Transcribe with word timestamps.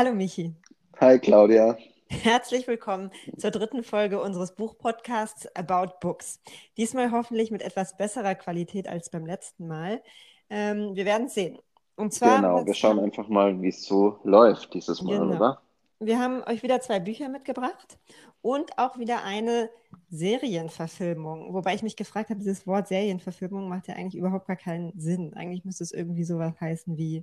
Hallo 0.00 0.14
Michi. 0.14 0.54
Hi 0.98 1.18
Claudia. 1.18 1.76
Herzlich 2.08 2.66
willkommen 2.66 3.10
zur 3.36 3.50
dritten 3.50 3.82
Folge 3.82 4.18
unseres 4.18 4.54
Buchpodcasts 4.54 5.54
About 5.54 5.98
Books. 6.00 6.40
Diesmal 6.78 7.10
hoffentlich 7.10 7.50
mit 7.50 7.60
etwas 7.60 7.98
besserer 7.98 8.34
Qualität 8.34 8.88
als 8.88 9.10
beim 9.10 9.26
letzten 9.26 9.68
Mal. 9.68 10.00
Ähm, 10.48 10.94
wir 10.94 11.04
werden 11.04 11.26
es 11.26 11.34
sehen. 11.34 11.58
Und 11.96 12.14
zwar, 12.14 12.36
genau, 12.36 12.64
wir 12.64 12.72
schauen 12.72 12.98
einfach 12.98 13.28
mal, 13.28 13.60
wie 13.60 13.68
es 13.68 13.84
so 13.84 14.18
läuft 14.24 14.72
dieses 14.72 15.02
Mal, 15.02 15.18
genau. 15.18 15.36
oder? 15.36 15.60
Wir 15.98 16.18
haben 16.18 16.42
euch 16.44 16.62
wieder 16.62 16.80
zwei 16.80 16.98
Bücher 16.98 17.28
mitgebracht 17.28 17.98
und 18.40 18.78
auch 18.78 18.96
wieder 18.96 19.22
eine 19.22 19.68
Serienverfilmung. 20.08 21.52
Wobei 21.52 21.74
ich 21.74 21.82
mich 21.82 21.96
gefragt 21.96 22.30
habe, 22.30 22.40
dieses 22.40 22.66
Wort 22.66 22.88
Serienverfilmung 22.88 23.68
macht 23.68 23.86
ja 23.86 23.96
eigentlich 23.96 24.16
überhaupt 24.16 24.46
gar 24.46 24.56
keinen 24.56 24.98
Sinn. 24.98 25.34
Eigentlich 25.34 25.66
müsste 25.66 25.84
es 25.84 25.92
irgendwie 25.92 26.24
sowas 26.24 26.58
heißen 26.58 26.96
wie 26.96 27.22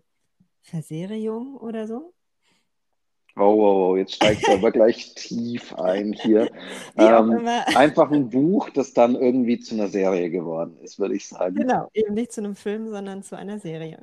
Verseriung 0.62 1.58
oder 1.58 1.88
so. 1.88 2.14
Wow, 3.38 3.56
wow, 3.56 3.78
wow, 3.78 3.98
jetzt 3.98 4.16
steigt 4.16 4.48
er 4.48 4.56
aber 4.58 4.72
gleich 4.72 5.14
tief 5.14 5.74
ein 5.76 6.14
hier. 6.14 6.50
Ähm, 6.98 7.48
einfach 7.76 8.12
ein 8.12 8.30
Buch, 8.30 8.70
das 8.72 8.94
dann 8.94 9.16
irgendwie 9.16 9.60
zu 9.60 9.76
einer 9.76 9.90
Serie 9.90 10.32
geworden 10.32 10.78
ist, 10.82 10.98
würde 10.98 11.16
ich 11.16 11.28
sagen. 11.28 11.56
Genau, 11.56 11.90
eben 11.94 12.16
nicht 12.16 12.32
zu 12.32 12.42
einem 12.42 12.56
Film, 12.56 12.90
sondern 12.90 13.22
zu 13.22 13.38
einer 13.38 13.60
Serie. 13.60 14.00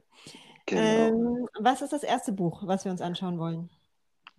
Genau. 0.66 0.82
Ähm, 0.82 1.48
was 1.58 1.82
ist 1.82 1.92
das 1.92 2.04
erste 2.04 2.32
Buch, 2.32 2.62
was 2.64 2.84
wir 2.84 2.92
uns 2.92 3.00
anschauen 3.00 3.38
wollen? 3.38 3.70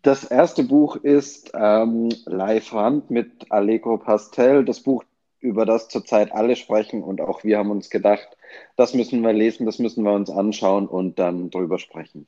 Das 0.01 0.23
erste 0.23 0.63
Buch 0.63 0.95
ist 0.95 1.51
ähm, 1.55 2.09
Live 2.25 2.71
Hand 2.71 3.09
mit 3.11 3.51
Allegro 3.51 3.97
Pastel. 3.97 4.63
Das 4.63 4.79
Buch, 4.79 5.03
über 5.39 5.65
das 5.65 5.89
zurzeit 5.89 6.31
alle 6.31 6.55
sprechen 6.55 7.03
und 7.03 7.21
auch 7.21 7.43
wir 7.43 7.57
haben 7.57 7.71
uns 7.71 7.89
gedacht, 7.89 8.27
das 8.77 8.93
müssen 8.93 9.21
wir 9.21 9.33
lesen, 9.33 9.65
das 9.65 9.79
müssen 9.79 10.03
wir 10.03 10.13
uns 10.13 10.29
anschauen 10.29 10.87
und 10.87 11.19
dann 11.19 11.49
drüber 11.49 11.79
sprechen. 11.79 12.27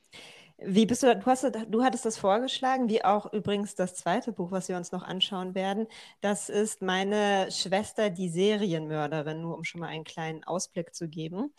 Wie 0.60 0.86
bist 0.86 1.04
du, 1.04 1.14
du, 1.14 1.26
hast, 1.26 1.46
du 1.68 1.84
hattest 1.84 2.04
das 2.04 2.18
vorgeschlagen, 2.18 2.88
wie 2.88 3.04
auch 3.04 3.32
übrigens 3.32 3.76
das 3.76 3.94
zweite 3.94 4.32
Buch, 4.32 4.50
was 4.50 4.68
wir 4.68 4.76
uns 4.76 4.90
noch 4.90 5.04
anschauen 5.04 5.54
werden. 5.54 5.86
Das 6.20 6.48
ist 6.48 6.82
meine 6.82 7.48
Schwester, 7.52 8.10
die 8.10 8.28
Serienmörderin, 8.28 9.40
nur 9.40 9.56
um 9.56 9.62
schon 9.62 9.80
mal 9.80 9.86
einen 9.86 10.02
kleinen 10.02 10.42
Ausblick 10.42 10.96
zu 10.96 11.08
geben. 11.08 11.52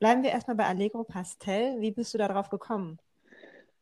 Bleiben 0.00 0.24
wir 0.24 0.30
erstmal 0.30 0.56
bei 0.56 0.66
Allegro 0.66 1.04
Pastel. 1.04 1.80
Wie 1.80 1.92
bist 1.92 2.12
du 2.12 2.18
darauf 2.18 2.50
gekommen? 2.50 2.98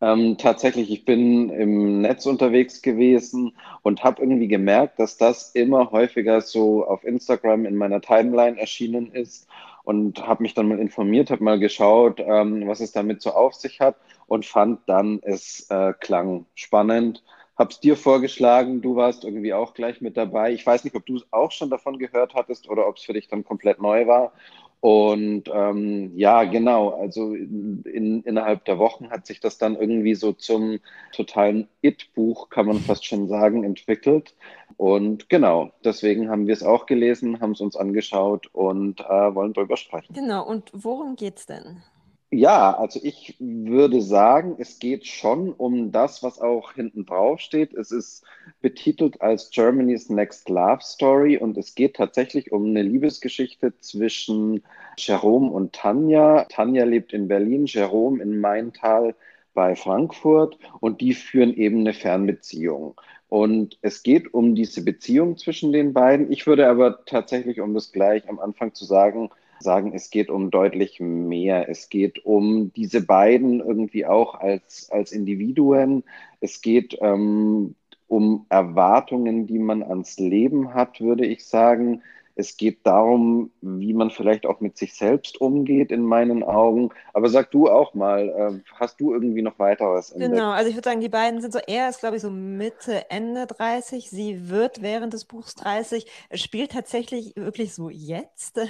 Ähm, 0.01 0.37
tatsächlich, 0.37 0.91
ich 0.93 1.05
bin 1.05 1.49
im 1.49 2.03
Netz 2.03 2.27
unterwegs 2.27 2.83
gewesen 2.83 3.57
und 3.83 4.05
habe 4.05 4.23
irgendwie 4.23 4.49
gemerkt, 4.49 5.01
dass 5.01 5.17
das 5.17 5.53
immer 5.55 5.91
häufiger 5.91 6.41
so 6.41 6.87
auf 6.87 7.05
Instagram 7.05 7.65
in 7.65 7.75
meiner 7.75 8.01
Timeline 8.01 8.61
erschienen 8.61 9.11
ist 9.13 9.49
und 9.89 10.27
habe 10.27 10.43
mich 10.43 10.53
dann 10.53 10.69
mal 10.69 10.79
informiert, 10.79 11.31
habe 11.31 11.43
mal 11.43 11.59
geschaut, 11.59 12.21
ähm, 12.21 12.69
was 12.69 12.81
es 12.81 12.93
damit 12.93 13.23
so 13.23 13.31
auf 13.31 13.55
sich 13.55 13.81
hat 13.81 13.97
und 14.27 14.45
fand 14.45 14.81
dann, 14.85 15.19
es 15.23 15.67
äh, 15.71 15.95
klang 15.99 16.45
spannend. 16.55 17.25
Habe 17.57 17.71
es 17.71 17.81
dir 17.81 17.97
vorgeschlagen, 17.97 18.83
du 18.83 18.97
warst 18.97 19.25
irgendwie 19.25 19.55
auch 19.55 19.73
gleich 19.73 20.03
mit 20.03 20.19
dabei. 20.19 20.53
Ich 20.53 20.67
weiß 20.67 20.85
nicht, 20.85 20.95
ob 20.95 21.07
du 21.07 21.23
auch 21.31 21.53
schon 21.53 21.71
davon 21.71 21.99
gehört 21.99 22.35
hattest 22.35 22.69
oder 22.69 22.87
ob 22.87 22.99
es 22.99 23.03
für 23.03 23.15
dich 23.15 23.29
dann 23.29 23.45
komplett 23.45 23.81
neu 23.81 24.07
war. 24.07 24.33
Und 24.81 25.45
ähm, 25.53 26.13
ja, 26.15 26.45
genau, 26.45 26.91
also 26.91 27.35
in, 27.35 28.23
innerhalb 28.25 28.65
der 28.65 28.79
Wochen 28.79 29.11
hat 29.11 29.27
sich 29.27 29.41
das 29.41 29.59
dann 29.59 29.75
irgendwie 29.75 30.15
so 30.15 30.33
zum 30.33 30.79
totalen 31.13 31.69
It-Buch, 31.83 32.49
kann 32.49 32.67
man 32.67 32.79
fast 32.79 33.05
schon 33.05 33.27
sagen, 33.27 33.65
entwickelt. 33.65 34.37
Und 34.77 35.29
genau, 35.29 35.73
deswegen 35.85 36.31
haben 36.31 36.47
wir 36.47 36.55
es 36.55 36.63
auch 36.63 36.87
gelesen, 36.87 37.41
haben 37.41 37.53
es 37.53 37.61
uns 37.61 37.75
angeschaut 37.75 38.47
und 38.53 39.01
äh, 39.01 39.35
wollen 39.35 39.53
darüber 39.53 39.77
sprechen. 39.77 40.15
Genau, 40.15 40.47
und 40.47 40.71
worum 40.73 41.17
geht 41.17 41.39
es 41.39 41.47
denn? 41.47 41.83
Ja, 42.31 42.77
also 42.77 43.01
ich 43.03 43.37
würde 43.39 44.03
sagen, 44.03 44.57
es 44.59 44.79
geht 44.79 45.07
schon 45.07 45.51
um 45.51 45.93
das, 45.93 46.23
was 46.23 46.39
auch 46.41 46.73
hinten 46.75 47.07
drauf 47.07 47.41
steht. 47.41 47.73
Es 47.73 47.91
ist 47.91 48.23
betitelt 48.61 49.23
als 49.23 49.51
Germany's 49.51 50.11
Next 50.11 50.51
Love 50.51 50.81
Story 50.83 51.39
und 51.39 51.57
es 51.57 51.75
geht 51.75 51.97
tatsächlich 51.97 52.53
um 52.53 52.67
eine 52.67 52.83
Liebesgeschichte 52.83 53.79
zwischen 53.81 54.63
Jerome 54.99 55.51
und 55.51 55.73
Tanja. 55.73 56.45
Tanja 56.51 56.85
lebt 56.85 57.15
in 57.15 57.29
Berlin, 57.29 57.65
Jerome 57.65 58.23
in 58.23 58.39
Maintal 58.41 59.15
bei 59.55 59.75
Frankfurt 59.75 60.59
und 60.81 61.01
die 61.01 61.15
führen 61.15 61.55
eben 61.55 61.81
eine 61.81 61.95
Fernbeziehung. 61.95 63.01
Und 63.29 63.79
es 63.81 64.03
geht 64.03 64.35
um 64.35 64.55
diese 64.55 64.85
Beziehung 64.85 65.39
zwischen 65.39 65.73
den 65.73 65.95
beiden. 65.95 66.31
Ich 66.31 66.47
würde 66.47 66.69
aber 66.69 67.05
tatsächlich, 67.07 67.61
um 67.63 67.73
das 67.73 67.91
gleich 67.93 68.29
am 68.29 68.39
Anfang 68.39 68.75
zu 68.75 68.85
sagen, 68.85 69.31
sagen, 69.61 69.93
es 69.95 70.11
geht 70.11 70.31
um 70.31 70.51
deutlich 70.51 71.01
mehr. 71.01 71.69
Es 71.69 71.89
geht 71.89 72.25
um 72.25 72.73
diese 72.73 73.05
beiden 73.05 73.61
irgendwie 73.61 74.07
auch 74.07 74.35
als, 74.35 74.89
als 74.91 75.13
Individuen. 75.13 76.05
Es 76.41 76.61
geht 76.61 76.97
ähm, 77.01 77.75
um 78.07 78.47
Erwartungen, 78.49 79.47
die 79.47 79.59
man 79.59 79.83
ans 79.83 80.19
Leben 80.19 80.75
hat, 80.75 81.01
würde 81.01 81.27
ich 81.27 81.45
sagen. 81.45 82.03
Es 82.41 82.57
geht 82.57 82.87
darum, 82.87 83.51
wie 83.61 83.93
man 83.93 84.11
vielleicht 84.11 84.47
auch 84.47 84.61
mit 84.61 84.79
sich 84.79 84.95
selbst 84.95 85.41
umgeht, 85.41 85.91
in 85.91 86.03
meinen 86.03 86.45
Augen. 86.45 86.91
Aber 87.13 87.29
sag 87.29 87.51
du 87.51 87.69
auch 87.69 87.95
mal, 87.95 88.29
äh, 88.29 88.71
hast 88.75 89.01
du 89.01 89.13
irgendwie 89.13 89.43
noch 89.43 89.59
weiteres 89.59 90.13
entdeckt? 90.13 90.35
Genau, 90.35 90.53
also 90.53 90.71
ich 90.71 90.77
würde 90.77 90.89
sagen, 90.89 91.01
die 91.01 91.09
beiden 91.09 91.41
sind 91.41 91.53
so, 91.53 91.59
er 91.67 91.89
ist, 91.89 91.99
glaube 91.99 92.15
ich, 92.15 92.23
so 92.23 92.31
Mitte, 92.31 93.11
Ende 93.11 93.49
30. 93.49 94.09
Sie 94.09 94.49
wird 94.49 94.83
während 94.83 95.15
des 95.15 95.25
Buchs 95.25 95.57
30. 95.57 96.07
Es 96.29 96.41
spielt 96.41 96.71
tatsächlich 96.71 97.35
wirklich 97.35 97.75
so 97.75 97.91
jetzt. 97.91 98.61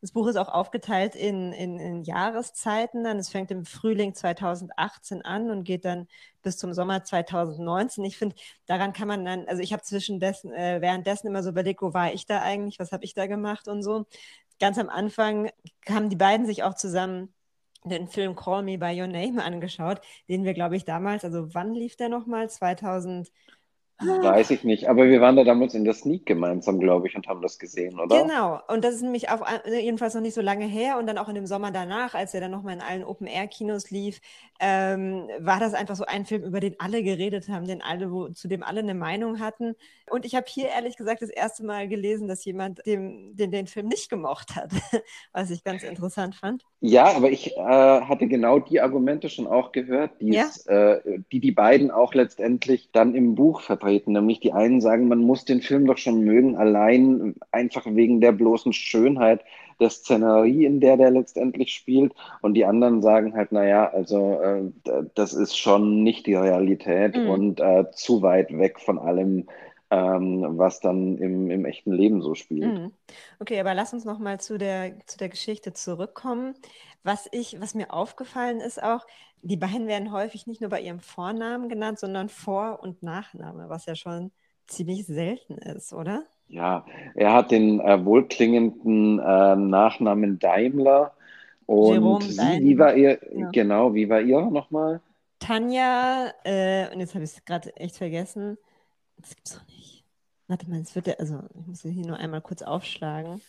Das 0.00 0.12
Buch 0.12 0.26
ist 0.26 0.36
auch 0.36 0.48
aufgeteilt 0.48 1.14
in, 1.14 1.52
in, 1.52 1.78
in 1.78 2.02
Jahreszeiten. 2.02 3.04
Dann 3.04 3.18
es 3.18 3.28
fängt 3.30 3.50
im 3.52 3.64
Frühling 3.64 4.14
2018 4.14 5.22
an 5.22 5.50
und 5.50 5.64
geht 5.64 5.84
dann 5.84 6.08
bis 6.44 6.58
zum 6.58 6.72
Sommer 6.72 7.04
2019. 7.04 8.04
Ich 8.04 8.16
finde, 8.16 8.36
daran 8.66 8.92
kann 8.92 9.08
man 9.08 9.24
dann, 9.24 9.46
also 9.48 9.62
ich 9.62 9.72
habe 9.72 9.82
zwischendessen, 9.82 10.52
äh, 10.52 10.80
währenddessen 10.80 11.26
immer 11.26 11.42
so 11.42 11.50
überlegt, 11.50 11.82
wo 11.82 11.92
war 11.94 12.12
ich 12.12 12.26
da 12.26 12.42
eigentlich, 12.42 12.78
was 12.78 12.92
habe 12.92 13.04
ich 13.04 13.14
da 13.14 13.26
gemacht 13.26 13.66
und 13.68 13.82
so. 13.82 14.06
Ganz 14.60 14.78
am 14.78 14.88
Anfang 14.88 15.50
kamen 15.84 16.10
die 16.10 16.16
beiden 16.16 16.46
sich 16.46 16.62
auch 16.62 16.74
zusammen 16.74 17.34
den 17.84 18.08
Film 18.08 18.34
Call 18.36 18.62
Me 18.62 18.78
By 18.78 18.98
Your 19.00 19.08
Name 19.08 19.42
angeschaut, 19.44 20.00
den 20.28 20.44
wir, 20.44 20.54
glaube 20.54 20.76
ich, 20.76 20.84
damals, 20.84 21.24
also 21.24 21.52
wann 21.54 21.74
lief 21.74 21.96
der 21.96 22.08
nochmal? 22.08 22.48
2000. 22.48 23.30
Weiß 24.00 24.50
ich 24.50 24.64
nicht, 24.64 24.88
aber 24.88 25.06
wir 25.06 25.20
waren 25.20 25.36
da 25.36 25.44
damals 25.44 25.72
in 25.74 25.84
der 25.84 25.94
Sneak 25.94 26.26
gemeinsam, 26.26 26.80
glaube 26.80 27.06
ich, 27.06 27.14
und 27.14 27.28
haben 27.28 27.40
das 27.42 27.60
gesehen, 27.60 28.00
oder? 28.00 28.22
Genau, 28.22 28.60
und 28.66 28.84
das 28.84 28.96
ist 28.96 29.02
nämlich 29.02 29.28
auch 29.28 29.40
äh, 29.64 29.80
jedenfalls 29.80 30.14
noch 30.14 30.20
nicht 30.20 30.34
so 30.34 30.40
lange 30.40 30.66
her 30.66 30.98
und 30.98 31.06
dann 31.06 31.16
auch 31.16 31.28
in 31.28 31.36
dem 31.36 31.46
Sommer 31.46 31.70
danach, 31.70 32.14
als 32.14 32.34
er 32.34 32.40
dann 32.40 32.50
nochmal 32.50 32.74
in 32.74 32.80
allen 32.80 33.04
Open-Air-Kinos 33.04 33.92
lief, 33.92 34.20
ähm, 34.58 35.28
war 35.38 35.60
das 35.60 35.74
einfach 35.74 35.94
so 35.94 36.04
ein 36.06 36.26
Film, 36.26 36.42
über 36.42 36.58
den 36.58 36.74
alle 36.80 37.04
geredet 37.04 37.48
haben, 37.48 37.66
den 37.66 37.82
alle, 37.82 38.10
wo, 38.10 38.28
zu 38.30 38.48
dem 38.48 38.64
alle 38.64 38.80
eine 38.80 38.94
Meinung 38.94 39.38
hatten. 39.38 39.76
Und 40.10 40.24
ich 40.24 40.34
habe 40.34 40.46
hier 40.48 40.70
ehrlich 40.70 40.96
gesagt 40.96 41.22
das 41.22 41.30
erste 41.30 41.64
Mal 41.64 41.86
gelesen, 41.86 42.26
dass 42.26 42.44
jemand 42.44 42.84
dem, 42.86 43.36
den, 43.36 43.52
den 43.52 43.68
Film 43.68 43.86
nicht 43.86 44.10
gemocht 44.10 44.56
hat, 44.56 44.70
was 45.32 45.50
ich 45.50 45.62
ganz 45.62 45.84
interessant 45.84 46.34
fand. 46.34 46.64
Ja, 46.80 47.14
aber 47.14 47.30
ich 47.30 47.56
äh, 47.56 47.60
hatte 47.60 48.26
genau 48.26 48.58
die 48.58 48.80
Argumente 48.80 49.28
schon 49.28 49.46
auch 49.46 49.70
gehört, 49.70 50.10
ja? 50.18 50.50
äh, 50.66 51.20
die 51.30 51.40
die 51.40 51.52
beiden 51.52 51.92
auch 51.92 52.12
letztendlich 52.12 52.90
dann 52.92 53.14
im 53.14 53.36
Buch 53.36 53.60
vertreten. 53.60 53.83
Nämlich 53.84 54.40
die 54.40 54.52
einen 54.52 54.80
sagen, 54.80 55.08
man 55.08 55.20
muss 55.20 55.44
den 55.44 55.60
Film 55.60 55.86
doch 55.86 55.98
schon 55.98 56.20
mögen, 56.20 56.56
allein 56.56 57.34
einfach 57.52 57.86
wegen 57.86 58.20
der 58.20 58.32
bloßen 58.32 58.72
Schönheit 58.72 59.40
der 59.80 59.90
Szenerie, 59.90 60.64
in 60.64 60.80
der 60.80 60.96
der 60.96 61.10
letztendlich 61.10 61.74
spielt. 61.74 62.12
Und 62.42 62.54
die 62.54 62.64
anderen 62.64 63.02
sagen 63.02 63.34
halt, 63.34 63.52
naja, 63.52 63.90
also 63.90 64.40
äh, 64.40 64.62
das 65.14 65.32
ist 65.32 65.56
schon 65.56 66.02
nicht 66.02 66.26
die 66.26 66.34
Realität 66.34 67.16
mhm. 67.16 67.28
und 67.28 67.60
äh, 67.60 67.90
zu 67.92 68.22
weit 68.22 68.56
weg 68.56 68.80
von 68.80 68.98
allem, 68.98 69.46
ähm, 69.90 70.44
was 70.58 70.80
dann 70.80 71.18
im, 71.18 71.50
im 71.50 71.64
echten 71.64 71.92
Leben 71.92 72.22
so 72.22 72.34
spielt. 72.34 72.72
Mhm. 72.72 72.92
Okay, 73.40 73.60
aber 73.60 73.74
lass 73.74 73.92
uns 73.92 74.04
nochmal 74.04 74.40
zu 74.40 74.58
der, 74.58 74.94
zu 75.06 75.18
der 75.18 75.28
Geschichte 75.28 75.72
zurückkommen. 75.72 76.54
Was, 77.02 77.28
ich, 77.32 77.60
was 77.60 77.74
mir 77.74 77.92
aufgefallen 77.92 78.60
ist 78.60 78.82
auch, 78.82 79.06
die 79.44 79.56
beiden 79.56 79.86
werden 79.86 80.10
häufig 80.10 80.46
nicht 80.46 80.60
nur 80.60 80.70
bei 80.70 80.80
ihrem 80.80 81.00
Vornamen 81.00 81.68
genannt, 81.68 81.98
sondern 81.98 82.28
Vor- 82.28 82.82
und 82.82 83.02
Nachname, 83.02 83.68
was 83.68 83.86
ja 83.86 83.94
schon 83.94 84.32
ziemlich 84.66 85.06
selten 85.06 85.58
ist, 85.58 85.92
oder? 85.92 86.24
Ja, 86.48 86.86
er 87.14 87.32
hat 87.32 87.50
den 87.50 87.80
äh, 87.80 88.04
wohlklingenden 88.04 89.18
äh, 89.18 89.56
Nachnamen 89.56 90.38
Daimler. 90.38 91.12
Und 91.66 92.22
sie, 92.22 92.60
wie 92.60 92.78
war 92.78 92.94
ihr, 92.94 93.18
ja. 93.34 93.50
genau, 93.50 93.94
wie 93.94 94.08
war 94.08 94.20
ihr 94.20 94.40
nochmal? 94.40 95.00
Tanja, 95.38 96.32
äh, 96.44 96.92
und 96.92 97.00
jetzt 97.00 97.14
habe 97.14 97.24
ich 97.24 97.30
es 97.30 97.44
gerade 97.44 97.74
echt 97.76 97.96
vergessen. 97.96 98.56
Das 99.18 99.34
gibt's 99.34 99.54
doch 99.54 99.66
nicht. 99.66 100.04
Warte 100.48 100.68
mal, 100.68 100.80
es 100.80 100.94
wird 100.94 101.06
ja, 101.06 101.14
also 101.18 101.40
ich 101.58 101.66
muss 101.66 101.82
hier 101.82 102.06
nur 102.06 102.18
einmal 102.18 102.40
kurz 102.40 102.62
aufschlagen. 102.62 103.40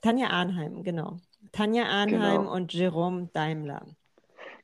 Tanja 0.00 0.28
Arnheim, 0.28 0.82
genau. 0.82 1.16
Tanja 1.52 1.84
Arnheim 1.84 2.42
genau. 2.42 2.52
und 2.52 2.72
Jerome 2.72 3.28
Daimler. 3.32 3.86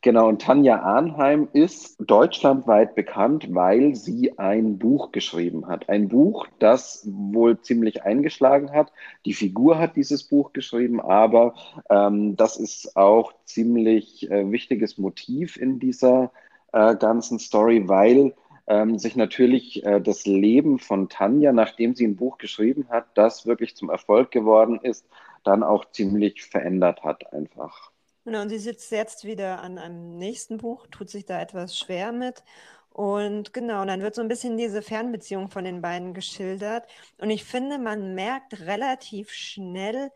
Genau, 0.00 0.28
und 0.28 0.40
Tanja 0.42 0.80
Arnheim 0.80 1.48
ist 1.52 1.96
deutschlandweit 1.98 2.94
bekannt, 2.94 3.48
weil 3.52 3.96
sie 3.96 4.38
ein 4.38 4.78
Buch 4.78 5.10
geschrieben 5.10 5.66
hat. 5.66 5.88
Ein 5.88 6.06
Buch, 6.08 6.46
das 6.60 7.04
wohl 7.10 7.60
ziemlich 7.60 8.04
eingeschlagen 8.04 8.70
hat. 8.70 8.92
Die 9.24 9.34
Figur 9.34 9.78
hat 9.78 9.96
dieses 9.96 10.22
Buch 10.22 10.52
geschrieben, 10.52 11.00
aber 11.00 11.54
ähm, 11.90 12.36
das 12.36 12.58
ist 12.58 12.96
auch 12.96 13.32
ziemlich 13.44 14.30
äh, 14.30 14.50
wichtiges 14.52 14.98
Motiv 14.98 15.56
in 15.56 15.80
dieser 15.80 16.30
äh, 16.72 16.94
ganzen 16.94 17.40
Story, 17.40 17.88
weil 17.88 18.34
ähm, 18.68 19.00
sich 19.00 19.16
natürlich 19.16 19.84
äh, 19.84 20.00
das 20.00 20.26
Leben 20.26 20.78
von 20.78 21.08
Tanja, 21.08 21.52
nachdem 21.52 21.96
sie 21.96 22.06
ein 22.06 22.16
Buch 22.16 22.38
geschrieben 22.38 22.88
hat, 22.88 23.06
das 23.14 23.46
wirklich 23.46 23.74
zum 23.74 23.90
Erfolg 23.90 24.30
geworden 24.30 24.78
ist, 24.80 25.08
dann 25.42 25.64
auch 25.64 25.90
ziemlich 25.90 26.44
verändert 26.44 27.02
hat 27.02 27.32
einfach. 27.32 27.90
Genau, 28.28 28.42
und 28.42 28.50
sie 28.50 28.58
sitzt 28.58 28.90
jetzt 28.92 29.25
wieder 29.25 29.62
an 29.62 29.78
einem 29.78 30.19
nächsten 30.19 30.58
Buch, 30.58 30.86
tut 30.88 31.08
sich 31.08 31.25
da 31.25 31.40
etwas 31.40 31.78
schwer 31.78 32.12
mit. 32.12 32.44
Und 32.90 33.54
genau, 33.54 33.86
dann 33.86 34.02
wird 34.02 34.14
so 34.14 34.20
ein 34.20 34.28
bisschen 34.28 34.58
diese 34.58 34.82
Fernbeziehung 34.82 35.48
von 35.48 35.64
den 35.64 35.80
beiden 35.80 36.12
geschildert. 36.12 36.86
Und 37.16 37.30
ich 37.30 37.44
finde, 37.44 37.78
man 37.78 38.14
merkt 38.14 38.60
relativ 38.60 39.30
schnell, 39.30 40.10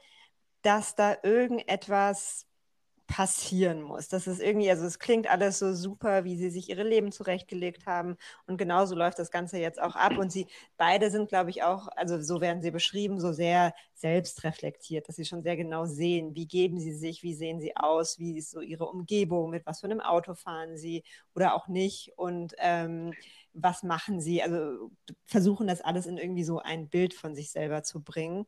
dass 0.63 0.95
da 0.95 1.17
irgendetwas 1.23 2.47
passieren 3.07 3.83
muss. 3.83 4.09
Das 4.09 4.27
ist 4.27 4.41
irgendwie, 4.41 4.71
also 4.71 4.85
es 4.85 4.99
klingt 4.99 5.29
alles 5.29 5.59
so 5.59 5.75
super, 5.75 6.25
wie 6.25 6.37
sie 6.37 6.51
sich 6.51 6.71
ihre 6.71 6.83
Leben 6.83 7.13
zurechtgelegt 7.13 7.87
haben. 7.87 8.17
Und 8.47 8.57
genauso 8.57 8.95
läuft 8.95 9.19
das 9.19 9.31
Ganze 9.31 9.59
jetzt 9.59 9.81
auch 9.81 9.97
ab. 9.97 10.17
Und 10.19 10.33
sie 10.33 10.47
beide 10.77 11.11
sind, 11.11 11.29
glaube 11.29 11.51
ich, 11.51 11.63
auch, 11.63 11.89
also 11.97 12.21
so 12.23 12.41
werden 12.41 12.63
sie 12.63 12.71
beschrieben, 12.71 13.21
so 13.21 13.33
sehr 13.33 13.75
selbstreflektiert, 13.95 15.09
dass 15.09 15.17
sie 15.17 15.25
schon 15.25 15.43
sehr 15.43 15.57
genau 15.57 15.87
sehen, 15.87 16.35
wie 16.35 16.47
geben 16.47 16.81
sie 16.81 16.93
sich, 16.95 17.23
wie 17.23 17.35
sehen 17.35 17.61
sie 17.61 17.77
aus, 17.77 18.19
wie 18.19 18.39
ist 18.39 18.51
so 18.51 18.61
ihre 18.61 18.87
Umgebung, 18.87 19.51
mit 19.51 19.67
was 19.67 19.81
für 19.81 19.87
einem 19.87 20.01
Auto 20.01 20.35
fahren 20.35 20.77
sie 20.77 21.05
oder 21.35 21.55
auch 21.55 21.69
nicht. 21.69 22.13
Und 22.17 22.55
ähm, 22.59 23.15
was 23.55 23.83
machen 23.83 24.21
sie? 24.21 24.43
Also 24.43 24.91
versuchen 25.27 25.67
das 25.67 25.81
alles 25.81 26.07
in 26.07 26.19
irgendwie 26.19 26.45
so 26.45 26.59
ein 26.59 26.89
Bild 26.89 27.15
von 27.15 27.35
sich 27.35 27.51
selber 27.51 27.83
zu 27.83 28.03
bringen. 28.03 28.47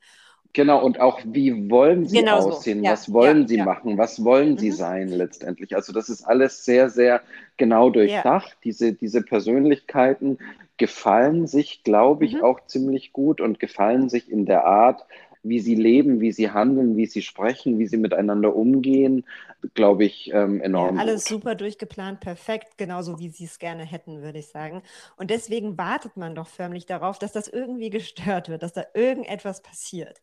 Genau, 0.52 0.84
und 0.84 1.00
auch 1.00 1.20
wie 1.24 1.68
wollen 1.68 2.06
sie 2.06 2.18
genau 2.18 2.36
aussehen, 2.38 2.78
so. 2.78 2.84
ja, 2.84 2.92
was 2.92 3.12
wollen 3.12 3.42
ja, 3.42 3.48
sie 3.48 3.56
ja. 3.56 3.64
machen, 3.64 3.98
was 3.98 4.24
wollen 4.24 4.52
mhm. 4.52 4.58
sie 4.58 4.70
sein 4.70 5.08
letztendlich. 5.08 5.74
Also 5.74 5.92
das 5.92 6.08
ist 6.08 6.22
alles 6.22 6.64
sehr, 6.64 6.90
sehr 6.90 7.22
genau 7.56 7.90
durchdacht. 7.90 8.56
Diese, 8.62 8.92
diese 8.92 9.22
Persönlichkeiten 9.22 10.38
gefallen 10.76 11.48
sich, 11.48 11.82
glaube 11.82 12.24
ich, 12.24 12.34
mhm. 12.34 12.44
auch 12.44 12.64
ziemlich 12.66 13.12
gut 13.12 13.40
und 13.40 13.58
gefallen 13.58 14.08
sich 14.08 14.30
in 14.30 14.46
der 14.46 14.64
Art, 14.64 15.04
wie 15.44 15.60
sie 15.60 15.74
leben, 15.74 16.20
wie 16.20 16.32
sie 16.32 16.50
handeln, 16.50 16.96
wie 16.96 17.06
sie 17.06 17.22
sprechen, 17.22 17.78
wie 17.78 17.86
sie 17.86 17.98
miteinander 17.98 18.56
umgehen, 18.56 19.24
glaube 19.74 20.04
ich, 20.04 20.32
ähm, 20.32 20.60
enorm. 20.60 20.96
Ja, 20.96 21.02
alles 21.02 21.26
gut. 21.26 21.42
super 21.42 21.54
durchgeplant, 21.54 22.20
perfekt, 22.20 22.78
genauso 22.78 23.18
wie 23.18 23.28
sie 23.28 23.44
es 23.44 23.58
gerne 23.58 23.84
hätten, 23.84 24.22
würde 24.22 24.38
ich 24.38 24.48
sagen. 24.48 24.82
Und 25.16 25.30
deswegen 25.30 25.78
wartet 25.78 26.16
man 26.16 26.34
doch 26.34 26.48
förmlich 26.48 26.86
darauf, 26.86 27.18
dass 27.18 27.32
das 27.32 27.46
irgendwie 27.46 27.90
gestört 27.90 28.48
wird, 28.48 28.62
dass 28.62 28.72
da 28.72 28.84
irgendetwas 28.94 29.62
passiert. 29.62 30.20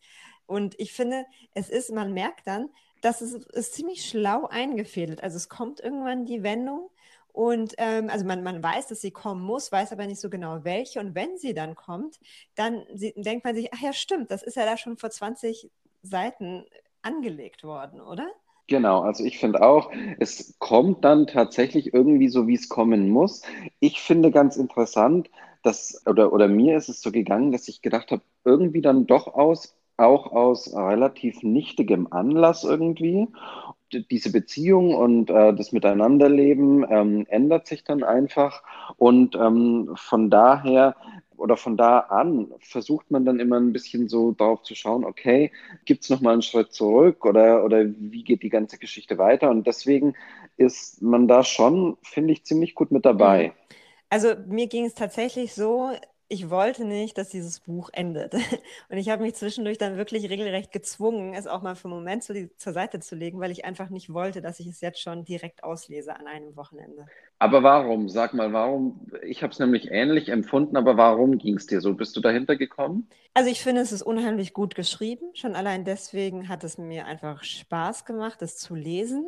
Und 0.47 0.77
ich 0.79 0.91
finde, 0.91 1.25
es 1.53 1.69
ist, 1.69 1.93
man 1.93 2.13
merkt 2.13 2.47
dann, 2.47 2.69
dass 3.01 3.21
es 3.21 3.33
ist 3.33 3.73
ziemlich 3.73 4.05
schlau 4.05 4.47
eingefädelt. 4.47 5.23
Also 5.23 5.37
es 5.37 5.49
kommt 5.49 5.79
irgendwann 5.79 6.25
die 6.25 6.43
Wendung 6.43 6.89
und 7.33 7.73
ähm, 7.77 8.09
also 8.09 8.25
man, 8.25 8.43
man 8.43 8.61
weiß, 8.61 8.87
dass 8.87 9.01
sie 9.01 9.11
kommen 9.11 9.41
muss, 9.41 9.71
weiß 9.71 9.91
aber 9.91 10.05
nicht 10.07 10.19
so 10.19 10.29
genau 10.29 10.63
welche. 10.63 10.99
Und 10.99 11.15
wenn 11.15 11.37
sie 11.37 11.53
dann 11.53 11.75
kommt, 11.75 12.19
dann 12.55 12.83
sie, 12.93 13.13
denkt 13.15 13.45
man 13.45 13.55
sich, 13.55 13.73
ach 13.73 13.81
ja, 13.81 13.93
stimmt, 13.93 14.31
das 14.31 14.43
ist 14.43 14.55
ja 14.55 14.65
da 14.65 14.77
schon 14.77 14.97
vor 14.97 15.09
20 15.09 15.69
Seiten 16.03 16.65
angelegt 17.01 17.63
worden, 17.63 18.01
oder? 18.01 18.27
Genau, 18.67 19.01
also 19.01 19.23
ich 19.23 19.37
finde 19.37 19.61
auch, 19.61 19.91
es 20.19 20.55
kommt 20.59 21.03
dann 21.03 21.27
tatsächlich 21.27 21.93
irgendwie 21.93 22.29
so, 22.29 22.47
wie 22.47 22.53
es 22.55 22.69
kommen 22.69 23.09
muss. 23.09 23.41
Ich 23.79 24.01
finde 24.01 24.31
ganz 24.31 24.55
interessant, 24.55 25.29
dass, 25.63 26.01
oder, 26.05 26.31
oder 26.31 26.47
mir 26.47 26.77
ist 26.77 26.89
es 26.89 27.01
so 27.01 27.11
gegangen, 27.11 27.51
dass 27.51 27.67
ich 27.67 27.81
gedacht 27.81 28.11
habe, 28.11 28.21
irgendwie 28.45 28.81
dann 28.81 29.07
doch 29.07 29.27
aus, 29.27 29.75
auch 29.97 30.31
aus 30.31 30.73
relativ 30.73 31.43
nichtigem 31.43 32.07
Anlass 32.11 32.63
irgendwie 32.63 33.27
diese 33.91 34.31
Beziehung 34.31 34.95
und 34.95 35.29
äh, 35.29 35.53
das 35.53 35.71
Miteinanderleben 35.71 36.85
ähm, 36.89 37.25
ändert 37.29 37.67
sich 37.67 37.83
dann 37.83 38.03
einfach. 38.03 38.63
Und 38.97 39.35
ähm, 39.35 39.91
von 39.95 40.29
daher 40.29 40.95
oder 41.37 41.57
von 41.57 41.75
da 41.75 41.99
an 41.99 42.53
versucht 42.59 43.09
man 43.09 43.25
dann 43.25 43.39
immer 43.39 43.59
ein 43.59 43.73
bisschen 43.73 44.07
so 44.07 44.31
darauf 44.31 44.61
zu 44.61 44.75
schauen, 44.75 45.03
okay, 45.03 45.51
gibt 45.85 46.03
es 46.03 46.09
nochmal 46.09 46.33
einen 46.33 46.43
Schritt 46.43 46.71
zurück 46.71 47.25
oder, 47.25 47.65
oder 47.65 47.85
wie 47.85 48.23
geht 48.23 48.43
die 48.43 48.49
ganze 48.49 48.77
Geschichte 48.77 49.17
weiter? 49.17 49.49
Und 49.49 49.65
deswegen 49.65 50.13
ist 50.57 51.01
man 51.01 51.27
da 51.27 51.43
schon, 51.43 51.97
finde 52.03 52.33
ich, 52.33 52.45
ziemlich 52.45 52.75
gut 52.75 52.91
mit 52.91 53.05
dabei. 53.05 53.47
Mhm. 53.47 53.53
Also 54.11 54.33
mir 54.45 54.67
ging 54.67 54.85
es 54.85 54.93
tatsächlich 54.93 55.53
so, 55.53 55.89
ich 56.31 56.49
wollte 56.49 56.85
nicht, 56.85 57.17
dass 57.17 57.27
dieses 57.27 57.59
Buch 57.59 57.89
endet. 57.91 58.33
Und 58.89 58.97
ich 58.97 59.09
habe 59.09 59.21
mich 59.21 59.35
zwischendurch 59.35 59.77
dann 59.77 59.97
wirklich 59.97 60.29
regelrecht 60.29 60.71
gezwungen, 60.71 61.33
es 61.33 61.45
auch 61.45 61.61
mal 61.61 61.75
für 61.75 61.89
einen 61.89 61.95
Moment 61.95 62.23
zu, 62.23 62.49
zur 62.55 62.71
Seite 62.71 63.01
zu 63.01 63.15
legen, 63.15 63.41
weil 63.41 63.51
ich 63.51 63.65
einfach 63.65 63.89
nicht 63.89 64.13
wollte, 64.13 64.41
dass 64.41 64.61
ich 64.61 64.67
es 64.67 64.79
jetzt 64.79 65.01
schon 65.01 65.25
direkt 65.25 65.65
auslese 65.65 66.15
an 66.15 66.27
einem 66.27 66.55
Wochenende. 66.55 67.05
Aber 67.37 67.63
warum? 67.63 68.07
Sag 68.07 68.33
mal, 68.33 68.53
warum? 68.53 69.07
Ich 69.23 69.43
habe 69.43 69.51
es 69.51 69.59
nämlich 69.59 69.91
ähnlich 69.91 70.29
empfunden, 70.29 70.77
aber 70.77 70.95
warum 70.95 71.37
ging 71.37 71.57
es 71.57 71.67
dir 71.67 71.81
so? 71.81 71.93
Bist 71.95 72.15
du 72.15 72.21
dahinter 72.21 72.55
gekommen? 72.55 73.09
Also 73.33 73.49
ich 73.49 73.61
finde, 73.61 73.81
es 73.81 73.91
ist 73.91 74.01
unheimlich 74.01 74.53
gut 74.53 74.73
geschrieben. 74.73 75.31
Schon 75.33 75.55
allein 75.55 75.83
deswegen 75.83 76.47
hat 76.47 76.63
es 76.63 76.77
mir 76.77 77.07
einfach 77.07 77.43
Spaß 77.43 78.05
gemacht, 78.05 78.41
es 78.41 78.57
zu 78.57 78.73
lesen. 78.73 79.25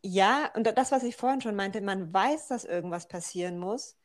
Ja, 0.00 0.50
und 0.56 0.66
das, 0.66 0.90
was 0.90 1.02
ich 1.02 1.16
vorhin 1.16 1.42
schon 1.42 1.54
meinte, 1.54 1.82
man 1.82 2.14
weiß, 2.14 2.48
dass 2.48 2.64
irgendwas 2.64 3.08
passieren 3.08 3.58
muss 3.58 3.96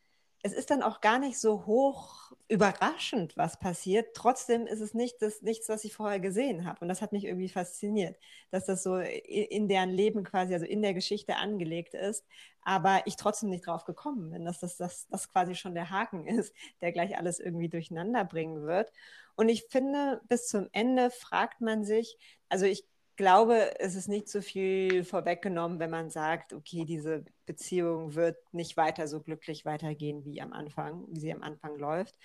es 0.44 0.54
ist 0.54 0.72
dann 0.72 0.82
auch 0.82 1.02
gar 1.02 1.20
nicht 1.20 1.40
so 1.40 1.66
hoch 1.66 2.32
überraschend, 2.48 3.38
was 3.38 3.60
passiert. 3.60 4.16
Trotzdem 4.16 4.68
ist 4.68 4.82
es 4.82 4.94
nicht 4.94 5.22
das, 5.22 5.42
nichts, 5.42 5.70
was 5.70 5.86
ich 5.86 5.94
vorher 5.94 6.20
gesehen 6.20 6.66
habe. 6.66 6.80
Und 6.82 6.90
das 6.90 7.02
hat 7.02 7.12
mich 7.14 7.26
irgendwie 7.26 7.48
fasziniert, 7.48 8.18
dass 8.50 8.66
das 8.66 8.84
so 8.84 8.98
in 8.98 9.68
deren 9.70 9.92
Leben 9.92 10.24
quasi, 10.24 10.54
also 10.54 10.66
in 10.66 10.82
der 10.82 10.94
Geschichte 10.94 11.36
angelegt 11.38 11.94
ist, 11.94 12.26
aber 12.64 13.04
ich 13.06 13.16
trotzdem 13.16 13.50
nicht 13.50 13.68
drauf 13.68 13.86
gekommen 13.86 14.32
bin, 14.32 14.46
dass 14.46 14.60
das, 14.60 14.78
das, 14.78 15.08
das 15.10 15.32
quasi 15.32 15.56
schon 15.56 15.76
der 15.76 15.92
Haken 15.92 16.28
ist, 16.40 16.54
der 16.82 16.92
gleich 16.92 17.18
alles 17.18 17.40
irgendwie 17.40 17.70
durcheinander 17.70 18.26
bringen 18.26 18.64
wird. 18.64 18.92
Und 19.36 19.48
ich 19.48 19.66
finde, 19.70 20.22
bis 20.28 20.48
zum 20.48 20.68
Ende 20.72 21.10
fragt 21.10 21.62
man 21.62 21.86
sich, 21.86 22.18
also 22.50 22.66
ich 22.66 22.86
glaube, 23.22 23.80
es 23.80 23.94
ist 23.94 24.08
nicht 24.08 24.28
so 24.28 24.42
viel 24.42 25.04
vorweggenommen, 25.04 25.78
wenn 25.78 25.92
man 25.92 26.10
sagt, 26.10 26.54
okay, 26.54 26.86
diese 26.86 27.24
Beziehung 27.46 28.16
wird 28.16 28.38
nicht 28.52 28.78
weiter 28.78 29.08
so 29.08 29.22
glücklich 29.22 29.64
weitergehen 29.64 30.26
wie 30.26 30.42
am 30.42 30.54
Anfang, 30.54 31.06
wie 31.08 31.20
sie 31.20 31.32
am 31.32 31.44
Anfang 31.44 31.78
läuft. 31.78 32.18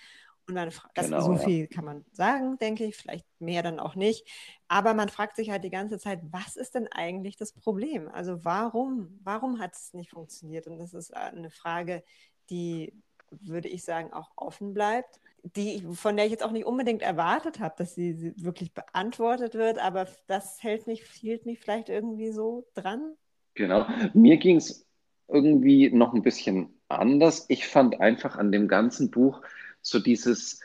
Und 0.47 0.55
man 0.55 0.69
das, 0.69 0.81
genau, 0.95 1.21
so 1.21 1.35
viel 1.35 1.61
ja. 1.61 1.67
kann 1.67 1.85
man 1.85 2.03
sagen, 2.13 2.57
denke 2.57 2.85
ich, 2.85 2.95
vielleicht 2.95 3.27
mehr 3.37 3.61
dann 3.61 3.79
auch 3.79 3.93
nicht. 3.93 4.27
Aber 4.67 4.95
man 4.95 5.09
fragt 5.09 5.35
sich 5.35 5.51
halt 5.51 5.63
die 5.63 5.69
ganze 5.69 5.99
Zeit, 5.99 6.19
was 6.31 6.55
ist 6.55 6.73
denn 6.73 6.87
eigentlich 6.87 7.35
das 7.35 7.51
Problem? 7.53 8.09
Also 8.09 8.43
warum, 8.43 9.19
warum 9.23 9.59
hat 9.59 9.75
es 9.75 9.93
nicht 9.93 10.09
funktioniert? 10.09 10.65
Und 10.65 10.79
das 10.79 10.95
ist 10.95 11.15
eine 11.15 11.51
Frage, 11.51 12.03
die, 12.49 12.91
würde 13.29 13.67
ich 13.67 13.83
sagen, 13.83 14.13
auch 14.13 14.31
offen 14.35 14.73
bleibt 14.73 15.19
die, 15.43 15.83
von 15.93 16.15
der 16.15 16.25
ich 16.25 16.31
jetzt 16.31 16.43
auch 16.43 16.51
nicht 16.51 16.65
unbedingt 16.65 17.01
erwartet 17.01 17.59
habe, 17.59 17.75
dass 17.77 17.95
sie 17.95 18.33
wirklich 18.37 18.73
beantwortet 18.73 19.53
wird, 19.55 19.79
aber 19.79 20.07
das 20.27 20.61
hält 20.61 20.87
mich, 20.87 21.03
hielt 21.03 21.45
mich 21.45 21.59
vielleicht 21.59 21.89
irgendwie 21.89 22.31
so 22.31 22.67
dran. 22.73 23.13
Genau. 23.55 23.85
Mir 24.13 24.37
ging 24.37 24.57
es 24.57 24.85
irgendwie 25.27 25.89
noch 25.89 26.13
ein 26.13 26.21
bisschen 26.21 26.69
anders. 26.89 27.45
Ich 27.49 27.67
fand 27.67 27.99
einfach 27.99 28.37
an 28.37 28.51
dem 28.51 28.67
ganzen 28.67 29.11
Buch 29.11 29.41
so 29.81 29.99
dieses 29.99 30.61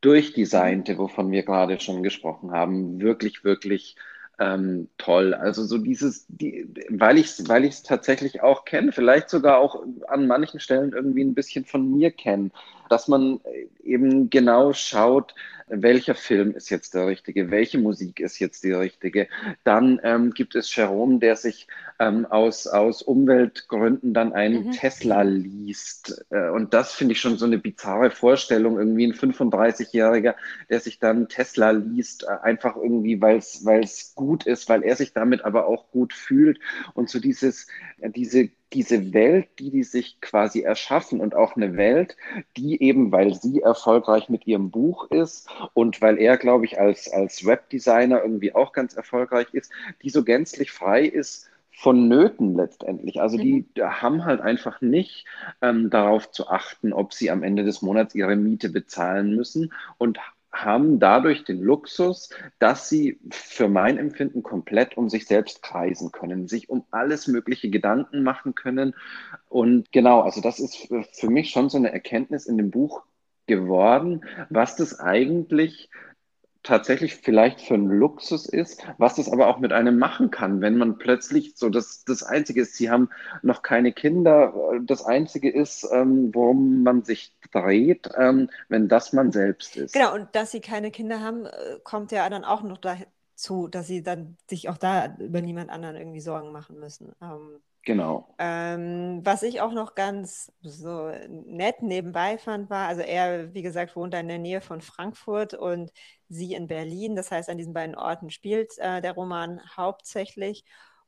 Durchdesignte, 0.00 0.96
wovon 0.98 1.30
wir 1.30 1.42
gerade 1.42 1.78
schon 1.80 2.02
gesprochen 2.02 2.52
haben, 2.52 3.00
wirklich, 3.00 3.44
wirklich 3.44 3.96
ähm, 4.38 4.88
toll. 4.96 5.34
Also 5.34 5.64
so 5.64 5.76
dieses, 5.76 6.26
die, 6.28 6.72
weil 6.88 7.18
ich 7.18 7.26
es 7.26 7.48
weil 7.48 7.68
tatsächlich 7.68 8.42
auch 8.42 8.64
kenne, 8.64 8.92
vielleicht 8.92 9.28
sogar 9.28 9.58
auch 9.58 9.84
an 10.08 10.26
manchen 10.26 10.60
Stellen 10.60 10.92
irgendwie 10.92 11.22
ein 11.22 11.34
bisschen 11.34 11.66
von 11.66 11.90
mir 11.92 12.10
kenne, 12.10 12.50
dass 12.90 13.08
man 13.08 13.40
eben 13.82 14.30
genau 14.30 14.72
schaut, 14.72 15.34
welcher 15.70 16.14
Film 16.14 16.52
ist 16.52 16.68
jetzt 16.70 16.94
der 16.94 17.06
richtige, 17.06 17.50
welche 17.50 17.78
Musik 17.78 18.20
ist 18.20 18.38
jetzt 18.40 18.64
die 18.64 18.72
richtige. 18.72 19.28
Dann 19.64 20.00
ähm, 20.02 20.32
gibt 20.32 20.54
es 20.56 20.74
Jerome, 20.74 21.20
der 21.20 21.36
sich 21.36 21.68
ähm, 21.98 22.26
aus, 22.26 22.66
aus 22.66 23.02
Umweltgründen 23.02 24.12
dann 24.12 24.32
einen 24.32 24.66
mhm. 24.66 24.72
Tesla 24.72 25.22
liest. 25.22 26.24
Äh, 26.30 26.50
und 26.50 26.74
das 26.74 26.92
finde 26.92 27.12
ich 27.12 27.20
schon 27.20 27.38
so 27.38 27.46
eine 27.46 27.58
bizarre 27.58 28.10
Vorstellung, 28.10 28.78
irgendwie 28.78 29.06
ein 29.06 29.14
35-Jähriger, 29.14 30.34
der 30.68 30.80
sich 30.80 30.98
dann 30.98 31.28
Tesla 31.28 31.70
liest, 31.70 32.24
äh, 32.24 32.32
einfach 32.42 32.76
irgendwie, 32.76 33.20
weil 33.20 33.38
es 33.38 34.14
gut 34.14 34.46
ist, 34.46 34.68
weil 34.68 34.82
er 34.82 34.96
sich 34.96 35.12
damit 35.12 35.44
aber 35.44 35.66
auch 35.66 35.90
gut 35.92 36.12
fühlt. 36.12 36.58
Und 36.94 37.10
so 37.10 37.20
dieses, 37.20 37.68
äh, 38.00 38.10
diese 38.10 38.50
diese 38.72 39.12
Welt, 39.12 39.48
die 39.58 39.70
die 39.70 39.82
sich 39.82 40.20
quasi 40.20 40.60
erschaffen 40.60 41.20
und 41.20 41.34
auch 41.34 41.56
eine 41.56 41.76
Welt, 41.76 42.16
die 42.56 42.82
eben, 42.82 43.12
weil 43.12 43.34
sie 43.34 43.60
erfolgreich 43.60 44.28
mit 44.28 44.46
ihrem 44.46 44.70
Buch 44.70 45.10
ist 45.10 45.48
und 45.74 46.00
weil 46.00 46.18
er, 46.18 46.36
glaube 46.36 46.64
ich, 46.64 46.78
als, 46.78 47.10
als 47.12 47.44
Webdesigner 47.44 48.22
irgendwie 48.22 48.54
auch 48.54 48.72
ganz 48.72 48.94
erfolgreich 48.94 49.48
ist, 49.52 49.72
die 50.02 50.10
so 50.10 50.24
gänzlich 50.24 50.70
frei 50.70 51.04
ist 51.04 51.50
von 51.72 52.08
Nöten 52.08 52.56
letztendlich. 52.56 53.20
Also 53.20 53.38
die 53.38 53.66
mhm. 53.76 53.82
haben 53.82 54.24
halt 54.24 54.40
einfach 54.40 54.80
nicht 54.80 55.24
ähm, 55.62 55.88
darauf 55.88 56.30
zu 56.30 56.48
achten, 56.48 56.92
ob 56.92 57.14
sie 57.14 57.30
am 57.30 57.42
Ende 57.42 57.64
des 57.64 57.80
Monats 57.80 58.14
ihre 58.14 58.36
Miete 58.36 58.68
bezahlen 58.68 59.34
müssen 59.34 59.72
und 59.96 60.18
haben 60.52 60.98
dadurch 60.98 61.44
den 61.44 61.60
Luxus, 61.60 62.30
dass 62.58 62.88
sie 62.88 63.20
für 63.30 63.68
mein 63.68 63.98
Empfinden 63.98 64.42
komplett 64.42 64.96
um 64.96 65.08
sich 65.08 65.26
selbst 65.26 65.62
kreisen 65.62 66.12
können, 66.12 66.48
sich 66.48 66.68
um 66.68 66.84
alles 66.90 67.28
mögliche 67.28 67.70
Gedanken 67.70 68.22
machen 68.22 68.54
können. 68.54 68.94
Und 69.48 69.92
genau, 69.92 70.20
also 70.20 70.40
das 70.40 70.58
ist 70.58 70.88
für 71.12 71.30
mich 71.30 71.50
schon 71.50 71.68
so 71.70 71.78
eine 71.78 71.92
Erkenntnis 71.92 72.46
in 72.46 72.56
dem 72.56 72.70
Buch 72.70 73.02
geworden, 73.46 74.24
was 74.48 74.76
das 74.76 75.00
eigentlich 75.00 75.90
tatsächlich 76.62 77.16
vielleicht 77.16 77.60
für 77.60 77.74
ein 77.74 77.86
Luxus 77.86 78.46
ist, 78.46 78.86
was 78.98 79.14
das 79.14 79.30
aber 79.30 79.46
auch 79.46 79.58
mit 79.58 79.72
einem 79.72 79.98
machen 79.98 80.30
kann, 80.30 80.60
wenn 80.60 80.76
man 80.76 80.98
plötzlich 80.98 81.54
so 81.56 81.70
das, 81.70 82.04
das 82.04 82.22
Einzige 82.22 82.62
ist, 82.62 82.76
sie 82.76 82.90
haben 82.90 83.08
noch 83.42 83.62
keine 83.62 83.92
Kinder, 83.92 84.52
das 84.84 85.04
Einzige 85.04 85.50
ist, 85.50 85.88
ähm, 85.92 86.34
worum 86.34 86.82
man 86.82 87.02
sich 87.02 87.34
dreht, 87.50 88.10
ähm, 88.16 88.50
wenn 88.68 88.88
das 88.88 89.12
man 89.12 89.32
selbst 89.32 89.76
ist. 89.76 89.94
Genau, 89.94 90.14
und 90.14 90.28
dass 90.32 90.50
sie 90.50 90.60
keine 90.60 90.90
Kinder 90.90 91.20
haben, 91.20 91.46
äh, 91.46 91.78
kommt 91.82 92.12
ja 92.12 92.28
dann 92.28 92.44
auch 92.44 92.62
noch 92.62 92.78
dazu, 92.78 93.68
dass 93.68 93.86
sie 93.86 94.02
dann 94.02 94.36
sich 94.48 94.68
auch 94.68 94.78
da 94.78 95.16
über 95.18 95.40
niemand 95.40 95.70
anderen 95.70 95.96
irgendwie 95.96 96.20
Sorgen 96.20 96.52
machen 96.52 96.78
müssen. 96.78 97.12
Ähm, 97.22 97.60
Genau. 97.82 98.34
Ähm, 98.38 99.20
was 99.24 99.42
ich 99.42 99.60
auch 99.62 99.72
noch 99.72 99.94
ganz 99.94 100.52
so 100.62 101.10
nett 101.28 101.82
nebenbei 101.82 102.36
fand, 102.36 102.68
war, 102.68 102.88
also 102.88 103.00
er, 103.00 103.54
wie 103.54 103.62
gesagt, 103.62 103.96
wohnt 103.96 104.14
in 104.14 104.28
der 104.28 104.38
Nähe 104.38 104.60
von 104.60 104.82
Frankfurt 104.82 105.54
und 105.54 105.90
sie 106.28 106.52
in 106.52 106.66
Berlin. 106.66 107.16
Das 107.16 107.30
heißt, 107.30 107.48
an 107.48 107.56
diesen 107.56 107.72
beiden 107.72 107.94
Orten 107.94 108.30
spielt 108.30 108.76
äh, 108.78 109.00
der 109.00 109.12
Roman 109.12 109.60
hauptsächlich. 109.76 110.64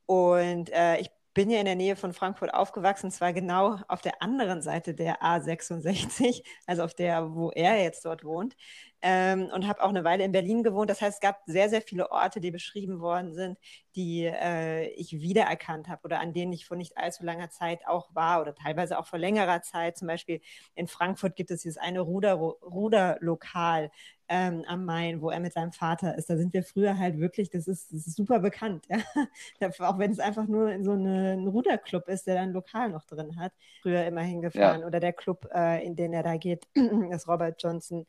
Und 0.06 0.70
äh, 0.72 0.96
ich 0.98 1.10
bin 1.34 1.50
ja 1.50 1.58
in 1.60 1.66
der 1.66 1.76
Nähe 1.76 1.96
von 1.96 2.12
Frankfurt 2.14 2.54
aufgewachsen, 2.54 3.10
zwar 3.10 3.32
genau 3.32 3.78
auf 3.88 4.00
der 4.00 4.22
anderen 4.22 4.62
Seite 4.62 4.94
der 4.94 5.22
A66, 5.22 6.42
also 6.66 6.84
auf 6.84 6.94
der, 6.94 7.34
wo 7.34 7.50
er 7.50 7.82
jetzt 7.82 8.04
dort 8.04 8.24
wohnt 8.24 8.54
ähm, 9.02 9.50
und 9.52 9.66
habe 9.66 9.82
auch 9.82 9.88
eine 9.88 10.04
Weile 10.04 10.24
in 10.24 10.32
Berlin 10.32 10.62
gewohnt. 10.62 10.88
Das 10.88 11.02
heißt, 11.02 11.16
es 11.16 11.20
gab 11.20 11.40
sehr, 11.46 11.68
sehr 11.68 11.82
viele 11.82 12.10
Orte, 12.10 12.40
die 12.40 12.52
beschrieben 12.52 13.00
worden 13.00 13.34
sind, 13.34 13.58
die 13.96 14.24
äh, 14.24 14.86
ich 14.90 15.20
wiedererkannt 15.20 15.88
habe 15.88 16.02
oder 16.04 16.20
an 16.20 16.32
denen 16.32 16.52
ich 16.52 16.66
vor 16.66 16.76
nicht 16.76 16.96
allzu 16.96 17.24
langer 17.24 17.50
Zeit 17.50 17.86
auch 17.86 18.14
war 18.14 18.40
oder 18.40 18.54
teilweise 18.54 18.98
auch 18.98 19.06
vor 19.06 19.18
längerer 19.18 19.62
Zeit. 19.62 19.98
Zum 19.98 20.06
Beispiel 20.08 20.40
in 20.76 20.86
Frankfurt 20.86 21.34
gibt 21.34 21.50
es 21.50 21.62
dieses 21.62 21.78
eine 21.78 22.00
Ruder, 22.00 22.34
Ruderlokal 22.34 23.90
ähm, 24.28 24.64
am 24.66 24.84
Main, 24.84 25.20
wo 25.20 25.30
er 25.30 25.40
mit 25.40 25.52
seinem 25.52 25.72
Vater 25.72 26.16
ist. 26.16 26.30
Da 26.30 26.36
sind 26.36 26.54
wir 26.54 26.62
früher 26.62 26.96
halt 26.96 27.18
wirklich, 27.18 27.50
das 27.50 27.66
ist, 27.66 27.92
das 27.92 28.06
ist 28.06 28.16
super 28.16 28.38
bekannt, 28.38 28.86
ja? 28.88 28.98
auch 29.80 29.98
wenn 29.98 30.12
es 30.12 30.20
einfach 30.20 30.46
nur 30.46 30.82
so 30.82 30.92
eine, 30.92 31.32
ein 31.32 31.48
Ruderclub 31.48 32.08
ist, 32.08 32.26
der 32.26 32.36
da 32.36 32.42
ein 32.42 32.52
Lokal 32.52 32.90
noch 32.90 33.04
drin 33.04 33.36
hat. 33.36 33.52
Früher 33.82 34.04
immer 34.06 34.22
hingefahren 34.22 34.82
ja. 34.82 34.86
oder 34.86 35.00
der 35.00 35.12
Club, 35.12 35.48
äh, 35.52 35.84
in 35.84 35.96
den 35.96 36.12
er 36.12 36.22
da 36.22 36.36
geht, 36.36 36.66
ist 37.10 37.28
Robert 37.28 37.62
Johnson 37.62 38.06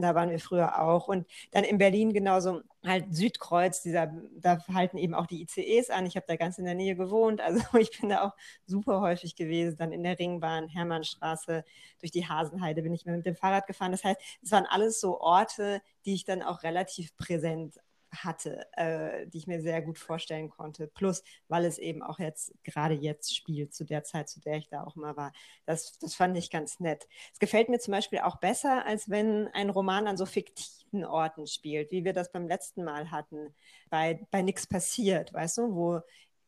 da 0.00 0.14
waren 0.14 0.30
wir 0.30 0.38
früher 0.38 0.80
auch. 0.80 1.08
Und 1.08 1.26
dann 1.50 1.64
in 1.64 1.78
Berlin 1.78 2.12
genauso 2.12 2.62
halt 2.84 3.14
Südkreuz, 3.14 3.82
dieser, 3.82 4.12
da 4.36 4.58
halten 4.72 4.98
eben 4.98 5.14
auch 5.14 5.26
die 5.26 5.42
ICEs 5.42 5.90
an. 5.90 6.06
Ich 6.06 6.16
habe 6.16 6.26
da 6.26 6.36
ganz 6.36 6.58
in 6.58 6.64
der 6.64 6.74
Nähe 6.74 6.96
gewohnt. 6.96 7.40
Also 7.40 7.60
ich 7.78 8.00
bin 8.00 8.08
da 8.08 8.24
auch 8.24 8.32
super 8.66 9.00
häufig 9.00 9.36
gewesen. 9.36 9.76
Dann 9.76 9.92
in 9.92 10.02
der 10.02 10.18
Ringbahn, 10.18 10.68
Hermannstraße, 10.68 11.64
durch 12.00 12.10
die 12.10 12.26
Hasenheide 12.26 12.82
bin 12.82 12.94
ich 12.94 13.04
mit 13.04 13.26
dem 13.26 13.36
Fahrrad 13.36 13.66
gefahren. 13.66 13.92
Das 13.92 14.04
heißt, 14.04 14.20
es 14.42 14.50
waren 14.50 14.66
alles 14.66 15.00
so 15.00 15.20
Orte, 15.20 15.82
die 16.04 16.14
ich 16.14 16.24
dann 16.24 16.42
auch 16.42 16.62
relativ 16.62 17.16
präsent 17.16 17.78
hatte, 18.12 18.66
äh, 18.76 19.26
die 19.26 19.38
ich 19.38 19.46
mir 19.46 19.60
sehr 19.62 19.82
gut 19.82 19.98
vorstellen 19.98 20.50
konnte. 20.50 20.86
Plus, 20.86 21.22
weil 21.48 21.64
es 21.64 21.78
eben 21.78 22.02
auch 22.02 22.18
jetzt 22.18 22.54
gerade 22.62 22.94
jetzt 22.94 23.34
spielt, 23.34 23.74
zu 23.74 23.84
der 23.84 24.04
Zeit, 24.04 24.28
zu 24.28 24.40
der 24.40 24.56
ich 24.56 24.68
da 24.68 24.84
auch 24.84 24.96
mal 24.96 25.16
war. 25.16 25.32
Das, 25.66 25.98
das 25.98 26.14
fand 26.14 26.36
ich 26.36 26.50
ganz 26.50 26.80
nett. 26.80 27.08
Es 27.32 27.38
gefällt 27.38 27.68
mir 27.68 27.78
zum 27.78 27.92
Beispiel 27.92 28.20
auch 28.20 28.36
besser, 28.36 28.84
als 28.86 29.08
wenn 29.08 29.48
ein 29.48 29.70
Roman 29.70 30.06
an 30.06 30.16
so 30.16 30.26
fiktiven 30.26 31.04
Orten 31.04 31.46
spielt, 31.46 31.90
wie 31.90 32.04
wir 32.04 32.12
das 32.12 32.32
beim 32.32 32.46
letzten 32.46 32.84
Mal 32.84 33.10
hatten, 33.10 33.54
bei, 33.90 34.26
bei 34.30 34.42
nichts 34.42 34.66
passiert, 34.66 35.32
weißt 35.32 35.58
du, 35.58 35.74
wo 35.74 36.00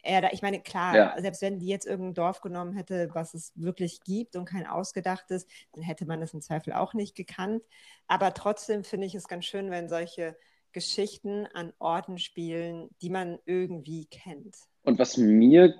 er 0.04 0.20
da, 0.20 0.28
ich 0.32 0.42
meine, 0.42 0.60
klar, 0.60 0.94
ja. 0.94 1.20
selbst 1.20 1.40
wenn 1.42 1.58
die 1.58 1.66
jetzt 1.66 1.86
irgendein 1.86 2.14
Dorf 2.14 2.40
genommen 2.42 2.74
hätte, 2.74 3.08
was 3.14 3.34
es 3.34 3.52
wirklich 3.54 4.02
gibt 4.02 4.36
und 4.36 4.44
kein 4.44 4.66
ausgedachtes, 4.66 5.46
dann 5.72 5.82
hätte 5.82 6.04
man 6.04 6.20
das 6.20 6.34
im 6.34 6.42
Zweifel 6.42 6.74
auch 6.74 6.92
nicht 6.92 7.16
gekannt. 7.16 7.62
Aber 8.06 8.34
trotzdem 8.34 8.84
finde 8.84 9.06
ich 9.06 9.14
es 9.14 9.28
ganz 9.28 9.46
schön, 9.46 9.70
wenn 9.70 9.88
solche 9.88 10.36
Geschichten 10.74 11.46
an 11.54 11.72
Orten 11.78 12.18
spielen, 12.18 12.90
die 13.00 13.08
man 13.08 13.38
irgendwie 13.46 14.04
kennt. 14.10 14.56
Und 14.82 14.98
was 14.98 15.16
mir 15.16 15.74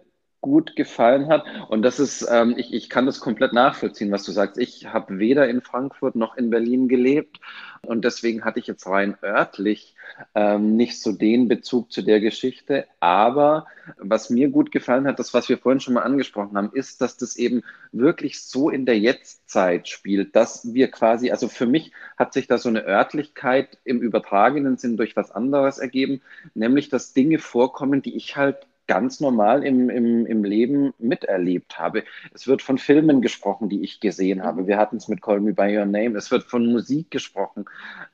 gut 0.44 0.76
gefallen 0.76 1.28
hat. 1.28 1.46
Und 1.70 1.80
das 1.80 1.98
ist, 1.98 2.28
ähm, 2.30 2.54
ich, 2.58 2.74
ich 2.74 2.90
kann 2.90 3.06
das 3.06 3.18
komplett 3.18 3.54
nachvollziehen, 3.54 4.12
was 4.12 4.24
du 4.24 4.32
sagst. 4.32 4.58
Ich 4.58 4.92
habe 4.92 5.18
weder 5.18 5.48
in 5.48 5.62
Frankfurt 5.62 6.16
noch 6.16 6.36
in 6.36 6.50
Berlin 6.50 6.86
gelebt 6.86 7.40
und 7.80 8.04
deswegen 8.04 8.44
hatte 8.44 8.58
ich 8.58 8.66
jetzt 8.66 8.86
rein 8.86 9.16
örtlich 9.22 9.94
ähm, 10.34 10.76
nicht 10.76 11.00
so 11.00 11.12
den 11.12 11.48
Bezug 11.48 11.90
zu 11.90 12.02
der 12.02 12.20
Geschichte. 12.20 12.84
Aber 13.00 13.66
was 13.96 14.28
mir 14.28 14.50
gut 14.50 14.70
gefallen 14.70 15.06
hat, 15.06 15.18
das, 15.18 15.32
was 15.32 15.48
wir 15.48 15.56
vorhin 15.56 15.80
schon 15.80 15.94
mal 15.94 16.02
angesprochen 16.02 16.58
haben, 16.58 16.72
ist, 16.74 17.00
dass 17.00 17.16
das 17.16 17.36
eben 17.36 17.62
wirklich 17.92 18.42
so 18.42 18.68
in 18.68 18.84
der 18.84 18.98
Jetztzeit 18.98 19.88
spielt, 19.88 20.36
dass 20.36 20.74
wir 20.74 20.90
quasi, 20.90 21.30
also 21.30 21.48
für 21.48 21.66
mich 21.66 21.90
hat 22.18 22.34
sich 22.34 22.48
da 22.48 22.58
so 22.58 22.68
eine 22.68 22.84
Örtlichkeit 22.84 23.78
im 23.84 24.02
übertragenen 24.02 24.76
Sinn 24.76 24.98
durch 24.98 25.16
was 25.16 25.30
anderes 25.30 25.78
ergeben, 25.78 26.20
nämlich 26.52 26.90
dass 26.90 27.14
Dinge 27.14 27.38
vorkommen, 27.38 28.02
die 28.02 28.14
ich 28.14 28.36
halt 28.36 28.58
ganz 28.86 29.20
normal 29.20 29.64
im, 29.64 29.88
im, 29.90 30.26
im 30.26 30.44
Leben 30.44 30.92
miterlebt 30.98 31.78
habe. 31.78 32.04
Es 32.32 32.46
wird 32.46 32.62
von 32.62 32.78
Filmen 32.78 33.22
gesprochen, 33.22 33.68
die 33.68 33.82
ich 33.82 34.00
gesehen 34.00 34.42
habe. 34.42 34.66
Wir 34.66 34.76
hatten 34.76 34.96
es 34.96 35.08
mit 35.08 35.22
Call 35.22 35.40
Me 35.40 35.52
By 35.52 35.76
Your 35.76 35.86
Name. 35.86 36.16
Es 36.16 36.30
wird 36.30 36.44
von 36.44 36.66
Musik 36.66 37.10
gesprochen. 37.10 37.64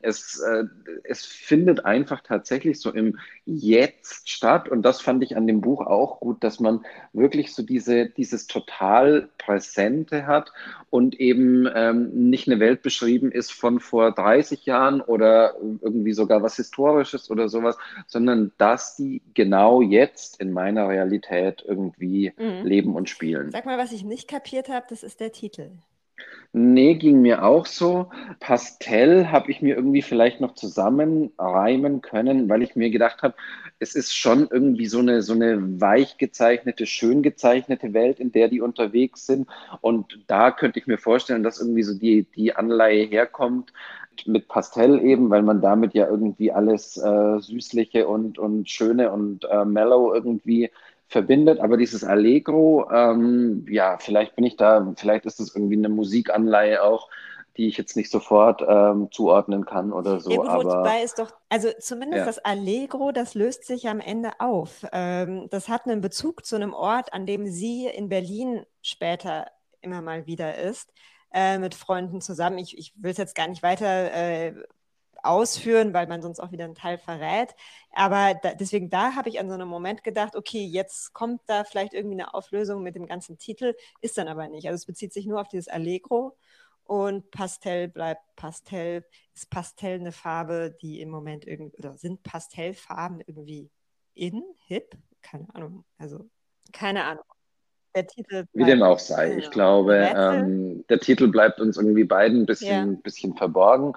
Es, 0.01 0.41
äh, 0.41 0.65
es 1.05 1.25
findet 1.25 1.85
einfach 1.85 2.21
tatsächlich 2.21 2.81
so 2.81 2.93
im 2.93 3.19
Jetzt 3.45 4.29
statt. 4.29 4.69
Und 4.69 4.83
das 4.83 5.01
fand 5.01 5.23
ich 5.23 5.37
an 5.37 5.47
dem 5.47 5.61
Buch 5.61 5.87
auch 5.87 6.21
gut, 6.21 6.45
dass 6.45 6.61
man 6.61 6.85
wirklich 7.13 7.55
so 7.55 7.63
diese, 7.63 8.07
dieses 8.07 8.47
total 8.47 9.29
Präsente 9.39 10.27
hat 10.27 10.53
und 10.91 11.19
eben 11.19 11.69
ähm, 11.75 12.31
nicht 12.31 12.49
eine 12.49 12.61
Welt 12.61 12.83
beschrieben 12.83 13.33
ist 13.33 13.53
von 13.53 13.81
vor 13.81 14.13
30 14.13 14.67
Jahren 14.67 15.01
oder 15.01 15.55
irgendwie 15.81 16.13
sogar 16.13 16.43
was 16.43 16.57
Historisches 16.57 17.31
oder 17.31 17.49
sowas, 17.49 17.77
sondern 18.07 18.53
dass 18.59 18.97
die 18.97 19.23
genau 19.35 19.83
jetzt 19.83 20.41
in 20.41 20.53
meiner 20.61 20.89
Realität 20.89 21.65
irgendwie 21.67 22.35
mhm. 22.37 22.67
leben 22.67 22.95
und 22.95 23.09
spielen. 23.09 23.51
Sag 23.51 23.65
mal, 23.65 23.79
was 23.79 23.93
ich 23.93 24.05
nicht 24.05 24.29
kapiert 24.29 24.69
habe, 24.69 24.85
das 24.91 25.03
ist 25.03 25.21
der 25.21 25.33
Titel. 25.33 25.71
Nee, 26.53 26.95
ging 26.97 27.23
mir 27.23 27.45
auch 27.45 27.65
so. 27.67 28.11
Pastell 28.41 29.29
habe 29.29 29.53
ich 29.53 29.63
mir 29.63 29.77
irgendwie 29.77 30.03
vielleicht 30.03 30.41
noch 30.41 30.55
zusammenreimen 30.55 32.01
können, 32.01 32.49
weil 32.49 32.63
ich 32.63 32.75
mir 32.75 32.91
gedacht 32.91 33.23
habe, 33.23 33.35
es 33.79 33.95
ist 33.95 34.13
schon 34.17 34.49
irgendwie 34.51 34.87
so 34.87 34.99
eine, 34.99 35.23
so 35.23 35.33
eine 35.33 35.81
weich 35.81 36.19
gezeichnete, 36.19 36.87
schön 36.87 37.23
gezeichnete 37.23 37.93
Welt, 37.95 38.19
in 38.19 38.33
der 38.33 38.49
die 38.49 38.61
unterwegs 38.61 39.27
sind. 39.27 39.49
Und 39.81 40.19
da 40.27 40.51
könnte 40.51 40.81
ich 40.81 40.89
mir 40.89 40.99
vorstellen, 40.99 41.45
dass 41.45 41.61
irgendwie 41.61 41.85
so 41.85 41.95
die, 41.97 42.25
die 42.35 42.53
Anleihe 42.57 43.05
herkommt 43.07 43.73
mit 44.27 44.49
Pastell 44.49 45.01
eben, 45.03 45.31
weil 45.31 45.43
man 45.43 45.61
damit 45.63 45.95
ja 45.95 46.07
irgendwie 46.09 46.53
alles 46.53 46.97
äh, 46.99 47.39
Süßliche 47.41 48.07
und, 48.09 48.39
und 48.39 48.69
Schöne 48.69 49.13
und 49.13 49.45
äh, 49.45 49.65
Mellow 49.65 50.13
irgendwie 50.15 50.71
verbindet. 51.11 51.61
Aber 51.61 51.77
dieses 51.77 52.05
Allegro, 52.05 52.89
ähm, 52.91 53.67
ja, 53.69 53.99
vielleicht 53.99 54.37
bin 54.37 54.45
ich 54.45 54.57
da, 54.57 54.95
vielleicht 54.97 55.27
ist 55.27 55.41
das 55.41 55.55
irgendwie 55.55 55.77
eine 55.77 55.89
Musikanleihe 55.89 56.83
auch, 56.83 57.09
die 57.57 57.67
ich 57.67 57.77
jetzt 57.77 57.97
nicht 57.97 58.11
sofort 58.11 58.63
ähm, 58.67 59.09
zuordnen 59.11 59.67
kann 59.67 59.93
oder 59.93 60.21
so. 60.21 60.31
Ja, 60.31 60.43
aber 60.45 60.65
wobei 60.65 61.03
ist 61.03 61.19
doch, 61.19 61.33
also 61.49 61.69
zumindest 61.81 62.21
ja. 62.21 62.27
das 62.27 62.39
Allegro, 62.39 63.11
das 63.11 63.35
löst 63.35 63.67
sich 63.67 63.89
am 63.89 63.99
Ende 63.99 64.31
auf. 64.39 64.87
Ähm, 64.93 65.49
das 65.51 65.69
hat 65.69 65.87
einen 65.87 66.01
Bezug 66.01 66.47
zu 66.47 66.55
einem 66.55 66.73
Ort, 66.73 67.13
an 67.13 67.27
dem 67.27 67.49
sie 67.49 67.87
in 67.87 68.09
Berlin 68.09 68.65
später 68.81 69.47
immer 69.81 70.01
mal 70.01 70.27
wieder 70.27 70.57
ist 70.57 70.93
äh, 71.33 71.59
mit 71.59 71.75
Freunden 71.75 72.21
zusammen. 72.21 72.59
Ich, 72.59 72.79
ich 72.79 72.93
will 72.97 73.11
es 73.11 73.19
jetzt 73.19 73.35
gar 73.35 73.49
nicht 73.49 73.63
weiter 73.63 74.13
äh, 74.13 74.55
ausführen, 75.25 75.95
weil 75.95 76.07
man 76.07 76.23
sonst 76.23 76.41
auch 76.41 76.53
wieder 76.53 76.65
einen 76.65 76.75
Teil 76.75 76.99
verrät. 76.99 77.55
Aber 77.93 78.35
da, 78.35 78.55
deswegen, 78.55 78.91
da 78.91 79.15
habe 79.15 79.29
ich 79.29 79.41
an 79.41 79.49
so 79.49 79.55
einem 79.55 79.69
Moment 79.69 80.05
gedacht, 80.05 80.37
okay, 80.37 80.65
jetzt 80.65 81.13
kommt 81.13 81.43
da 81.47 81.65
vielleicht 81.65 81.95
irgendwie 81.95 82.17
eine 82.17 82.35
Auflösung 82.35 82.83
mit 82.83 82.95
dem 82.97 83.07
ganzen 83.07 83.39
Titel, 83.39 83.75
ist 84.01 84.19
dann 84.19 84.29
aber 84.29 84.49
nicht. 84.49 84.67
Also 84.67 84.77
es 84.77 84.87
bezieht 84.87 85.13
sich 85.13 85.27
nur 85.27 85.41
auf 85.41 85.49
dieses 85.49 85.69
Allegro 85.69 86.37
und 86.85 87.31
Pastell 87.31 87.89
bleibt 87.89 88.23
Pastell. 88.37 89.05
Ist 89.35 89.51
Pastell 89.51 90.01
eine 90.01 90.13
Farbe, 90.13 90.77
die 90.83 91.01
im 91.01 91.11
Moment 91.11 91.47
irgendwie, 91.47 91.77
oder 91.79 91.97
sind 91.97 92.23
Pastellfarben 92.23 93.21
irgendwie 93.27 93.71
in, 94.15 94.43
hip? 94.67 94.97
Keine 95.23 95.55
Ahnung. 95.55 95.85
Also, 95.99 96.29
keine 96.73 97.05
Ahnung 97.05 97.25
der 97.95 98.07
Titel. 98.07 98.45
Wie 98.53 98.65
dem 98.65 98.83
auch 98.83 98.99
sei. 98.99 99.37
Ich 99.37 99.51
glaube, 99.51 100.11
ähm, 100.15 100.85
der 100.89 101.01
Titel 101.01 101.29
bleibt 101.29 101.61
uns 101.61 101.77
irgendwie 101.77 102.05
beiden 102.05 102.43
ein 102.43 102.47
bisschen, 102.47 102.93
ja. 102.93 102.99
bisschen 103.03 103.37
verborgen. 103.37 103.95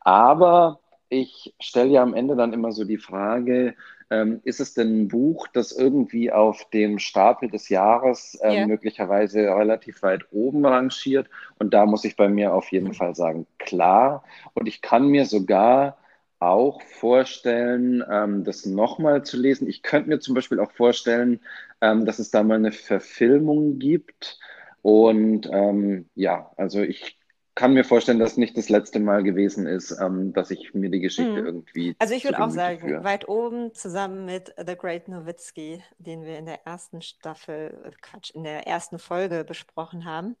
Aber 0.00 0.80
ich 1.08 1.54
stelle 1.60 1.90
ja 1.90 2.02
am 2.02 2.14
Ende 2.14 2.36
dann 2.36 2.52
immer 2.52 2.72
so 2.72 2.84
die 2.84 2.98
Frage, 2.98 3.74
ähm, 4.10 4.40
ist 4.44 4.60
es 4.60 4.74
denn 4.74 5.02
ein 5.02 5.08
Buch, 5.08 5.48
das 5.52 5.72
irgendwie 5.72 6.30
auf 6.30 6.68
dem 6.70 6.98
Stapel 6.98 7.50
des 7.50 7.68
Jahres 7.68 8.38
ähm, 8.42 8.52
yeah. 8.52 8.66
möglicherweise 8.66 9.40
relativ 9.40 10.02
weit 10.02 10.24
oben 10.30 10.64
rangiert? 10.66 11.28
Und 11.58 11.74
da 11.74 11.86
muss 11.86 12.04
ich 12.04 12.16
bei 12.16 12.28
mir 12.28 12.54
auf 12.54 12.70
jeden 12.70 12.94
Fall 12.94 13.14
sagen, 13.14 13.46
klar. 13.58 14.24
Und 14.54 14.66
ich 14.68 14.82
kann 14.82 15.08
mir 15.08 15.26
sogar 15.26 15.96
auch 16.38 16.82
vorstellen, 16.82 18.04
ähm, 18.10 18.44
das 18.44 18.66
nochmal 18.66 19.24
zu 19.24 19.36
lesen. 19.36 19.68
Ich 19.68 19.82
könnte 19.82 20.08
mir 20.08 20.18
zum 20.20 20.34
Beispiel 20.34 20.60
auch 20.60 20.72
vorstellen, 20.72 21.40
ähm, 21.80 22.04
dass 22.04 22.18
es 22.18 22.30
da 22.30 22.42
mal 22.42 22.56
eine 22.56 22.72
Verfilmung 22.72 23.78
gibt. 23.78 24.38
Und 24.82 25.48
ähm, 25.50 26.08
ja, 26.14 26.52
also 26.56 26.82
ich 26.82 27.18
kann 27.54 27.72
mir 27.72 27.84
vorstellen, 27.84 28.18
dass 28.18 28.36
nicht 28.36 28.56
das 28.56 28.68
letzte 28.68 28.98
Mal 28.98 29.22
gewesen 29.22 29.66
ist, 29.66 29.96
ähm, 30.00 30.32
dass 30.32 30.50
ich 30.50 30.74
mir 30.74 30.90
die 30.90 31.00
Geschichte 31.00 31.40
mhm. 31.40 31.46
irgendwie. 31.46 31.96
Also 31.98 32.14
ich 32.14 32.24
würde 32.24 32.42
auch 32.42 32.50
sagen, 32.50 32.80
führe. 32.80 33.04
weit 33.04 33.28
oben 33.28 33.72
zusammen 33.74 34.24
mit 34.24 34.52
The 34.58 34.76
Great 34.76 35.08
Nowitzki, 35.08 35.82
den 35.98 36.24
wir 36.24 36.38
in 36.38 36.46
der 36.46 36.66
ersten 36.66 37.00
Staffel, 37.00 37.78
äh, 37.84 37.90
Quatsch, 38.02 38.30
in 38.34 38.42
der 38.42 38.66
ersten 38.66 38.98
Folge 38.98 39.44
besprochen 39.44 40.04
haben. 40.04 40.36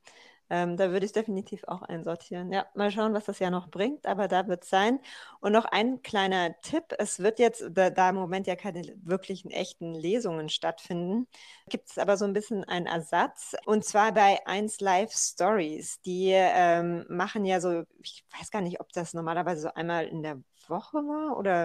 Ähm, 0.50 0.76
da 0.76 0.90
würde 0.90 1.06
ich 1.06 1.12
definitiv 1.12 1.64
auch 1.64 1.82
einsortieren. 1.82 2.52
Ja, 2.52 2.66
mal 2.74 2.90
schauen, 2.90 3.14
was 3.14 3.24
das 3.24 3.38
ja 3.38 3.50
noch 3.50 3.68
bringt, 3.68 4.06
aber 4.06 4.28
da 4.28 4.46
wird 4.46 4.64
es 4.64 4.70
sein. 4.70 5.00
Und 5.40 5.52
noch 5.52 5.64
ein 5.64 6.02
kleiner 6.02 6.60
Tipp: 6.60 6.84
Es 6.98 7.18
wird 7.20 7.38
jetzt, 7.38 7.64
da, 7.72 7.90
da 7.90 8.10
im 8.10 8.16
Moment 8.16 8.46
ja 8.46 8.56
keine 8.56 8.82
wirklichen 9.02 9.50
echten 9.50 9.94
Lesungen 9.94 10.48
stattfinden, 10.48 11.26
gibt 11.68 11.90
es 11.90 11.98
aber 11.98 12.16
so 12.16 12.24
ein 12.24 12.32
bisschen 12.34 12.64
einen 12.64 12.86
Ersatz. 12.86 13.54
Und 13.66 13.84
zwar 13.84 14.12
bei 14.12 14.46
1 14.46 14.80
Live 14.80 15.12
Stories. 15.12 16.00
Die 16.02 16.30
ähm, 16.32 17.06
machen 17.08 17.44
ja 17.44 17.60
so, 17.60 17.84
ich 18.02 18.24
weiß 18.38 18.50
gar 18.50 18.60
nicht, 18.60 18.80
ob 18.80 18.92
das 18.92 19.14
normalerweise 19.14 19.62
so 19.62 19.68
einmal 19.74 20.06
in 20.06 20.22
der 20.22 20.40
Woche 20.68 20.98
war 20.98 21.36
oder 21.38 21.64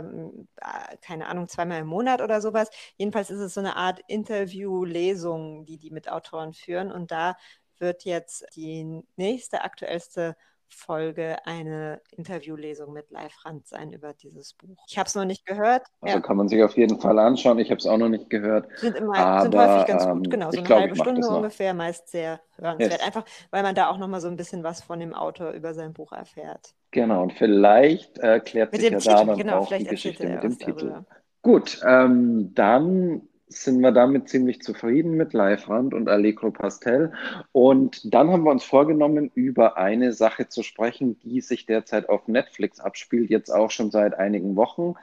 äh, 0.57 0.97
keine 1.01 1.27
Ahnung, 1.27 1.47
zweimal 1.47 1.79
im 1.81 1.87
Monat 1.87 2.21
oder 2.21 2.41
sowas. 2.41 2.69
Jedenfalls 2.97 3.29
ist 3.29 3.39
es 3.39 3.53
so 3.53 3.59
eine 3.61 3.75
Art 3.75 3.99
Interview-Lesung, 4.07 5.65
die 5.65 5.77
die 5.77 5.91
mit 5.91 6.09
Autoren 6.11 6.53
führen. 6.53 6.91
Und 6.91 7.11
da 7.11 7.35
wird 7.79 8.05
jetzt 8.05 8.45
die 8.55 9.03
nächste 9.15 9.63
aktuellste 9.63 10.35
Folge 10.69 11.37
eine 11.45 12.01
Interviewlesung 12.15 12.93
mit 12.93 13.09
Live 13.11 13.33
Rand 13.43 13.67
sein 13.67 13.91
über 13.91 14.13
dieses 14.13 14.53
Buch. 14.53 14.77
Ich 14.87 14.97
habe 14.97 15.07
es 15.07 15.15
noch 15.15 15.25
nicht 15.25 15.45
gehört. 15.45 15.83
Also 16.01 16.15
ja. 16.15 16.21
kann 16.21 16.37
man 16.37 16.47
sich 16.47 16.63
auf 16.63 16.77
jeden 16.77 16.99
Fall 16.99 17.17
anschauen. 17.19 17.59
Ich 17.59 17.71
habe 17.71 17.79
es 17.79 17.87
auch 17.87 17.97
noch 17.97 18.09
nicht 18.09 18.29
gehört. 18.29 18.67
Sind, 18.77 18.95
immer, 18.95 19.17
aber, 19.17 19.41
sind 19.43 19.55
häufig 19.55 19.87
ganz 19.87 20.05
gut, 20.05 20.25
ähm, 20.25 20.29
genau. 20.29 20.51
So 20.51 20.57
eine 20.57 20.67
glaub, 20.67 20.79
halbe 20.79 20.95
Stunde 20.95 21.27
ungefähr, 21.27 21.73
meist 21.73 22.09
sehr 22.09 22.39
hörenswert. 22.57 22.91
Yes. 22.93 23.01
Einfach, 23.01 23.25
weil 23.51 23.63
man 23.63 23.75
da 23.75 23.89
auch 23.89 23.97
nochmal 23.97 24.21
so 24.21 24.27
ein 24.27 24.35
bisschen 24.35 24.63
was 24.63 24.81
von 24.81 24.99
dem 24.99 25.13
Autor 25.13 25.51
über 25.51 25.73
sein 25.73 25.93
Buch 25.93 26.11
erfährt. 26.11 26.73
Genau, 26.91 27.23
und 27.23 27.33
vielleicht 27.33 28.19
äh, 28.19 28.39
klärt 28.39 28.71
mit 28.71 28.81
sich 28.81 28.91
ja 28.91 28.97
Titel, 28.97 29.11
da 29.11 29.25
dann 29.25 29.37
genau, 29.37 29.57
auch 29.59 29.69
die 29.69 29.85
Geschichte 29.85 30.27
mit 30.27 30.43
dem 30.43 30.57
Titel. 30.57 30.89
Darüber. 30.89 31.05
Gut, 31.41 31.81
ähm, 31.85 32.53
dann 32.53 33.21
sind 33.49 33.81
wir 33.81 33.91
damit 33.91 34.29
ziemlich 34.29 34.61
zufrieden 34.61 35.17
mit 35.17 35.33
Live-Rand 35.33 35.95
und 35.95 36.07
Allegro 36.07 36.51
Pastel. 36.51 37.11
Und 37.51 38.13
dann 38.13 38.29
haben 38.29 38.43
wir 38.43 38.51
uns 38.51 38.63
vorgenommen, 38.63 39.31
über 39.33 39.75
eine 39.75 40.13
Sache 40.13 40.47
zu 40.47 40.61
sprechen, 40.61 41.19
die 41.21 41.41
sich 41.41 41.65
derzeit 41.65 42.09
auf 42.09 42.27
Netflix 42.27 42.79
abspielt, 42.79 43.31
jetzt 43.31 43.49
auch 43.49 43.71
schon 43.71 43.89
seit 43.89 44.13
einigen 44.13 44.55
Wochen. 44.55 44.93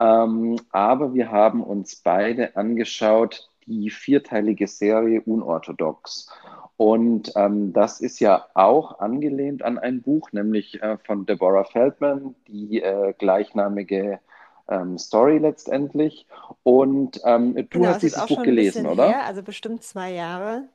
Ähm, 0.00 0.56
aber 0.70 1.14
wir 1.14 1.30
haben 1.30 1.62
uns 1.62 1.94
beide 1.96 2.56
angeschaut, 2.56 3.48
die 3.66 3.90
vierteilige 3.90 4.66
Serie 4.66 5.22
Unorthodox. 5.22 6.28
Und 6.76 7.32
ähm, 7.36 7.72
das 7.72 8.00
ist 8.00 8.18
ja 8.18 8.46
auch 8.54 8.98
angelehnt 8.98 9.62
an 9.62 9.78
ein 9.78 10.02
Buch, 10.02 10.32
nämlich 10.32 10.82
äh, 10.82 10.98
von 10.98 11.26
Deborah 11.26 11.64
Feldman, 11.64 12.34
die 12.48 12.82
äh, 12.82 13.14
gleichnamige 13.16 14.18
ähm, 14.68 14.98
Story 14.98 15.38
letztendlich. 15.38 16.26
Und 16.62 17.20
ähm, 17.24 17.54
du 17.54 17.64
genau, 17.64 17.88
hast 17.88 18.02
dieses 18.02 18.26
Buch 18.26 18.42
gelesen, 18.42 18.86
oder? 18.86 19.08
Her, 19.08 19.26
also 19.26 19.42
bestimmt 19.42 19.82
zwei 19.82 20.12
Jahre. 20.12 20.68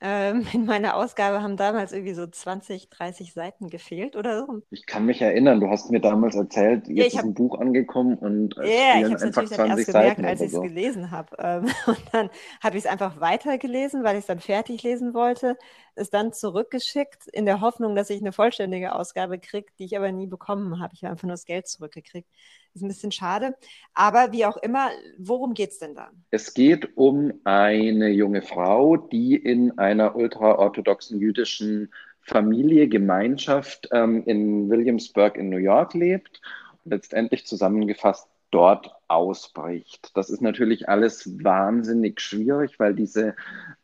Ähm, 0.00 0.46
in 0.52 0.64
meiner 0.64 0.96
Ausgabe 0.96 1.42
haben 1.42 1.56
damals 1.56 1.92
irgendwie 1.92 2.14
so 2.14 2.26
20, 2.26 2.88
30 2.90 3.32
Seiten 3.32 3.68
gefehlt 3.68 4.16
oder 4.16 4.46
so. 4.46 4.62
Ich 4.70 4.86
kann 4.86 5.06
mich 5.06 5.20
erinnern, 5.20 5.60
du 5.60 5.68
hast 5.68 5.90
mir 5.90 6.00
damals 6.00 6.36
erzählt, 6.36 6.86
jetzt 6.88 7.14
ja, 7.14 7.20
ist 7.20 7.26
ein 7.26 7.34
Buch 7.34 7.58
angekommen 7.58 8.16
und 8.16 8.56
es 8.58 8.68
ja, 8.68 8.98
ich 8.98 9.04
habe 9.04 9.14
es 9.14 9.22
natürlich 9.22 9.50
dann 9.50 9.70
erst 9.70 9.86
gemerkt, 9.86 10.24
als 10.24 10.40
ich 10.40 10.46
es 10.46 10.52
so. 10.52 10.60
gelesen 10.60 11.10
habe. 11.10 11.36
Ähm, 11.38 11.64
und 11.86 12.02
dann 12.12 12.30
habe 12.62 12.76
ich 12.76 12.84
es 12.84 12.90
einfach 12.90 13.20
weitergelesen, 13.20 14.04
weil 14.04 14.14
ich 14.14 14.20
es 14.20 14.26
dann 14.26 14.40
fertig 14.40 14.82
lesen 14.82 15.14
wollte, 15.14 15.56
es 15.98 16.10
dann 16.10 16.32
zurückgeschickt, 16.32 17.26
in 17.32 17.46
der 17.46 17.60
Hoffnung, 17.60 17.94
dass 17.94 18.10
ich 18.10 18.20
eine 18.20 18.32
vollständige 18.32 18.94
Ausgabe 18.94 19.38
kriege, 19.38 19.66
die 19.78 19.84
ich 19.84 19.96
aber 19.96 20.12
nie 20.12 20.26
bekommen 20.26 20.80
habe. 20.80 20.94
Ich 20.94 21.04
habe 21.04 21.12
einfach 21.12 21.24
nur 21.24 21.34
das 21.34 21.44
Geld 21.44 21.66
zurückgekriegt. 21.68 22.28
Ist 22.74 22.82
ein 22.82 22.88
bisschen 22.88 23.12
schade. 23.12 23.56
Aber 23.94 24.32
wie 24.32 24.44
auch 24.44 24.56
immer, 24.58 24.90
worum 25.18 25.54
geht 25.54 25.70
es 25.70 25.78
denn 25.78 25.94
da? 25.94 26.10
Es 26.30 26.54
geht 26.54 26.96
um 26.96 27.32
eine 27.44 28.08
junge 28.08 28.42
Frau, 28.42 28.96
die 28.96 29.36
in 29.36 29.78
einer 29.78 30.16
ultraorthodoxen 30.16 31.20
jüdischen 31.20 31.92
Familie, 32.20 32.88
Gemeinschaft 32.88 33.88
ähm, 33.92 34.22
in 34.26 34.68
Williamsburg 34.68 35.36
in 35.36 35.48
New 35.48 35.56
York 35.56 35.94
lebt 35.94 36.40
letztendlich 36.88 37.46
zusammengefasst 37.46 38.28
dort 38.50 38.90
ausbricht. 39.08 40.10
Das 40.14 40.30
ist 40.30 40.42
natürlich 40.42 40.88
alles 40.88 41.42
wahnsinnig 41.42 42.20
schwierig, 42.20 42.78
weil 42.78 42.94
diese 42.94 43.34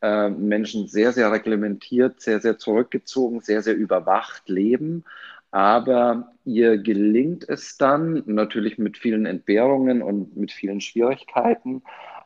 äh, 0.02 0.28
Menschen 0.28 0.86
sehr, 0.86 1.12
sehr 1.12 1.32
reglementiert, 1.32 2.20
sehr, 2.20 2.40
sehr 2.40 2.58
zurückgezogen, 2.58 3.40
sehr, 3.40 3.62
sehr 3.62 3.76
überwacht 3.76 4.48
leben. 4.48 5.04
Aber 5.50 6.32
ihr 6.44 6.78
gelingt 6.78 7.48
es 7.48 7.76
dann, 7.76 8.22
natürlich 8.26 8.76
mit 8.78 8.98
vielen 8.98 9.24
Entbehrungen 9.24 10.02
und 10.02 10.36
mit 10.36 10.50
vielen 10.50 10.80
Schwierigkeiten, 10.80 11.82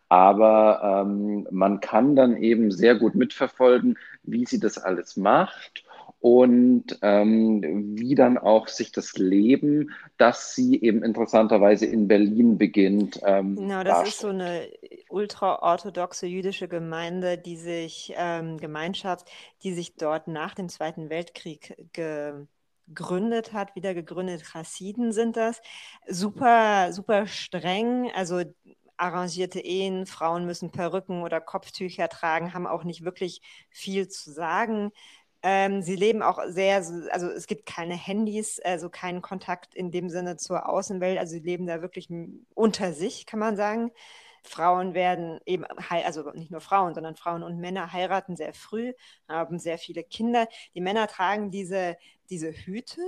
aber 0.08 1.04
ähm, 1.06 1.46
man 1.50 1.80
kann 1.80 2.16
dann 2.16 2.36
eben 2.38 2.70
sehr 2.70 2.94
gut 2.94 3.14
mitverfolgen, 3.14 3.98
wie 4.22 4.46
sie 4.46 4.58
das 4.58 4.78
alles 4.78 5.16
macht 5.18 5.84
und 6.20 6.98
ähm, 7.02 7.96
wie 7.96 8.14
dann 8.14 8.38
auch 8.38 8.66
sich 8.68 8.90
das 8.90 9.16
Leben, 9.16 9.90
das 10.16 10.54
sie 10.54 10.80
eben 10.82 11.04
interessanterweise 11.04 11.86
in 11.86 12.08
Berlin 12.08 12.58
beginnt. 12.58 13.20
Ähm, 13.24 13.56
genau, 13.56 13.84
das 13.84 13.98
darstellt. 13.98 14.08
ist 14.08 14.20
so 14.20 14.28
eine 14.28 14.68
ultraorthodoxe 15.08 16.26
jüdische 16.26 16.66
Gemeinde, 16.68 17.38
die 17.38 17.56
sich, 17.56 18.12
ähm, 18.16 18.58
Gemeinschaft, 18.58 19.30
die 19.62 19.72
sich 19.72 19.94
dort 19.96 20.26
nach 20.26 20.54
dem 20.54 20.68
Zweiten 20.68 21.10
Weltkrieg 21.10 21.76
ge 21.92 22.46
gegründet 22.88 23.52
hat, 23.52 23.76
wieder 23.76 23.92
gegründet, 23.92 24.42
Chassiden 24.42 25.12
sind 25.12 25.36
das. 25.36 25.60
Super, 26.06 26.90
super 26.94 27.26
streng, 27.26 28.10
also 28.14 28.42
arrangierte 28.96 29.60
Ehen, 29.60 30.06
Frauen 30.06 30.46
müssen 30.46 30.70
Perücken 30.70 31.22
oder 31.22 31.40
Kopftücher 31.40 32.08
tragen, 32.08 32.54
haben 32.54 32.66
auch 32.66 32.84
nicht 32.84 33.04
wirklich 33.04 33.42
viel 33.70 34.08
zu 34.08 34.32
sagen. 34.32 34.90
Ähm, 35.42 35.82
sie 35.82 35.94
leben 35.94 36.22
auch 36.22 36.40
sehr, 36.48 36.76
also 36.76 37.28
es 37.28 37.46
gibt 37.46 37.64
keine 37.66 37.94
Handys, 37.94 38.58
also 38.60 38.90
keinen 38.90 39.22
Kontakt 39.22 39.74
in 39.74 39.90
dem 39.92 40.10
Sinne 40.10 40.36
zur 40.36 40.68
Außenwelt, 40.68 41.18
also 41.18 41.32
sie 41.32 41.40
leben 41.40 41.66
da 41.66 41.80
wirklich 41.80 42.08
unter 42.54 42.92
sich, 42.92 43.24
kann 43.24 43.38
man 43.38 43.56
sagen. 43.56 43.92
Frauen 44.42 44.94
werden 44.94 45.40
eben, 45.46 45.64
also 45.64 46.30
nicht 46.32 46.50
nur 46.50 46.60
Frauen, 46.60 46.94
sondern 46.94 47.16
Frauen 47.16 47.42
und 47.42 47.58
Männer 47.58 47.92
heiraten 47.92 48.36
sehr 48.36 48.54
früh, 48.54 48.92
haben 49.28 49.58
sehr 49.58 49.78
viele 49.78 50.02
Kinder. 50.02 50.48
Die 50.74 50.80
Männer 50.80 51.06
tragen 51.06 51.50
diese, 51.50 51.96
diese 52.30 52.50
Hüte, 52.50 53.00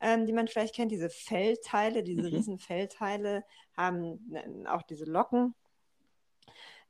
ähm, 0.00 0.26
die 0.26 0.32
man 0.32 0.48
vielleicht 0.48 0.74
kennt, 0.74 0.92
diese 0.92 1.10
Fellteile, 1.10 2.02
diese 2.02 2.28
mhm. 2.28 2.34
riesen 2.36 2.58
Fellteile, 2.58 3.44
haben 3.76 4.20
auch 4.68 4.82
diese 4.82 5.06
Locken. 5.06 5.54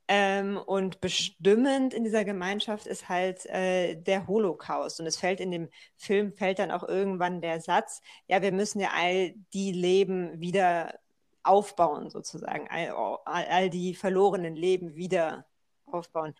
Ähm, 0.07 0.57
und 0.57 1.01
bestimmend 1.01 1.93
in 1.93 2.03
dieser 2.03 2.25
Gemeinschaft 2.25 2.85
ist 2.85 3.09
halt 3.09 3.45
äh, 3.47 3.95
der 3.95 4.27
Holocaust. 4.27 4.99
Und 4.99 5.07
es 5.07 5.17
fällt 5.17 5.39
in 5.39 5.51
dem 5.51 5.69
Film, 5.95 6.31
fällt 6.33 6.59
dann 6.59 6.71
auch 6.71 6.87
irgendwann 6.87 7.41
der 7.41 7.59
Satz, 7.59 8.01
ja, 8.27 8.41
wir 8.41 8.51
müssen 8.51 8.79
ja 8.79 8.89
all 8.95 9.33
die 9.53 9.71
Leben 9.71 10.39
wieder 10.39 10.93
aufbauen, 11.41 12.09
sozusagen, 12.09 12.67
all, 12.69 13.19
all 13.25 13.69
die 13.69 13.95
verlorenen 13.95 14.55
Leben 14.55 14.95
wieder 14.95 15.45
aufbauen. 15.85 16.35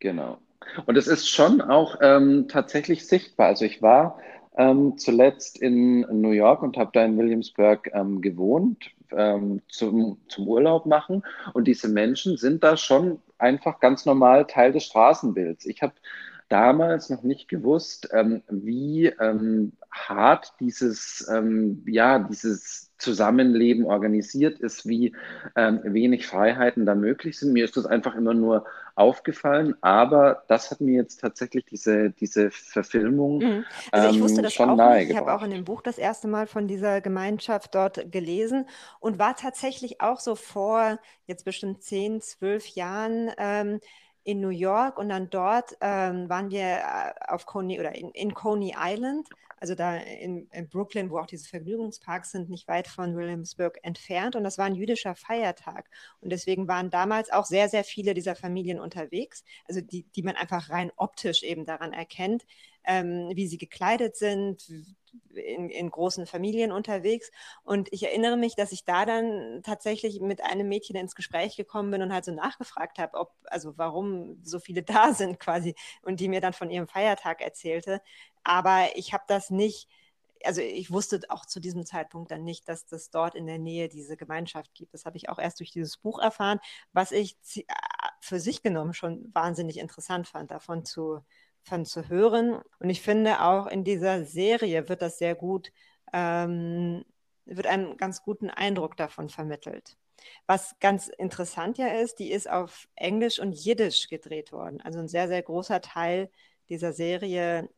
Genau. 0.00 0.38
Und 0.86 0.96
es 0.96 1.06
ist 1.06 1.28
schon 1.28 1.60
auch 1.60 1.96
ähm, 2.00 2.48
tatsächlich 2.48 3.06
sichtbar. 3.06 3.48
Also 3.48 3.64
ich 3.64 3.82
war 3.82 4.18
ähm, 4.56 4.98
zuletzt 4.98 5.60
in 5.60 6.00
New 6.00 6.30
York 6.30 6.62
und 6.62 6.76
habe 6.76 6.90
da 6.92 7.04
in 7.04 7.16
Williamsburg 7.16 7.90
ähm, 7.92 8.20
gewohnt 8.20 8.90
ähm, 9.12 9.62
zum, 9.68 10.18
zum 10.28 10.48
Urlaub 10.48 10.86
machen. 10.86 11.22
Und 11.52 11.66
diese 11.66 11.88
Menschen 11.88 12.36
sind 12.36 12.64
da 12.64 12.76
schon 12.76 13.20
einfach 13.38 13.80
ganz 13.80 14.06
normal 14.06 14.46
Teil 14.46 14.72
des 14.72 14.84
Straßenbilds. 14.84 15.66
Ich 15.66 15.82
habe 15.82 15.94
damals 16.48 17.10
noch 17.10 17.22
nicht 17.22 17.48
gewusst, 17.48 18.08
ähm, 18.12 18.42
wie 18.48 19.06
ähm, 19.06 19.72
hart 19.90 20.54
dieses, 20.60 21.26
ähm, 21.30 21.82
ja, 21.86 22.18
dieses 22.18 22.92
Zusammenleben 22.98 23.84
organisiert 23.84 24.58
ist, 24.58 24.86
wie 24.86 25.14
ähm, 25.54 25.80
wenig 25.84 26.26
Freiheiten 26.26 26.86
da 26.86 26.94
möglich 26.94 27.38
sind. 27.38 27.52
Mir 27.52 27.64
ist 27.64 27.76
das 27.76 27.86
einfach 27.86 28.14
immer 28.14 28.32
nur 28.32 28.64
aufgefallen, 28.94 29.74
aber 29.82 30.44
das 30.48 30.70
hat 30.70 30.80
mir 30.80 30.94
jetzt 30.94 31.20
tatsächlich 31.20 31.66
diese, 31.66 32.10
diese 32.10 32.50
Verfilmung 32.50 33.38
mhm. 33.38 33.64
also 33.92 34.08
ich 34.08 34.20
wusste 34.22 34.38
ähm, 34.38 34.44
das 34.44 34.54
schon 34.54 34.70
auch 34.70 34.76
nahe 34.76 35.00
nicht. 35.00 35.10
Ich 35.10 35.16
habe 35.16 35.34
auch 35.34 35.42
in 35.42 35.50
dem 35.50 35.64
Buch 35.64 35.82
das 35.82 35.98
erste 35.98 36.28
Mal 36.28 36.46
von 36.46 36.66
dieser 36.66 37.02
Gemeinschaft 37.02 37.74
dort 37.74 38.10
gelesen 38.10 38.66
und 38.98 39.18
war 39.18 39.36
tatsächlich 39.36 40.00
auch 40.00 40.20
so 40.20 40.34
vor 40.34 40.98
jetzt 41.26 41.44
bestimmt 41.44 41.82
zehn, 41.82 42.22
zwölf 42.22 42.66
Jahren 42.68 43.30
ähm, 43.36 43.80
in 44.26 44.40
New 44.40 44.48
York 44.48 44.98
und 44.98 45.08
dann 45.08 45.30
dort 45.30 45.76
ähm, 45.80 46.28
waren 46.28 46.50
wir 46.50 46.78
äh, 46.78 47.12
auf 47.28 47.46
Coney 47.46 47.78
oder 47.78 47.94
in, 47.94 48.10
in 48.10 48.34
Coney 48.34 48.74
Island, 48.76 49.28
also 49.58 49.76
da 49.76 49.98
in, 49.98 50.48
in, 50.50 50.68
Brooklyn, 50.68 51.10
wo 51.10 51.18
auch 51.18 51.26
diese 51.26 51.48
Vergnügungsparks 51.48 52.32
sind, 52.32 52.50
nicht 52.50 52.66
weit 52.66 52.88
von 52.88 53.16
Williamsburg 53.16 53.78
entfernt. 53.84 54.34
Und 54.34 54.42
das 54.42 54.58
war 54.58 54.66
ein 54.66 54.74
jüdischer 54.74 55.14
Feiertag. 55.14 55.88
Und 56.20 56.30
deswegen 56.30 56.66
waren 56.66 56.90
damals 56.90 57.30
auch 57.30 57.44
sehr, 57.44 57.68
sehr 57.68 57.84
viele 57.84 58.14
dieser 58.14 58.34
Familien 58.34 58.80
unterwegs, 58.80 59.44
also 59.68 59.80
die, 59.80 60.02
die 60.02 60.22
man 60.24 60.34
einfach 60.34 60.70
rein 60.70 60.90
optisch 60.96 61.44
eben 61.44 61.64
daran 61.64 61.92
erkennt, 61.92 62.44
ähm, 62.86 63.30
wie 63.34 63.46
sie 63.46 63.58
gekleidet 63.58 64.16
sind, 64.16 64.68
in, 65.34 65.70
in, 65.70 65.90
großen 65.90 66.26
Familien 66.26 66.72
unterwegs. 66.72 67.30
Und 67.62 67.88
ich 67.92 68.04
erinnere 68.04 68.36
mich, 68.36 68.54
dass 68.54 68.72
ich 68.72 68.84
da 68.84 69.04
dann 69.04 69.62
tatsächlich 69.62 70.20
mit 70.20 70.42
einem 70.42 70.68
Mädchen 70.68 70.96
ins 70.96 71.14
Gespräch 71.14 71.56
gekommen 71.56 71.90
bin 71.90 72.02
und 72.02 72.12
halt 72.12 72.24
so 72.24 72.32
nachgefragt 72.32 72.98
habe, 72.98 73.18
ob, 73.18 73.32
also 73.44 73.76
warum 73.76 74.38
so 74.42 74.58
viele 74.58 74.82
da 74.82 75.12
sind 75.14 75.40
quasi 75.40 75.74
und 76.02 76.20
die 76.20 76.28
mir 76.28 76.40
dann 76.40 76.52
von 76.52 76.70
ihrem 76.70 76.86
Feiertag 76.86 77.40
erzählte. 77.42 78.00
Aber 78.44 78.88
ich 78.94 79.12
habe 79.12 79.24
das 79.26 79.50
nicht, 79.50 79.88
also 80.44 80.60
ich 80.60 80.90
wusste 80.90 81.20
auch 81.28 81.46
zu 81.46 81.60
diesem 81.60 81.84
Zeitpunkt 81.86 82.30
dann 82.30 82.44
nicht, 82.44 82.68
dass 82.68 82.86
das 82.86 83.10
dort 83.10 83.34
in 83.34 83.46
der 83.46 83.58
Nähe 83.58 83.88
diese 83.88 84.16
Gemeinschaft 84.16 84.74
gibt. 84.74 84.94
Das 84.94 85.06
habe 85.06 85.16
ich 85.16 85.28
auch 85.28 85.38
erst 85.38 85.60
durch 85.60 85.72
dieses 85.72 85.96
Buch 85.96 86.18
erfahren, 86.18 86.60
was 86.92 87.10
ich 87.10 87.36
für 88.20 88.38
sich 88.38 88.62
genommen 88.62 88.92
schon 88.92 89.30
wahnsinnig 89.34 89.78
interessant 89.78 90.28
fand, 90.28 90.50
davon 90.50 90.84
zu, 90.84 91.20
von 91.66 91.84
zu 91.84 92.08
hören. 92.08 92.60
Und 92.78 92.90
ich 92.90 93.02
finde 93.02 93.42
auch 93.42 93.66
in 93.66 93.84
dieser 93.84 94.24
Serie 94.24 94.88
wird 94.88 95.02
das 95.02 95.18
sehr 95.18 95.34
gut, 95.34 95.72
ähm, 96.12 97.04
wird 97.44 97.66
einen 97.66 97.96
ganz 97.96 98.22
guten 98.22 98.50
Eindruck 98.50 98.96
davon 98.96 99.28
vermittelt. 99.28 99.96
Was 100.46 100.76
ganz 100.80 101.08
interessant 101.08 101.78
ja 101.78 101.88
ist, 101.88 102.18
die 102.18 102.30
ist 102.30 102.48
auf 102.48 102.88
Englisch 102.96 103.38
und 103.38 103.52
Jiddisch 103.52 104.08
gedreht 104.08 104.52
worden. 104.52 104.80
Also 104.80 104.98
ein 105.00 105.08
sehr, 105.08 105.28
sehr 105.28 105.42
großer 105.42 105.80
Teil 105.80 106.30
dieser 106.68 106.92
Serie, 106.92 107.68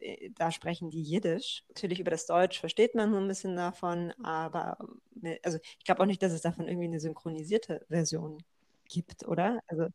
äh, 0.00 0.30
da 0.36 0.50
sprechen 0.52 0.90
die 0.90 1.02
Jiddisch. 1.02 1.64
Natürlich 1.68 2.00
über 2.00 2.10
das 2.10 2.26
Deutsch 2.26 2.60
versteht 2.60 2.94
man 2.94 3.12
so 3.12 3.18
ein 3.18 3.28
bisschen 3.28 3.56
davon, 3.56 4.12
aber 4.22 4.78
also 5.42 5.58
ich 5.78 5.84
glaube 5.84 6.02
auch 6.02 6.06
nicht, 6.06 6.22
dass 6.22 6.32
es 6.32 6.42
davon 6.42 6.68
irgendwie 6.68 6.86
eine 6.86 7.00
synchronisierte 7.00 7.84
Version 7.88 8.42
gibt, 8.88 9.26
oder? 9.26 9.60
Also 9.66 9.88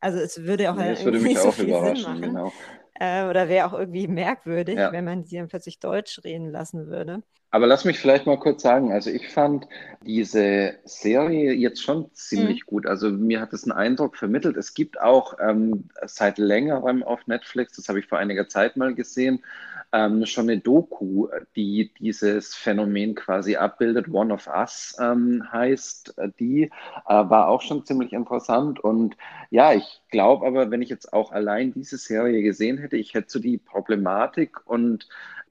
also 0.00 0.18
es 0.18 0.42
würde 0.44 0.70
auch 0.70 0.76
nee, 0.76 0.90
das 0.90 1.04
würde 1.04 1.20
mich 1.20 1.38
auch 1.38 1.52
so 1.52 1.62
überraschen, 1.62 2.20
genau. 2.20 2.52
Äh, 3.00 3.28
oder 3.28 3.48
wäre 3.48 3.66
auch 3.66 3.78
irgendwie 3.78 4.08
merkwürdig, 4.08 4.76
ja. 4.76 4.92
wenn 4.92 5.04
man 5.04 5.24
sie 5.24 5.36
dann 5.36 5.48
plötzlich 5.48 5.78
Deutsch 5.78 6.20
reden 6.24 6.50
lassen 6.50 6.88
würde. 6.88 7.22
Aber 7.50 7.66
lass 7.66 7.86
mich 7.86 7.98
vielleicht 7.98 8.26
mal 8.26 8.38
kurz 8.38 8.62
sagen, 8.62 8.92
also 8.92 9.08
ich 9.08 9.28
fand 9.28 9.66
diese 10.04 10.74
Serie 10.84 11.54
jetzt 11.54 11.82
schon 11.82 12.12
ziemlich 12.12 12.62
mhm. 12.62 12.66
gut. 12.66 12.86
Also 12.86 13.10
mir 13.10 13.40
hat 13.40 13.54
es 13.54 13.64
einen 13.64 13.72
Eindruck 13.72 14.16
vermittelt. 14.16 14.56
Es 14.58 14.74
gibt 14.74 15.00
auch 15.00 15.34
ähm, 15.40 15.88
seit 16.04 16.36
längerem 16.36 17.02
auf 17.02 17.26
Netflix, 17.26 17.76
das 17.76 17.88
habe 17.88 18.00
ich 18.00 18.06
vor 18.06 18.18
einiger 18.18 18.48
Zeit 18.48 18.76
mal 18.76 18.94
gesehen, 18.94 19.42
ähm, 19.92 20.26
schon 20.26 20.50
eine 20.50 20.60
Doku, 20.60 21.28
die 21.56 21.92
dieses 21.98 22.54
Phänomen 22.54 23.14
quasi 23.14 23.56
abbildet. 23.56 24.08
One 24.08 24.32
of 24.32 24.46
Us 24.46 24.96
ähm, 25.00 25.42
heißt 25.50 26.14
die, 26.38 26.64
äh, 26.64 26.70
war 27.06 27.48
auch 27.48 27.62
schon 27.62 27.84
ziemlich 27.84 28.12
interessant. 28.12 28.80
Und 28.80 29.16
ja, 29.50 29.72
ich 29.72 30.02
glaube 30.10 30.46
aber, 30.46 30.70
wenn 30.70 30.82
ich 30.82 30.90
jetzt 30.90 31.12
auch 31.12 31.32
allein 31.32 31.72
diese 31.72 31.96
Serie 31.96 32.42
gesehen 32.42 32.78
hätte, 32.78 32.96
ich 32.96 33.14
hätte 33.14 33.30
so 33.30 33.38
die 33.38 33.58
Problematik 33.58 34.66
und 34.66 35.08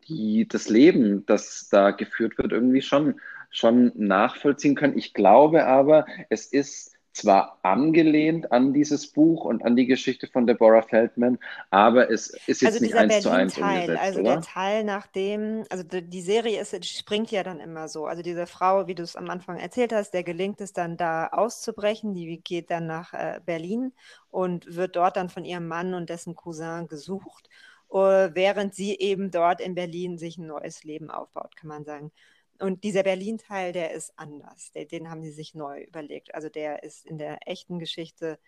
die, 0.07 0.47
das 0.47 0.69
Leben, 0.69 1.25
das 1.25 1.69
da 1.69 1.91
geführt 1.91 2.37
wird, 2.37 2.51
irgendwie 2.51 2.81
schon, 2.81 3.19
schon 3.49 3.91
nachvollziehen 3.95 4.75
können. 4.75 4.97
Ich 4.97 5.13
glaube 5.13 5.65
aber, 5.65 6.05
es 6.29 6.45
ist 6.45 6.96
zwar 7.17 7.59
angelehnt 7.63 8.51
an 8.51 8.73
dieses 8.73 9.07
Buch 9.11 9.45
und 9.45 9.63
an 9.65 9.75
die 9.75 9.87
Geschichte 9.87 10.27
von 10.27 10.47
Deborah 10.47 10.83
Feldman, 10.83 11.39
aber 11.71 12.09
es 12.11 12.27
ist 12.45 12.61
jetzt 12.61 12.75
also 12.75 12.79
nicht 12.79 12.95
eins 12.95 13.19
zu 13.21 13.29
eins 13.29 13.57
umgesetzt, 13.57 14.03
Also 14.03 14.21
oder? 14.21 14.23
der 14.23 14.41
Teil, 14.41 14.83
nachdem, 14.83 15.65
also 15.69 15.83
die 15.83 16.21
Serie 16.21 16.61
ist, 16.61 16.85
springt 16.85 17.31
ja 17.31 17.43
dann 17.43 17.59
immer 17.59 17.89
so. 17.89 18.05
Also 18.05 18.21
diese 18.23 18.47
Frau, 18.47 18.87
wie 18.87 18.95
du 18.95 19.03
es 19.03 19.15
am 19.15 19.29
Anfang 19.29 19.57
erzählt 19.57 19.93
hast, 19.93 20.11
der 20.11 20.23
gelingt 20.23 20.61
es 20.61 20.73
dann 20.73 20.97
da 20.97 21.27
auszubrechen, 21.27 22.13
die 22.13 22.41
geht 22.41 22.71
dann 22.71 22.87
nach 22.87 23.13
äh, 23.13 23.41
Berlin 23.45 23.93
und 24.29 24.75
wird 24.75 24.95
dort 24.95 25.17
dann 25.17 25.29
von 25.29 25.45
ihrem 25.45 25.67
Mann 25.67 25.93
und 25.93 26.09
dessen 26.09 26.35
Cousin 26.35 26.87
gesucht, 26.87 27.49
uh, 27.89 28.29
während 28.33 28.75
sie 28.75 28.97
eben 28.99 29.31
dort 29.31 29.61
in 29.61 29.75
Berlin 29.75 30.17
sich 30.17 30.37
ein 30.37 30.47
neues 30.47 30.83
Leben 30.83 31.09
aufbaut, 31.11 31.55
kann 31.57 31.69
man 31.69 31.85
sagen. 31.85 32.11
Und 32.59 32.83
dieser 32.83 33.03
Berlin-Teil, 33.03 33.71
der 33.73 33.91
ist 33.91 34.13
anders. 34.17 34.71
Den, 34.71 34.87
den 34.87 35.09
haben 35.09 35.21
sie 35.21 35.31
sich 35.31 35.55
neu 35.55 35.83
überlegt. 35.83 36.33
Also 36.35 36.49
der 36.49 36.83
ist 36.83 37.05
in 37.05 37.17
der 37.17 37.47
echten 37.47 37.79
Geschichte 37.79 38.39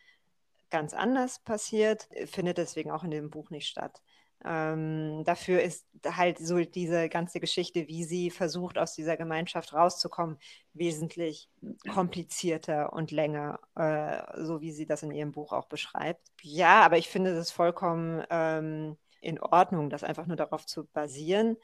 ganz 0.70 0.94
anders 0.94 1.40
passiert, 1.40 2.08
findet 2.26 2.58
deswegen 2.58 2.92
auch 2.92 3.04
in 3.04 3.12
dem 3.12 3.30
Buch 3.30 3.50
nicht 3.50 3.68
statt. 3.68 4.02
Ähm, 4.46 5.24
dafür 5.26 5.62
ist 5.62 5.86
halt 6.06 6.38
so 6.38 6.60
diese 6.60 7.10
ganze 7.10 7.42
Geschichte, 7.42 7.88
wie 7.88 8.06
sie 8.06 8.30
versucht, 8.30 8.78
aus 8.78 8.94
dieser 8.94 9.18
Gemeinschaft 9.18 9.74
rauszukommen, 9.74 10.38
wesentlich 10.74 11.50
komplizierter 11.94 12.94
und 12.94 13.12
länger, 13.12 13.60
äh, 13.76 14.22
so 14.42 14.62
wie 14.62 14.72
sie 14.72 14.86
das 14.86 15.04
in 15.04 15.12
ihrem 15.12 15.34
Buch 15.34 15.52
auch 15.52 15.66
beschreibt. 15.66 16.22
Ja, 16.42 16.82
aber 16.82 16.98
ich 16.98 17.10
finde 17.10 17.32
es 17.32 17.52
vollkommen 17.52 18.24
ähm, 18.30 18.98
in 19.20 19.42
Ordnung, 19.42 19.90
das 19.90 20.06
einfach 20.06 20.26
nur 20.26 20.38
darauf 20.38 20.66
zu 20.66 20.86
basieren. 20.86 21.58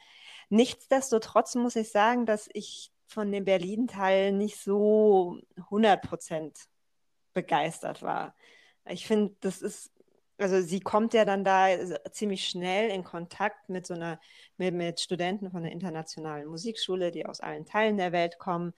Nichtsdestotrotz 0.49 1.55
muss 1.55 1.75
ich 1.75 1.91
sagen, 1.91 2.25
dass 2.25 2.49
ich 2.53 2.91
von 3.07 3.31
dem 3.31 3.45
Berlin-Teil 3.45 4.31
nicht 4.31 4.59
so 4.59 5.39
100% 5.69 6.67
begeistert 7.33 8.01
war. 8.01 8.35
Ich 8.85 9.05
finde, 9.05 9.35
das 9.41 9.61
ist, 9.61 9.91
also 10.37 10.61
sie 10.61 10.79
kommt 10.79 11.13
ja 11.13 11.25
dann 11.25 11.43
da 11.43 11.67
ziemlich 12.11 12.47
schnell 12.47 12.89
in 12.89 13.03
Kontakt 13.03 13.69
mit 13.69 13.85
so 13.85 13.93
einer, 13.93 14.19
mit, 14.57 14.73
mit 14.73 14.99
Studenten 14.99 15.51
von 15.51 15.63
der 15.63 15.71
internationalen 15.71 16.47
Musikschule, 16.47 17.11
die 17.11 17.25
aus 17.25 17.39
allen 17.39 17.65
Teilen 17.65 17.97
der 17.97 18.11
Welt 18.11 18.37
kommen. 18.39 18.73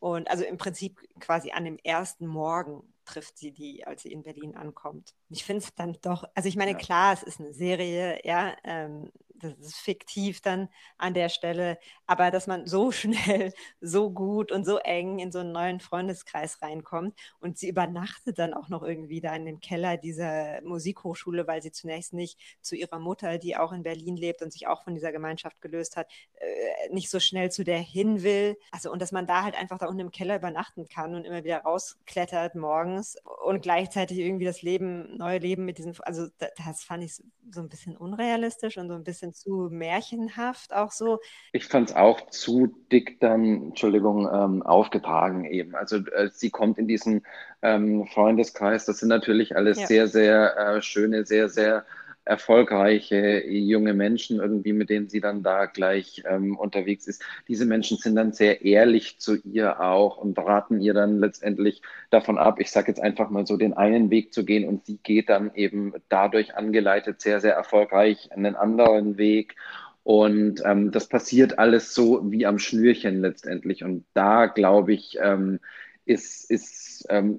Und 0.00 0.30
also 0.30 0.44
im 0.44 0.58
Prinzip 0.58 1.00
quasi 1.18 1.50
an 1.50 1.64
dem 1.64 1.78
ersten 1.82 2.26
Morgen 2.26 2.94
trifft 3.04 3.38
sie 3.38 3.52
die, 3.52 3.84
als 3.86 4.02
sie 4.02 4.12
in 4.12 4.22
Berlin 4.22 4.54
ankommt. 4.54 5.14
Ich 5.30 5.44
finde 5.44 5.64
es 5.64 5.74
dann 5.74 5.96
doch, 6.02 6.24
also 6.34 6.48
ich 6.48 6.56
meine, 6.56 6.72
ja. 6.72 6.76
klar, 6.76 7.14
es 7.14 7.22
ist 7.22 7.40
eine 7.40 7.52
Serie, 7.52 8.20
ja, 8.24 8.54
ähm, 8.64 9.10
das 9.40 9.58
ist 9.58 9.76
fiktiv 9.76 10.40
dann 10.40 10.68
an 10.96 11.14
der 11.14 11.28
Stelle, 11.28 11.78
aber 12.06 12.30
dass 12.30 12.46
man 12.46 12.66
so 12.66 12.90
schnell, 12.92 13.52
so 13.80 14.10
gut 14.10 14.52
und 14.52 14.64
so 14.64 14.78
eng 14.78 15.18
in 15.18 15.32
so 15.32 15.40
einen 15.40 15.52
neuen 15.52 15.80
Freundeskreis 15.80 16.60
reinkommt 16.62 17.18
und 17.40 17.58
sie 17.58 17.68
übernachtet 17.68 18.38
dann 18.38 18.54
auch 18.54 18.68
noch 18.68 18.82
irgendwie 18.82 19.20
da 19.20 19.34
in 19.34 19.46
dem 19.46 19.60
Keller 19.60 19.96
dieser 19.96 20.60
Musikhochschule, 20.62 21.46
weil 21.46 21.62
sie 21.62 21.72
zunächst 21.72 22.12
nicht 22.12 22.38
zu 22.60 22.76
ihrer 22.76 22.98
Mutter, 22.98 23.38
die 23.38 23.56
auch 23.56 23.72
in 23.72 23.82
Berlin 23.82 24.16
lebt 24.16 24.42
und 24.42 24.52
sich 24.52 24.66
auch 24.66 24.84
von 24.84 24.94
dieser 24.94 25.12
Gemeinschaft 25.12 25.60
gelöst 25.60 25.96
hat, 25.96 26.10
äh, 26.34 26.92
nicht 26.92 27.10
so 27.10 27.20
schnell 27.20 27.50
zu 27.50 27.64
der 27.64 27.78
hin 27.78 28.22
will. 28.22 28.56
Also 28.70 28.90
und 28.90 29.02
dass 29.02 29.12
man 29.12 29.26
da 29.26 29.44
halt 29.44 29.56
einfach 29.56 29.78
da 29.78 29.86
unten 29.86 30.00
im 30.00 30.10
Keller 30.10 30.36
übernachten 30.36 30.88
kann 30.88 31.14
und 31.14 31.24
immer 31.24 31.44
wieder 31.44 31.58
rausklettert 31.58 32.54
morgens 32.54 33.16
und 33.44 33.62
gleichzeitig 33.62 34.18
irgendwie 34.18 34.44
das 34.44 34.62
Leben, 34.62 35.16
neue 35.16 35.38
Leben 35.38 35.64
mit 35.64 35.78
diesen, 35.78 35.98
also 36.00 36.26
das 36.38 36.82
fand 36.82 37.04
ich 37.04 37.14
so 37.50 37.60
ein 37.60 37.68
bisschen 37.68 37.96
unrealistisch 37.96 38.76
und 38.78 38.88
so 38.88 38.94
ein 38.94 39.04
bisschen 39.04 39.27
bisschen 39.28 39.34
zu 39.34 39.68
märchenhaft 39.70 40.74
auch 40.74 40.90
so. 40.90 41.20
Ich 41.52 41.66
fand 41.66 41.90
es 41.90 41.96
auch 41.96 42.28
zu 42.30 42.74
dick 42.90 43.20
dann, 43.20 43.68
Entschuldigung, 43.68 44.28
ähm, 44.32 44.62
aufgetragen 44.62 45.44
eben. 45.44 45.74
Also 45.74 45.96
äh, 45.96 46.30
sie 46.32 46.50
kommt 46.50 46.78
in 46.78 46.88
diesen 46.88 47.26
ähm, 47.62 48.06
Freundeskreis, 48.06 48.84
das 48.84 48.98
sind 48.98 49.08
natürlich 49.08 49.56
alles 49.56 49.80
ja. 49.80 49.86
sehr, 49.86 50.08
sehr 50.08 50.56
äh, 50.56 50.82
schöne, 50.82 51.24
sehr, 51.24 51.48
sehr 51.48 51.84
erfolgreiche 52.28 53.46
junge 53.48 53.94
Menschen 53.94 54.38
irgendwie, 54.38 54.72
mit 54.72 54.90
denen 54.90 55.08
sie 55.08 55.20
dann 55.20 55.42
da 55.42 55.66
gleich 55.66 56.22
ähm, 56.28 56.56
unterwegs 56.56 57.06
ist. 57.06 57.22
Diese 57.48 57.64
Menschen 57.64 57.96
sind 57.96 58.16
dann 58.16 58.32
sehr 58.32 58.64
ehrlich 58.64 59.18
zu 59.18 59.36
ihr 59.36 59.80
auch 59.80 60.18
und 60.18 60.38
raten 60.38 60.80
ihr 60.80 60.94
dann 60.94 61.18
letztendlich 61.18 61.82
davon 62.10 62.38
ab, 62.38 62.60
ich 62.60 62.70
sage 62.70 62.88
jetzt 62.88 63.00
einfach 63.00 63.30
mal 63.30 63.46
so, 63.46 63.56
den 63.56 63.72
einen 63.72 64.10
Weg 64.10 64.32
zu 64.32 64.44
gehen 64.44 64.68
und 64.68 64.84
sie 64.84 64.98
geht 65.02 65.30
dann 65.30 65.54
eben 65.54 65.94
dadurch 66.08 66.54
angeleitet 66.54 67.20
sehr, 67.20 67.40
sehr 67.40 67.54
erfolgreich 67.54 68.30
einen 68.32 68.54
anderen 68.54 69.16
Weg. 69.16 69.56
Und 70.04 70.62
ähm, 70.64 70.90
das 70.90 71.08
passiert 71.08 71.58
alles 71.58 71.94
so 71.94 72.30
wie 72.30 72.46
am 72.46 72.58
Schnürchen 72.58 73.20
letztendlich. 73.20 73.84
Und 73.84 74.04
da 74.14 74.46
glaube 74.46 74.94
ich, 74.94 75.18
ähm, 75.20 75.60
ist, 76.06 76.50
ist 76.50 76.87
ähm, 77.08 77.38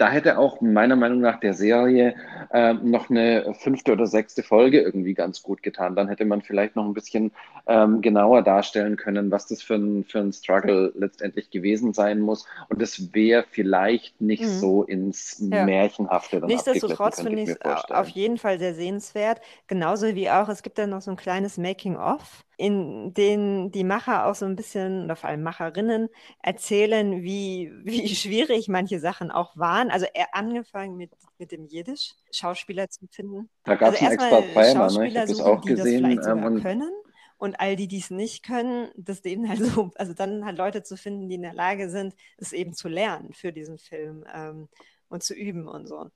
da 0.00 0.08
hätte 0.08 0.38
auch 0.38 0.62
meiner 0.62 0.96
Meinung 0.96 1.20
nach 1.20 1.40
der 1.40 1.52
Serie 1.52 2.14
äh, 2.52 2.72
noch 2.72 3.10
eine 3.10 3.54
fünfte 3.58 3.92
oder 3.92 4.06
sechste 4.06 4.42
Folge 4.42 4.80
irgendwie 4.80 5.12
ganz 5.12 5.42
gut 5.42 5.62
getan. 5.62 5.94
Dann 5.94 6.08
hätte 6.08 6.24
man 6.24 6.40
vielleicht 6.40 6.74
noch 6.74 6.86
ein 6.86 6.94
bisschen 6.94 7.32
ähm, 7.66 8.00
genauer 8.00 8.40
darstellen 8.40 8.96
können, 8.96 9.30
was 9.30 9.46
das 9.46 9.60
für 9.60 9.74
ein, 9.74 10.04
für 10.04 10.20
ein 10.20 10.32
Struggle 10.32 10.92
letztendlich 10.96 11.50
gewesen 11.50 11.92
sein 11.92 12.20
muss. 12.20 12.46
Und 12.70 12.80
es 12.80 13.12
wäre 13.12 13.44
vielleicht 13.50 14.22
nicht 14.22 14.42
mhm. 14.42 14.48
so 14.48 14.84
ins 14.84 15.38
ja. 15.50 15.66
Märchenhafte. 15.66 16.40
Dann 16.40 16.48
Nichtsdestotrotz 16.48 17.20
finde 17.20 17.42
ich 17.42 17.50
es 17.50 17.90
auf 17.90 18.08
jeden 18.08 18.38
Fall 18.38 18.58
sehr 18.58 18.74
sehenswert. 18.74 19.42
Genauso 19.66 20.14
wie 20.14 20.30
auch, 20.30 20.48
es 20.48 20.62
gibt 20.62 20.78
ja 20.78 20.86
noch 20.86 21.02
so 21.02 21.10
ein 21.10 21.18
kleines 21.18 21.58
Making-of 21.58 22.44
in 22.60 23.14
denen 23.14 23.72
die 23.72 23.84
Macher 23.84 24.26
auch 24.26 24.34
so 24.34 24.44
ein 24.44 24.54
bisschen, 24.54 25.04
oder 25.04 25.16
vor 25.16 25.30
allem 25.30 25.42
Macherinnen, 25.42 26.10
erzählen, 26.42 27.22
wie, 27.22 27.72
wie 27.84 28.14
schwierig 28.14 28.68
manche 28.80 28.98
Sachen 28.98 29.30
auch 29.30 29.56
waren. 29.56 29.90
Also 29.90 30.06
angefangen 30.32 30.96
mit, 30.96 31.12
mit 31.38 31.52
dem 31.52 31.66
Jiddisch, 31.66 32.14
Schauspieler 32.32 32.88
zu 32.88 33.06
finden. 33.10 33.50
Da 33.64 33.74
gab 33.74 33.94
es 33.94 34.00
also 34.00 34.06
einen 34.06 34.14
extra 34.14 34.40
Trailer, 34.40 34.90
ne? 34.90 35.08
ich 35.08 35.16
habe 35.16 35.28
das 35.28 35.40
auch 35.40 35.60
gesehen. 35.60 36.08
Die 36.08 36.16
das 36.16 36.26
vielleicht 36.26 36.46
ähm, 36.46 36.62
können. 36.62 36.90
Und 37.36 37.58
all 37.58 37.76
die, 37.76 37.88
die 37.88 37.98
es 37.98 38.10
nicht 38.10 38.42
können, 38.42 38.90
das 38.96 39.22
denen 39.22 39.48
halt 39.48 39.60
so, 39.74 39.90
also 39.96 40.14
dann 40.14 40.44
halt 40.44 40.56
Leute 40.56 40.82
zu 40.82 40.96
finden, 40.96 41.28
die 41.28 41.34
in 41.34 41.42
der 41.42 41.54
Lage 41.54 41.90
sind, 41.90 42.14
es 42.38 42.52
eben 42.52 42.72
zu 42.72 42.88
lernen 42.88 43.32
für 43.34 43.52
diesen 43.52 43.78
Film 43.78 44.24
ähm, 44.32 44.68
und 45.08 45.22
zu 45.22 45.34
üben 45.34 45.68
und 45.68 45.86
so 45.86 46.10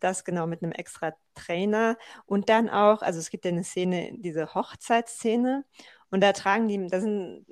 das 0.00 0.24
genau 0.24 0.46
mit 0.46 0.62
einem 0.62 0.70
extra 0.70 1.12
Trainer. 1.34 1.98
Und 2.24 2.50
dann 2.50 2.68
auch, 2.68 3.02
also 3.02 3.18
es 3.18 3.30
gibt 3.30 3.44
ja 3.44 3.50
eine 3.50 3.64
Szene, 3.64 4.12
diese 4.12 4.54
Hochzeitsszene, 4.54 5.64
und 6.10 6.20
da 6.22 6.32
tragen 6.32 6.68
die, 6.68 6.86
da 6.86 7.00
sind 7.00 7.44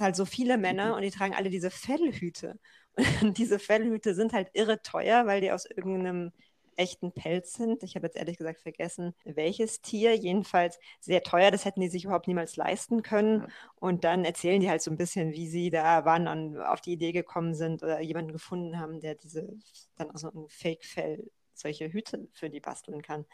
halt 0.00 0.16
so 0.16 0.24
viele 0.24 0.58
Männer 0.58 0.88
mhm. 0.88 0.94
und 0.94 1.02
die 1.02 1.10
tragen 1.10 1.34
alle 1.34 1.50
diese 1.50 1.70
Fellhüte. 1.70 2.58
Diese 3.36 3.58
Fellhüte 3.58 4.14
sind 4.14 4.32
halt 4.32 4.50
irre 4.54 4.82
teuer, 4.82 5.26
weil 5.26 5.40
die 5.40 5.52
aus 5.52 5.66
irgendeinem 5.66 6.32
echten 6.76 7.12
Pelz 7.12 7.54
sind. 7.54 7.82
Ich 7.82 7.94
habe 7.94 8.06
jetzt 8.06 8.16
ehrlich 8.16 8.38
gesagt 8.38 8.60
vergessen, 8.60 9.14
welches 9.24 9.82
Tier. 9.82 10.14
Jedenfalls 10.16 10.78
sehr 11.00 11.22
teuer. 11.22 11.50
Das 11.50 11.64
hätten 11.64 11.80
die 11.80 11.88
sich 11.88 12.04
überhaupt 12.04 12.26
niemals 12.26 12.56
leisten 12.56 13.02
können. 13.02 13.46
Und 13.76 14.04
dann 14.04 14.24
erzählen 14.24 14.60
die 14.60 14.70
halt 14.70 14.82
so 14.82 14.90
ein 14.90 14.96
bisschen, 14.96 15.32
wie 15.32 15.46
sie 15.48 15.70
da 15.70 16.04
waren 16.04 16.26
und 16.26 16.58
auf 16.60 16.80
die 16.80 16.92
Idee 16.92 17.12
gekommen 17.12 17.54
sind 17.54 17.82
oder 17.82 18.00
jemanden 18.00 18.32
gefunden 18.32 18.78
haben, 18.78 19.00
der 19.00 19.14
diese 19.14 19.48
dann 19.96 20.10
aus 20.10 20.22
so 20.22 20.30
einem 20.30 20.48
Fake-Fell 20.48 21.30
solche 21.54 21.92
Hüte 21.92 22.28
für 22.32 22.48
die 22.48 22.60
basteln 22.60 23.02
kann. 23.02 23.26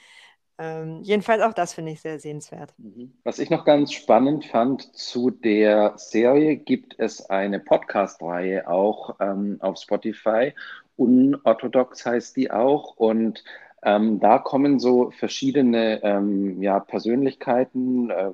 Ähm, 0.58 1.02
jedenfalls 1.02 1.42
auch 1.42 1.52
das 1.52 1.74
finde 1.74 1.92
ich 1.92 2.00
sehr 2.00 2.18
sehenswert. 2.18 2.72
Mhm. 2.78 3.12
Was 3.24 3.38
ich 3.38 3.50
noch 3.50 3.64
ganz 3.64 3.92
spannend 3.92 4.46
fand 4.46 4.96
zu 4.96 5.30
der 5.30 5.94
Serie, 5.96 6.56
gibt 6.56 6.98
es 6.98 7.28
eine 7.28 7.60
Podcast-Reihe 7.60 8.68
auch 8.68 9.16
ähm, 9.20 9.58
auf 9.60 9.78
Spotify. 9.78 10.54
Unorthodox 10.96 12.06
heißt 12.06 12.36
die 12.36 12.50
auch. 12.50 12.96
Und 12.96 13.44
ähm, 13.82 14.18
da 14.18 14.38
kommen 14.38 14.78
so 14.78 15.10
verschiedene 15.10 16.02
ähm, 16.02 16.62
ja, 16.62 16.80
Persönlichkeiten 16.80 18.10
äh, 18.10 18.28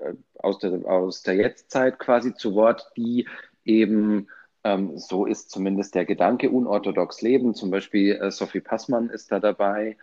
äh, 0.00 0.14
aus, 0.38 0.58
der, 0.58 0.84
aus 0.86 1.22
der 1.22 1.34
Jetztzeit 1.34 1.98
quasi 1.98 2.34
zu 2.34 2.54
Wort, 2.54 2.92
die 2.96 3.26
eben 3.64 4.28
ähm, 4.64 4.98
so 4.98 5.26
ist 5.26 5.50
zumindest 5.50 5.94
der 5.94 6.04
Gedanke 6.04 6.50
unorthodox 6.50 7.22
leben. 7.22 7.54
Zum 7.54 7.70
Beispiel 7.70 8.16
äh, 8.16 8.30
Sophie 8.30 8.60
Passmann 8.60 9.08
ist 9.08 9.32
da 9.32 9.40
dabei 9.40 9.96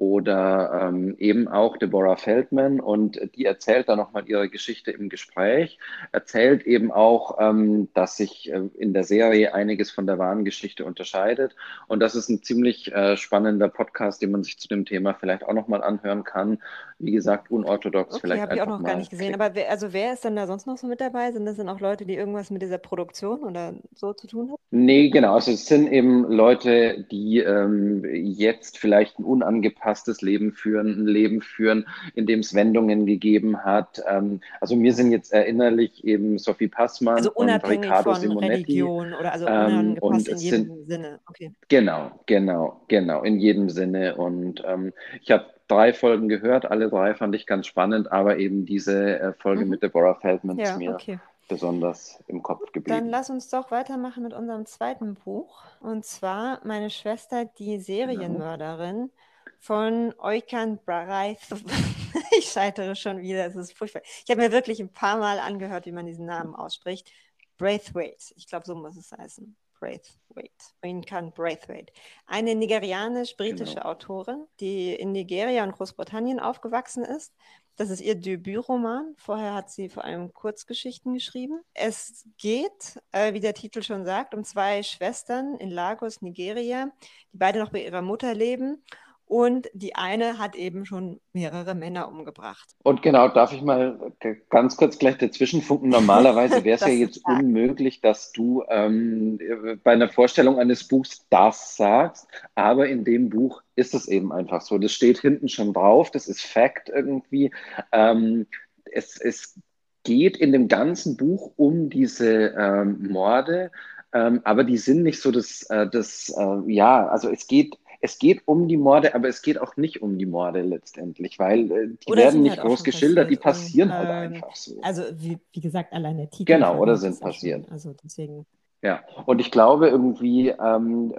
oder 0.00 0.88
ähm, 0.88 1.14
eben 1.18 1.46
auch 1.46 1.76
Deborah 1.76 2.16
Feldman 2.16 2.80
und 2.80 3.20
die 3.36 3.44
erzählt 3.44 3.90
dann 3.90 3.98
nochmal 3.98 4.26
ihre 4.26 4.48
Geschichte 4.48 4.90
im 4.92 5.10
Gespräch, 5.10 5.78
erzählt 6.10 6.62
eben 6.62 6.90
auch, 6.90 7.36
ähm, 7.38 7.90
dass 7.92 8.16
sich 8.16 8.50
äh, 8.50 8.62
in 8.78 8.94
der 8.94 9.04
Serie 9.04 9.52
einiges 9.52 9.90
von 9.90 10.06
der 10.06 10.18
wahren 10.18 10.46
Geschichte 10.46 10.86
unterscheidet 10.86 11.54
und 11.86 12.00
das 12.00 12.14
ist 12.14 12.30
ein 12.30 12.42
ziemlich 12.42 12.90
äh, 12.94 13.18
spannender 13.18 13.68
Podcast, 13.68 14.22
den 14.22 14.30
man 14.30 14.42
sich 14.42 14.58
zu 14.58 14.68
dem 14.68 14.86
Thema 14.86 15.12
vielleicht 15.12 15.44
auch 15.44 15.52
nochmal 15.52 15.82
anhören 15.82 16.24
kann. 16.24 16.62
Wie 16.98 17.12
gesagt, 17.12 17.50
unorthodox 17.50 18.14
okay, 18.14 18.20
vielleicht. 18.22 18.42
habe 18.42 18.54
ich 18.54 18.62
auch 18.62 18.66
noch 18.68 18.82
gar 18.82 18.96
nicht 18.96 19.10
gesehen, 19.10 19.34
aber 19.34 19.54
wer, 19.54 19.70
also 19.70 19.92
wer 19.92 20.14
ist 20.14 20.24
denn 20.24 20.36
da 20.36 20.46
sonst 20.46 20.66
noch 20.66 20.78
so 20.78 20.86
mit 20.86 21.02
dabei? 21.02 21.30
Sind 21.32 21.44
das 21.44 21.58
dann 21.58 21.68
auch 21.68 21.80
Leute, 21.80 22.06
die 22.06 22.14
irgendwas 22.14 22.50
mit 22.50 22.62
dieser 22.62 22.78
Produktion 22.78 23.40
oder 23.40 23.74
so 23.94 24.14
zu 24.14 24.26
tun 24.26 24.48
haben? 24.48 24.56
Nee, 24.70 25.10
genau, 25.10 25.34
also 25.34 25.50
es 25.50 25.66
sind 25.66 25.92
eben 25.92 26.24
Leute, 26.24 27.04
die 27.10 27.38
ähm, 27.38 28.02
jetzt 28.04 28.78
vielleicht 28.78 29.18
ein 29.18 29.24
unangepasst 29.24 29.89
angepastes 29.90 30.22
Leben 30.22 30.52
führen, 30.52 31.02
ein 31.02 31.06
Leben 31.06 31.40
führen, 31.40 31.86
in 32.14 32.26
dem 32.26 32.40
es 32.40 32.54
Wendungen 32.54 33.06
gegeben 33.06 33.64
hat. 33.64 34.02
Ähm, 34.08 34.40
also 34.60 34.76
mir 34.76 34.92
sind 34.92 35.12
jetzt 35.12 35.32
erinnerlich 35.32 36.04
eben 36.04 36.38
Sophie 36.38 36.68
Passmann 36.68 37.16
also 37.16 37.32
und 37.32 37.48
Riccardo 37.48 38.12
von 38.12 38.20
Simonetti. 38.20 38.54
Religion 38.54 39.14
oder 39.14 39.32
also 39.32 39.46
ähm, 39.46 39.96
und 40.00 40.28
in 40.28 40.38
jedem 40.38 40.64
sind, 40.64 40.86
Sinne. 40.86 41.20
Okay. 41.28 41.52
Genau, 41.68 42.10
genau, 42.26 42.80
genau, 42.88 43.22
in 43.22 43.38
jedem 43.38 43.68
Sinne. 43.70 44.16
Und 44.16 44.62
ähm, 44.66 44.92
ich 45.20 45.30
habe 45.30 45.46
drei 45.68 45.92
Folgen 45.92 46.28
gehört, 46.28 46.70
alle 46.70 46.88
drei 46.88 47.14
fand 47.14 47.34
ich 47.34 47.46
ganz 47.46 47.66
spannend, 47.66 48.10
aber 48.12 48.38
eben 48.38 48.64
diese 48.64 49.18
äh, 49.18 49.32
Folge 49.34 49.64
mhm. 49.64 49.70
mit 49.70 49.82
Deborah 49.82 50.14
Feldman 50.14 50.58
ja, 50.58 50.70
ist 50.70 50.78
mir 50.78 50.94
okay. 50.94 51.18
besonders 51.48 52.22
im 52.26 52.42
Kopf 52.42 52.72
geblieben. 52.72 52.98
Dann 52.98 53.08
lass 53.08 53.30
uns 53.30 53.48
doch 53.48 53.70
weitermachen 53.70 54.22
mit 54.22 54.34
unserem 54.34 54.66
zweiten 54.66 55.14
Buch. 55.14 55.62
Und 55.80 56.04
zwar 56.04 56.60
Meine 56.64 56.90
Schwester, 56.90 57.44
die 57.44 57.72
genau. 57.72 57.82
Serienmörderin. 57.82 58.96
Genau 58.96 59.12
von 59.60 60.14
Eukan 60.18 60.78
Braith. 60.84 61.38
ich 62.38 62.50
scheitere 62.50 62.96
schon 62.96 63.20
wieder, 63.20 63.46
es 63.46 63.54
ist 63.54 63.76
furchtbar. 63.76 64.02
Ich 64.24 64.30
habe 64.30 64.40
mir 64.40 64.52
wirklich 64.52 64.80
ein 64.80 64.92
paar 64.92 65.18
Mal 65.18 65.38
angehört, 65.38 65.86
wie 65.86 65.92
man 65.92 66.06
diesen 66.06 66.26
Namen 66.26 66.54
ausspricht. 66.54 67.12
Braithwaite, 67.58 68.34
ich 68.36 68.48
glaube, 68.48 68.64
so 68.66 68.74
muss 68.74 68.96
es 68.96 69.12
heißen. 69.12 69.54
Braithwaite, 69.78 70.50
Eukan 70.82 71.32
Braithwaite. 71.32 71.92
Eine 72.26 72.54
nigerianisch-britische 72.54 73.76
genau. 73.76 73.86
Autorin, 73.86 74.46
die 74.60 74.94
in 74.94 75.12
Nigeria 75.12 75.62
und 75.64 75.72
Großbritannien 75.72 76.40
aufgewachsen 76.40 77.04
ist. 77.04 77.34
Das 77.76 77.88
ist 77.88 78.00
ihr 78.00 78.14
Debütroman. 78.14 79.14
Vorher 79.16 79.54
hat 79.54 79.70
sie 79.70 79.88
vor 79.88 80.04
allem 80.04 80.34
Kurzgeschichten 80.34 81.14
geschrieben. 81.14 81.62
Es 81.72 82.26
geht, 82.36 83.00
äh, 83.12 83.32
wie 83.32 83.40
der 83.40 83.54
Titel 83.54 83.82
schon 83.82 84.04
sagt, 84.04 84.34
um 84.34 84.44
zwei 84.44 84.82
Schwestern 84.82 85.56
in 85.56 85.70
Lagos, 85.70 86.20
Nigeria, 86.20 86.90
die 87.32 87.38
beide 87.38 87.58
noch 87.58 87.70
bei 87.70 87.82
ihrer 87.82 88.02
Mutter 88.02 88.34
leben 88.34 88.82
und 89.30 89.70
die 89.74 89.94
eine 89.94 90.38
hat 90.38 90.56
eben 90.56 90.84
schon 90.84 91.20
mehrere 91.32 91.76
Männer 91.76 92.08
umgebracht. 92.08 92.68
Und 92.82 93.00
genau, 93.00 93.28
darf 93.28 93.52
ich 93.52 93.62
mal 93.62 94.12
ganz 94.50 94.76
kurz 94.76 94.98
gleich 94.98 95.18
dazwischen 95.18 95.62
funken? 95.62 95.88
Normalerweise 95.88 96.64
wäre 96.64 96.74
es 96.74 96.80
ja 96.80 96.88
jetzt 96.88 97.22
klar. 97.22 97.38
unmöglich, 97.38 98.00
dass 98.00 98.32
du 98.32 98.64
ähm, 98.68 99.38
bei 99.84 99.92
einer 99.92 100.08
Vorstellung 100.08 100.58
eines 100.58 100.88
Buchs 100.88 101.26
das 101.30 101.76
sagst, 101.76 102.26
aber 102.56 102.88
in 102.88 103.04
dem 103.04 103.30
Buch 103.30 103.62
ist 103.76 103.94
es 103.94 104.08
eben 104.08 104.32
einfach 104.32 104.62
so. 104.62 104.78
Das 104.78 104.90
steht 104.90 105.20
hinten 105.20 105.48
schon 105.48 105.74
drauf, 105.74 106.10
das 106.10 106.26
ist 106.26 106.40
Fact 106.40 106.88
irgendwie. 106.88 107.52
Ähm, 107.92 108.48
es, 108.84 109.16
es 109.16 109.60
geht 110.02 110.38
in 110.38 110.50
dem 110.50 110.66
ganzen 110.66 111.16
Buch 111.16 111.52
um 111.54 111.88
diese 111.88 112.48
ähm, 112.58 113.06
Morde, 113.08 113.70
ähm, 114.12 114.40
aber 114.42 114.64
die 114.64 114.78
sind 114.78 115.04
nicht 115.04 115.20
so 115.20 115.30
das, 115.30 115.62
äh, 115.70 115.88
das 115.88 116.34
äh, 116.36 116.72
ja, 116.72 117.06
also 117.06 117.30
es 117.30 117.46
geht 117.46 117.78
es 118.00 118.18
geht 118.18 118.42
um 118.46 118.66
die 118.66 118.76
Morde, 118.76 119.14
aber 119.14 119.28
es 119.28 119.42
geht 119.42 119.60
auch 119.60 119.76
nicht 119.76 120.02
um 120.02 120.18
die 120.18 120.26
Morde 120.26 120.62
letztendlich, 120.62 121.38
weil 121.38 121.70
äh, 121.70 121.88
die 121.88 122.10
oder 122.10 122.22
werden 122.22 122.42
nicht 122.42 122.58
halt 122.58 122.66
groß 122.66 122.82
geschildert, 122.82 123.30
die 123.30 123.36
passieren 123.36 123.90
und, 123.90 123.96
halt 123.96 124.08
ähm, 124.08 124.34
einfach 124.34 124.56
so. 124.56 124.80
Also 124.82 125.02
wie, 125.16 125.38
wie, 125.52 125.60
gesagt, 125.60 125.92
allein 125.92 126.16
der 126.16 126.30
Titel. 126.30 126.52
Genau, 126.52 126.78
oder 126.78 126.96
sind 126.96 127.20
passiert. 127.20 127.70
Also 127.70 127.94
deswegen. 128.02 128.46
Ja, 128.82 129.04
und 129.26 129.40
ich 129.40 129.50
glaube 129.50 129.88
irgendwie 129.88 130.48
ähm, 130.48 131.12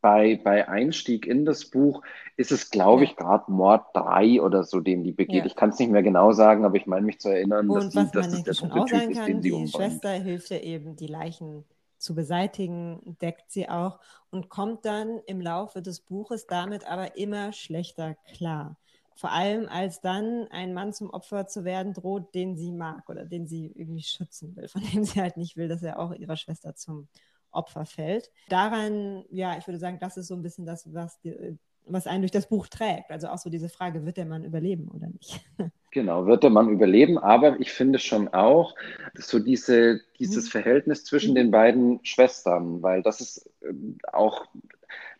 bei, 0.00 0.40
bei 0.44 0.68
Einstieg 0.68 1.26
in 1.26 1.44
das 1.44 1.64
Buch 1.64 2.02
ist 2.36 2.52
es, 2.52 2.70
glaube 2.70 3.02
ja. 3.02 3.10
ich, 3.10 3.16
gerade 3.16 3.50
Mord 3.50 3.86
3 3.94 4.40
oder 4.40 4.62
so, 4.62 4.78
den 4.78 5.02
die 5.02 5.10
begeht. 5.10 5.40
Ja. 5.40 5.46
Ich 5.46 5.56
kann 5.56 5.70
es 5.70 5.80
nicht 5.80 5.90
mehr 5.90 6.04
genau 6.04 6.30
sagen, 6.30 6.64
aber 6.64 6.76
ich 6.76 6.86
meine 6.86 7.04
mich 7.04 7.18
zu 7.18 7.30
erinnern, 7.30 7.68
und 7.68 7.92
dass, 7.96 8.10
die, 8.10 8.12
dass 8.12 8.30
das 8.30 8.42
der 8.44 8.68
Prototyp 8.68 9.10
ist, 9.10 9.26
den 9.26 9.42
sie 9.42 9.50
umbringt. 9.50 9.74
Die 9.74 9.78
Schwester 9.78 10.10
hilft 10.10 10.50
ja 10.50 10.58
eben, 10.58 10.94
die 10.94 11.08
Leichen 11.08 11.64
zu 12.08 12.14
beseitigen, 12.14 13.18
deckt 13.20 13.50
sie 13.50 13.68
auch 13.68 14.00
und 14.30 14.48
kommt 14.48 14.86
dann 14.86 15.20
im 15.26 15.42
Laufe 15.42 15.82
des 15.82 16.00
Buches 16.00 16.46
damit 16.46 16.86
aber 16.86 17.18
immer 17.18 17.52
schlechter 17.52 18.14
klar. 18.32 18.78
Vor 19.14 19.30
allem, 19.30 19.68
als 19.68 20.00
dann 20.00 20.48
ein 20.50 20.72
Mann 20.72 20.94
zum 20.94 21.10
Opfer 21.10 21.46
zu 21.48 21.64
werden 21.64 21.92
droht, 21.92 22.34
den 22.34 22.56
sie 22.56 22.72
mag 22.72 23.10
oder 23.10 23.26
den 23.26 23.46
sie 23.46 23.66
irgendwie 23.74 24.04
schützen 24.04 24.56
will, 24.56 24.68
von 24.68 24.80
dem 24.94 25.04
sie 25.04 25.20
halt 25.20 25.36
nicht 25.36 25.58
will, 25.58 25.68
dass 25.68 25.82
er 25.82 25.98
auch 25.98 26.14
ihrer 26.14 26.38
Schwester 26.38 26.74
zum 26.74 27.08
Opfer 27.50 27.84
fällt. 27.84 28.30
Daran, 28.48 29.26
ja, 29.28 29.58
ich 29.58 29.66
würde 29.66 29.78
sagen, 29.78 29.98
das 30.00 30.16
ist 30.16 30.28
so 30.28 30.34
ein 30.34 30.42
bisschen 30.42 30.64
das, 30.64 30.90
was 30.94 31.20
die, 31.20 31.58
was 31.88 32.06
einen 32.06 32.22
durch 32.22 32.30
das 32.30 32.48
Buch 32.48 32.68
trägt. 32.68 33.10
Also 33.10 33.28
auch 33.28 33.38
so 33.38 33.50
diese 33.50 33.68
Frage, 33.68 34.04
wird 34.04 34.16
der 34.16 34.26
Mann 34.26 34.44
überleben 34.44 34.88
oder 34.94 35.08
nicht? 35.08 35.40
Genau, 35.90 36.26
wird 36.26 36.42
der 36.42 36.50
Mann 36.50 36.68
überleben, 36.68 37.16
aber 37.16 37.58
ich 37.60 37.72
finde 37.72 37.98
schon 37.98 38.28
auch, 38.28 38.74
so 39.14 39.38
diese, 39.38 40.02
dieses 40.18 40.44
mhm. 40.44 40.50
Verhältnis 40.50 41.04
zwischen 41.04 41.30
mhm. 41.30 41.36
den 41.36 41.50
beiden 41.50 42.00
Schwestern, 42.04 42.82
weil 42.82 43.02
das 43.02 43.22
ist 43.22 43.50
ähm, 43.66 43.96
auch 44.12 44.44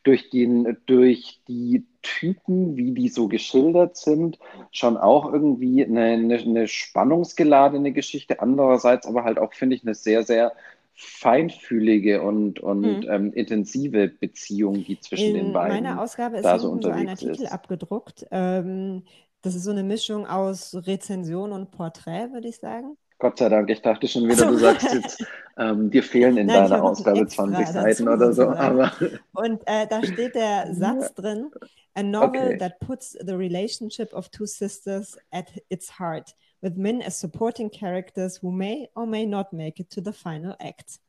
durch, 0.03 0.31
den, 0.31 0.77
durch 0.87 1.41
die 1.49 1.87
Typen, 2.03 2.77
wie 2.77 2.93
die 2.93 3.09
so 3.09 3.29
geschildert 3.29 3.97
sind, 3.97 4.39
schon 4.71 4.97
auch 4.97 5.33
irgendwie 5.33 5.85
eine, 5.85 6.05
eine, 6.05 6.37
eine 6.37 6.69
spannungsgeladene 6.69 7.93
Geschichte. 7.93 8.41
Andererseits 8.41 9.07
aber 9.07 9.25
halt 9.25 9.39
auch, 9.39 9.55
finde 9.55 9.77
ich, 9.77 9.83
eine 9.83 9.95
sehr, 9.95 10.23
sehr 10.23 10.53
feinfühlige 11.01 12.23
und, 12.23 12.59
und 12.59 12.85
hm. 12.85 13.07
ähm, 13.09 13.33
intensive 13.33 14.09
Beziehung, 14.09 14.85
die 14.85 14.99
zwischen 14.99 15.29
In 15.29 15.35
den 15.35 15.53
beiden. 15.53 15.77
In 15.77 15.85
meiner 15.85 16.03
Ausgabe 16.03 16.39
ist 16.39 16.45
da 16.45 16.59
so, 16.59 16.77
so 16.83 16.89
ein 16.91 17.09
Artikel 17.09 17.45
ist. 17.45 17.53
abgedruckt. 17.53 18.27
Ähm, 18.33 19.05
das 19.43 19.55
ist 19.55 19.63
so 19.63 19.71
eine 19.71 19.85
Mischung 19.85 20.27
aus 20.27 20.75
Rezension 20.75 21.53
und 21.53 21.71
Porträt, 21.71 22.33
würde 22.33 22.49
ich 22.49 22.59
sagen. 22.59 22.97
Gott 23.21 23.39
sei 23.39 23.49
Dank, 23.49 23.71
ich 23.71 23.81
dachte 23.81 24.09
schon 24.09 24.25
wieder, 24.25 24.37
so. 24.37 24.47
du 24.47 24.57
sagst 24.57 24.93
jetzt, 24.93 25.25
ähm, 25.57 25.89
dir 25.91 26.03
fehlen 26.03 26.37
in 26.37 26.49
Nein, 26.49 26.69
deiner 26.69 26.83
Ausgabe 26.83 27.27
20 27.27 27.67
Seiten 27.69 28.09
oder 28.09 28.33
so. 28.33 28.49
Aber 28.49 28.93
und 29.35 29.61
äh, 29.67 29.87
da 29.89 30.03
steht 30.05 30.35
der 30.35 30.69
Satz 30.75 31.15
drin: 31.15 31.51
A 31.95 32.03
novel 32.03 32.41
okay. 32.41 32.59
that 32.59 32.81
puts 32.81 33.13
the 33.13 33.35
relationship 33.35 34.13
of 34.13 34.29
two 34.31 34.47
sisters 34.47 35.17
at 35.31 35.47
its 35.69 35.99
heart, 35.99 36.35
with 36.61 36.77
men 36.77 37.03
as 37.03 37.19
supporting 37.19 37.71
characters 37.71 38.43
who 38.43 38.51
may 38.51 38.89
or 38.95 39.07
may 39.07 39.27
not 39.27 39.53
make 39.53 39.81
it 39.81 39.91
to 39.91 40.01
the 40.03 40.13
final 40.13 40.57
act. 40.59 41.01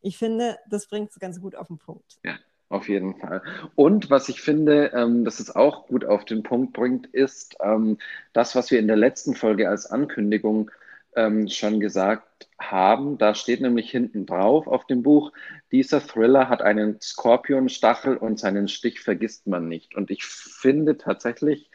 Ich 0.00 0.16
finde, 0.16 0.58
das 0.68 0.86
bringt 0.86 1.10
es 1.10 1.18
ganz 1.18 1.40
gut 1.40 1.54
auf 1.54 1.68
den 1.68 1.78
Punkt. 1.78 2.18
Ja, 2.24 2.36
auf 2.68 2.88
jeden 2.88 3.16
Fall. 3.16 3.42
Und 3.74 4.10
was 4.10 4.28
ich 4.28 4.40
finde, 4.40 4.92
ähm, 4.94 5.24
dass 5.24 5.40
es 5.40 5.54
auch 5.54 5.86
gut 5.86 6.04
auf 6.04 6.24
den 6.24 6.42
Punkt 6.42 6.72
bringt, 6.72 7.06
ist 7.06 7.56
ähm, 7.60 7.98
das, 8.32 8.54
was 8.54 8.70
wir 8.70 8.78
in 8.78 8.86
der 8.86 8.96
letzten 8.96 9.34
Folge 9.34 9.68
als 9.68 9.86
Ankündigung 9.86 10.70
ähm, 11.16 11.48
schon 11.48 11.80
gesagt 11.80 12.48
haben. 12.60 13.18
Da 13.18 13.34
steht 13.34 13.60
nämlich 13.60 13.90
hinten 13.90 14.26
drauf 14.26 14.66
auf 14.66 14.86
dem 14.86 15.02
Buch, 15.02 15.32
dieser 15.72 16.00
Thriller 16.00 16.48
hat 16.48 16.62
einen 16.62 17.00
Skorpionstachel 17.00 18.16
und 18.16 18.38
seinen 18.38 18.68
Stich 18.68 19.00
vergisst 19.00 19.46
man 19.46 19.68
nicht. 19.68 19.96
Und 19.96 20.10
ich 20.10 20.24
finde 20.24 20.96
tatsächlich, 20.96 21.70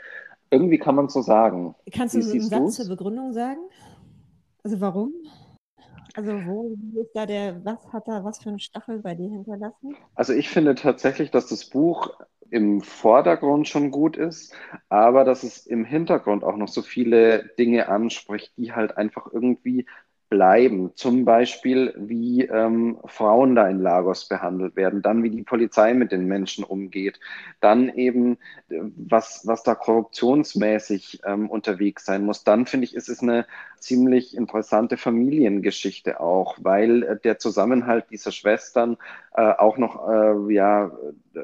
irgendwie 0.54 0.78
kann 0.80 0.96
man 0.96 1.10
so 1.10 1.22
sagen. 1.22 1.76
Kannst 1.92 2.16
du 2.16 2.20
Wie 2.20 2.40
einen 2.40 2.50
Satz 2.50 2.60
du's? 2.60 2.76
zur 2.76 2.88
Begründung 2.88 3.34
sagen? 3.34 3.62
Also 4.64 4.80
warum? 4.82 5.14
Also 6.16 6.32
wo 6.46 6.76
ist 7.02 7.12
da 7.16 7.26
der, 7.26 7.64
was 7.66 7.92
hat 7.92 8.08
da 8.08 8.24
was 8.24 8.40
für 8.42 8.50
einen 8.50 8.60
Stachel 8.60 9.00
bei 9.00 9.16
dir 9.16 9.30
hinterlassen? 9.30 9.96
Also 10.16 10.34
ich 10.34 10.50
finde 10.50 10.76
tatsächlich, 10.76 11.32
dass 11.32 11.48
das 11.48 11.66
Buch 11.70 12.12
im 12.52 12.82
Vordergrund 12.82 13.68
schon 13.68 13.90
gut 13.90 14.16
ist, 14.16 14.54
aber 14.90 15.24
dass 15.24 15.42
es 15.44 15.66
im 15.66 15.86
Hintergrund 15.86 16.44
auch 16.44 16.56
noch 16.56 16.68
so 16.68 16.84
viele 16.84 17.50
Dinge 17.58 17.90
anspricht, 17.90 18.54
die 18.58 18.74
halt 18.74 18.96
einfach 18.98 19.28
irgendwie 19.34 19.88
bleiben. 20.34 20.90
Zum 20.96 21.26
Beispiel, 21.26 21.94
wie 21.96 22.42
ähm, 22.46 22.98
Frauen 23.06 23.54
da 23.54 23.68
in 23.68 23.80
Lagos 23.80 24.28
behandelt 24.28 24.76
werden, 24.76 25.04
dann 25.04 25.22
wie 25.22 25.30
die 25.30 25.44
Polizei 25.44 25.94
mit 25.94 26.12
den 26.12 26.26
Menschen 26.26 26.64
umgeht, 26.64 27.20
dann 27.60 27.90
eben, 27.90 28.40
äh, 28.70 28.80
was, 28.96 29.46
was 29.46 29.62
da 29.62 29.76
korruptionsmäßig 29.76 31.22
ähm, 31.24 31.52
unterwegs 31.52 32.06
sein 32.06 32.26
muss. 32.26 32.44
Dann 32.44 32.66
finde 32.66 32.86
ich, 32.86 32.96
ist 32.96 33.10
es 33.10 33.22
eine 33.22 33.46
ziemlich 33.78 34.36
interessante 34.36 34.98
Familiengeschichte 34.98 36.20
auch, 36.20 36.58
weil 36.60 37.04
äh, 37.04 37.20
der 37.20 37.38
Zusammenhalt 37.38 38.06
dieser 38.10 38.32
Schwestern 38.32 38.98
äh, 39.36 39.42
auch 39.42 39.78
noch 39.78 40.10
äh, 40.10 40.52
ja, 40.52 40.92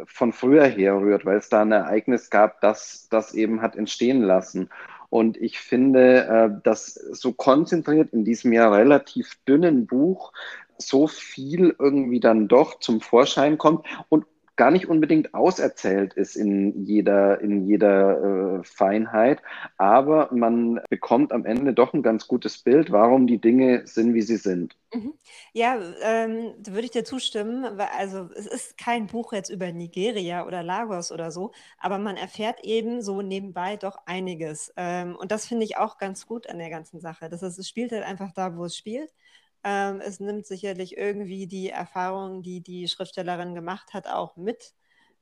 von 0.08 0.34
früher 0.34 0.65
herrührt, 0.65 1.28
weil 1.28 1.38
es 1.38 1.49
da 1.49 1.62
ein 1.62 1.71
Ereignis 1.71 2.32
gab, 2.32 2.60
das 2.62 3.08
das 3.12 3.36
eben 3.36 3.62
hat 3.62 3.75
entstehen 3.75 4.23
lassen. 4.23 4.69
Und 5.09 5.37
ich 5.37 5.59
finde, 5.59 6.25
äh, 6.27 6.61
dass 6.63 6.93
so 6.93 7.33
konzentriert 7.33 8.13
in 8.13 8.25
diesem 8.25 8.53
ja 8.53 8.69
relativ 8.69 9.37
dünnen 9.47 9.87
Buch 9.87 10.31
so 10.77 11.07
viel 11.07 11.75
irgendwie 11.77 12.19
dann 12.19 12.47
doch 12.47 12.79
zum 12.79 13.01
Vorschein 13.01 13.57
kommt. 13.57 13.85
Und 14.09 14.25
gar 14.59 14.71
nicht 14.71 14.89
unbedingt 14.89 15.33
auserzählt 15.33 16.15
ist 16.15 16.35
in 16.35 16.83
jeder, 16.83 17.39
in 17.39 17.65
jeder 17.65 18.59
äh, 18.59 18.63
Feinheit, 18.65 19.41
aber 19.77 20.27
man 20.33 20.81
bekommt 20.89 21.31
am 21.31 21.45
Ende 21.45 21.71
doch 21.73 21.93
ein 21.93 22.03
ganz 22.03 22.27
gutes 22.27 22.57
Bild, 22.57 22.91
warum 22.91 23.25
die 23.25 23.39
Dinge 23.39 23.87
sind, 23.87 24.13
wie 24.13 24.21
sie 24.21 24.35
sind. 24.35 24.75
Mhm. 24.93 25.13
Ja, 25.53 25.79
ähm, 26.01 26.55
da 26.59 26.73
würde 26.73 26.83
ich 26.83 26.91
dir 26.91 27.05
zustimmen. 27.05 27.77
Weil, 27.77 27.87
also 27.97 28.29
es 28.35 28.47
ist 28.47 28.77
kein 28.77 29.07
Buch 29.07 29.31
jetzt 29.31 29.49
über 29.49 29.71
Nigeria 29.71 30.45
oder 30.45 30.61
Lagos 30.61 31.13
oder 31.13 31.31
so, 31.31 31.53
aber 31.77 31.97
man 31.97 32.17
erfährt 32.17 32.59
eben 32.65 33.01
so 33.01 33.21
nebenbei 33.21 33.77
doch 33.77 33.99
einiges. 34.07 34.73
Ähm, 34.75 35.15
und 35.15 35.31
das 35.31 35.45
finde 35.47 35.63
ich 35.63 35.77
auch 35.77 35.97
ganz 35.99 36.27
gut 36.27 36.49
an 36.49 36.57
der 36.59 36.69
ganzen 36.69 36.99
Sache. 36.99 37.29
Das 37.29 37.43
ist, 37.43 37.57
es 37.57 37.69
spielt 37.69 37.93
halt 37.93 38.03
einfach 38.03 38.33
da, 38.33 38.57
wo 38.57 38.65
es 38.65 38.75
spielt. 38.75 39.13
Ähm, 39.63 40.01
es 40.01 40.19
nimmt 40.19 40.45
sicherlich 40.45 40.97
irgendwie 40.97 41.47
die 41.47 41.69
Erfahrung, 41.69 42.41
die 42.43 42.61
die 42.61 42.87
Schriftstellerin 42.87 43.55
gemacht 43.55 43.93
hat, 43.93 44.07
auch 44.07 44.35
mit 44.37 44.73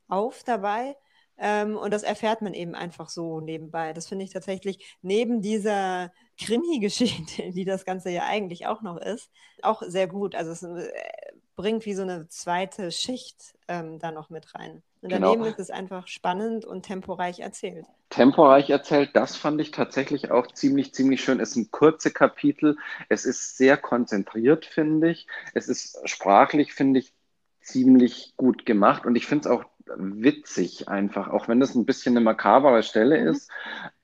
auf 0.08 0.44
dabei. 0.44 0.96
Ähm, 1.38 1.78
und 1.78 1.94
das 1.94 2.04
erfährt 2.04 2.42
man 2.42 2.54
eben 2.54 2.74
einfach 2.76 3.10
so 3.10 3.40
nebenbei. 3.42 3.94
Das 3.94 4.08
finde 4.08 4.26
ich 4.26 4.32
tatsächlich 4.32 4.98
neben 5.02 5.42
dieser 5.42 6.12
Krimi-Geschichte, 6.40 7.52
die 7.52 7.66
das 7.66 7.86
Ganze 7.86 8.10
ja 8.10 8.26
eigentlich 8.26 8.68
auch 8.68 8.82
noch 8.82 8.98
ist, 8.98 9.30
auch 9.62 9.82
sehr 9.84 10.08
gut. 10.08 10.36
Also 10.36 10.52
es 10.52 10.64
äh, 10.64 10.92
bringt 11.56 11.86
wie 11.86 11.94
so 11.94 12.04
eine 12.04 12.28
zweite 12.28 12.92
Schicht 12.92 13.58
ähm, 13.68 14.00
da 14.00 14.12
noch 14.12 14.30
mit 14.30 14.54
rein. 14.56 14.84
Und 15.02 15.10
genau. 15.10 15.34
daneben 15.34 15.50
ist 15.50 15.60
es 15.60 15.70
einfach 15.70 16.08
spannend 16.08 16.66
und 16.66 16.84
temporeich 16.84 17.40
erzählt. 17.40 17.86
Temporeich 18.10 18.70
erzählt, 18.70 19.12
das 19.14 19.36
fand 19.36 19.62
ich 19.62 19.72
tatsächlich 19.72 20.32
auch 20.32 20.48
ziemlich, 20.48 20.94
ziemlich 20.94 21.24
schön. 21.24 21.40
Es 21.40 21.54
sind 21.54 21.72
kurze 21.72 22.12
Kapitel, 22.12 22.78
es 23.10 23.26
ist 23.26 23.58
sehr 23.58 23.78
konzentriert, 23.78 24.66
finde 24.66 25.12
ich. 25.12 25.28
Es 25.54 25.68
ist 25.68 26.00
sprachlich, 26.06 26.74
finde 26.74 27.00
ich, 27.00 27.14
ziemlich 27.62 28.34
gut 28.38 28.66
gemacht 28.66 29.06
und 29.06 29.16
ich 29.16 29.28
finde 29.28 29.50
es 29.50 29.56
auch 29.56 29.66
witzig 29.96 30.88
einfach, 30.88 31.28
auch 31.30 31.48
wenn 31.48 31.60
das 31.60 31.76
ein 31.76 31.86
bisschen 31.86 32.16
eine 32.16 32.24
makabere 32.24 32.84
Stelle 32.84 33.20
mhm. 33.22 33.28
ist. 33.30 33.52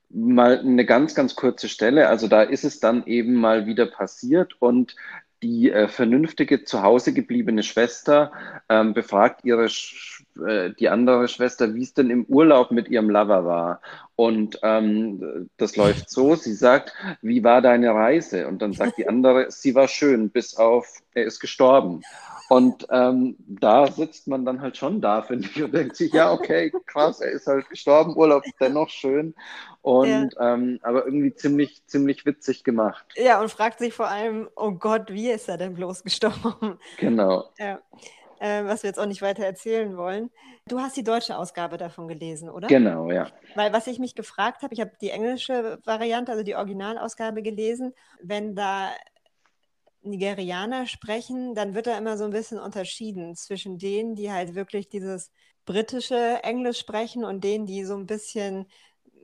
Mal 0.10 0.60
eine 0.60 0.86
ganz, 0.86 1.16
ganz 1.16 1.36
kurze 1.36 1.68
Stelle. 1.68 2.08
Also 2.08 2.28
da 2.28 2.44
ist 2.44 2.64
es 2.64 2.80
dann 2.80 3.06
eben 3.06 3.34
mal 3.34 3.66
wieder 3.66 3.88
passiert 3.88 4.62
und 4.62 4.96
die 5.44 5.70
äh, 5.72 5.88
vernünftige 5.88 6.64
zu 6.64 6.82
Hause 6.82 7.14
gebliebene 7.14 7.64
Schwester 7.64 8.32
ähm, 8.70 8.94
befragt 8.94 9.44
ihre 9.44 9.70
Sch 9.70 10.24
äh, 10.48 10.72
die 10.72 10.90
andere 10.90 11.28
Schwester, 11.28 11.76
wie 11.76 11.84
es 11.84 11.94
denn 11.94 12.10
im 12.10 12.26
Urlaub 12.26 12.72
mit 12.72 12.88
ihrem 12.88 13.10
Lover 13.10 13.46
war. 13.46 13.82
Und 14.16 14.60
ähm, 14.64 15.50
das 15.58 15.76
läuft 15.76 16.10
so, 16.10 16.36
sie 16.36 16.54
sagt, 16.54 16.94
wie 17.22 17.44
war 17.44 17.62
deine 17.62 17.94
Reise? 17.94 18.48
Und 18.48 18.62
dann 18.62 18.74
sagt 18.74 18.98
die 18.98 19.08
andere, 19.08 19.52
sie 19.52 19.76
war 19.76 19.88
schön, 19.88 20.30
bis 20.30 20.56
auf, 20.56 21.02
er 21.14 21.26
ist 21.26 21.40
gestorben. 21.40 22.02
Und 22.50 22.88
ähm, 22.92 23.36
da 23.40 23.88
sitzt 23.88 24.28
man 24.28 24.46
dann 24.46 24.62
halt 24.62 24.78
schon 24.78 25.02
da, 25.02 25.22
finde 25.28 25.48
ich, 25.48 25.64
und 25.64 25.74
denkt 25.74 25.96
sich, 25.96 26.14
ja, 26.14 26.32
okay, 26.32 26.72
krass, 26.86 27.22
er 27.22 27.32
ist 27.32 27.48
halt 27.48 27.70
gestorben, 27.70 28.16
Urlaub 28.16 28.46
ist 28.46 28.56
dennoch 28.60 28.90
schön. 28.90 29.34
Und 29.82 30.34
ja. 30.36 30.54
ähm, 30.54 30.80
aber 30.84 31.06
irgendwie 31.06 31.34
ziemlich, 31.34 31.86
ziemlich 31.88 32.26
witzig 32.26 32.64
gemacht. 32.64 33.06
Ja, 33.16 33.42
und 33.42 33.50
fragt 33.50 33.80
sich 33.80 33.94
vor 33.94 34.08
allem, 34.08 34.50
oh 34.56 34.72
Gott, 34.72 35.12
wie 35.12 35.30
ist 35.30 35.50
er 35.50 35.58
denn 35.58 35.74
bloß 35.74 36.04
gestorben? 36.04 36.80
Genau. 37.00 37.50
Ja. 37.58 37.80
Äh, 38.40 38.66
was 38.66 38.84
wir 38.84 38.90
jetzt 38.90 39.00
auch 39.00 39.06
nicht 39.06 39.22
weiter 39.22 39.46
erzählen 39.46 39.96
wollen. 39.96 40.30
Du 40.68 40.80
hast 40.80 40.96
die 40.96 41.04
deutsche 41.04 41.38
Ausgabe 41.38 41.78
davon 41.78 42.08
gelesen, 42.08 42.50
oder? 42.50 42.68
Genau, 42.68 43.12
ja. 43.12 43.28
Weil 43.56 43.74
was 43.74 43.88
ich 43.88 44.00
mich 44.00 44.16
gefragt 44.16 44.64
habe, 44.64 44.74
ich 44.74 44.80
habe 44.80 44.92
die 45.02 45.10
englische 45.10 45.80
Variante, 45.86 46.32
also 46.32 46.44
die 46.44 46.56
Originalausgabe 46.56 47.42
gelesen, 47.42 47.94
wenn 48.22 48.56
da 48.56 48.90
Nigerianer 50.04 50.86
sprechen, 50.86 51.56
dann 51.56 51.74
wird 51.74 51.88
da 51.88 51.98
immer 51.98 52.18
so 52.18 52.26
ein 52.26 52.32
bisschen 52.32 52.60
unterschieden 52.60 53.36
zwischen 53.36 53.78
denen, 53.78 54.16
die 54.16 54.32
halt 54.32 54.56
wirklich 54.56 54.90
dieses 54.90 55.32
britische 55.66 56.44
Englisch 56.44 56.80
sprechen 56.80 57.24
und 57.24 57.44
denen, 57.44 57.66
die 57.66 57.86
so 57.86 57.96
ein 57.96 58.06
bisschen 58.06 58.68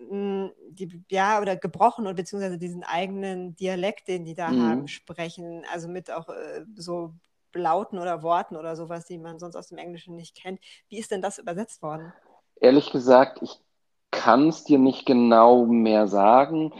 hm, 0.09 0.51
die, 0.69 1.03
ja, 1.09 1.41
oder 1.41 1.57
gebrochen 1.57 2.05
oder 2.05 2.13
beziehungsweise 2.13 2.57
diesen 2.57 2.83
eigenen 2.83 3.55
Dialekt, 3.55 4.07
den 4.07 4.23
die 4.25 4.35
da 4.35 4.49
mhm. 4.49 4.61
haben, 4.61 4.87
sprechen. 4.87 5.65
Also 5.71 5.87
mit 5.89 6.09
auch 6.09 6.29
äh, 6.29 6.63
so 6.75 7.13
Lauten 7.53 7.99
oder 7.99 8.23
Worten 8.23 8.55
oder 8.55 8.75
sowas, 8.75 9.05
die 9.05 9.17
man 9.17 9.39
sonst 9.39 9.55
aus 9.55 9.67
dem 9.67 9.77
Englischen 9.77 10.15
nicht 10.15 10.35
kennt. 10.35 10.59
Wie 10.87 10.97
ist 10.97 11.11
denn 11.11 11.21
das 11.21 11.39
übersetzt 11.39 11.81
worden? 11.81 12.13
Ehrlich 12.61 12.91
gesagt, 12.91 13.39
ich 13.41 13.59
kann 14.11 14.49
es 14.49 14.63
dir 14.63 14.79
nicht 14.79 15.05
genau 15.05 15.65
mehr 15.65 16.07
sagen. 16.07 16.73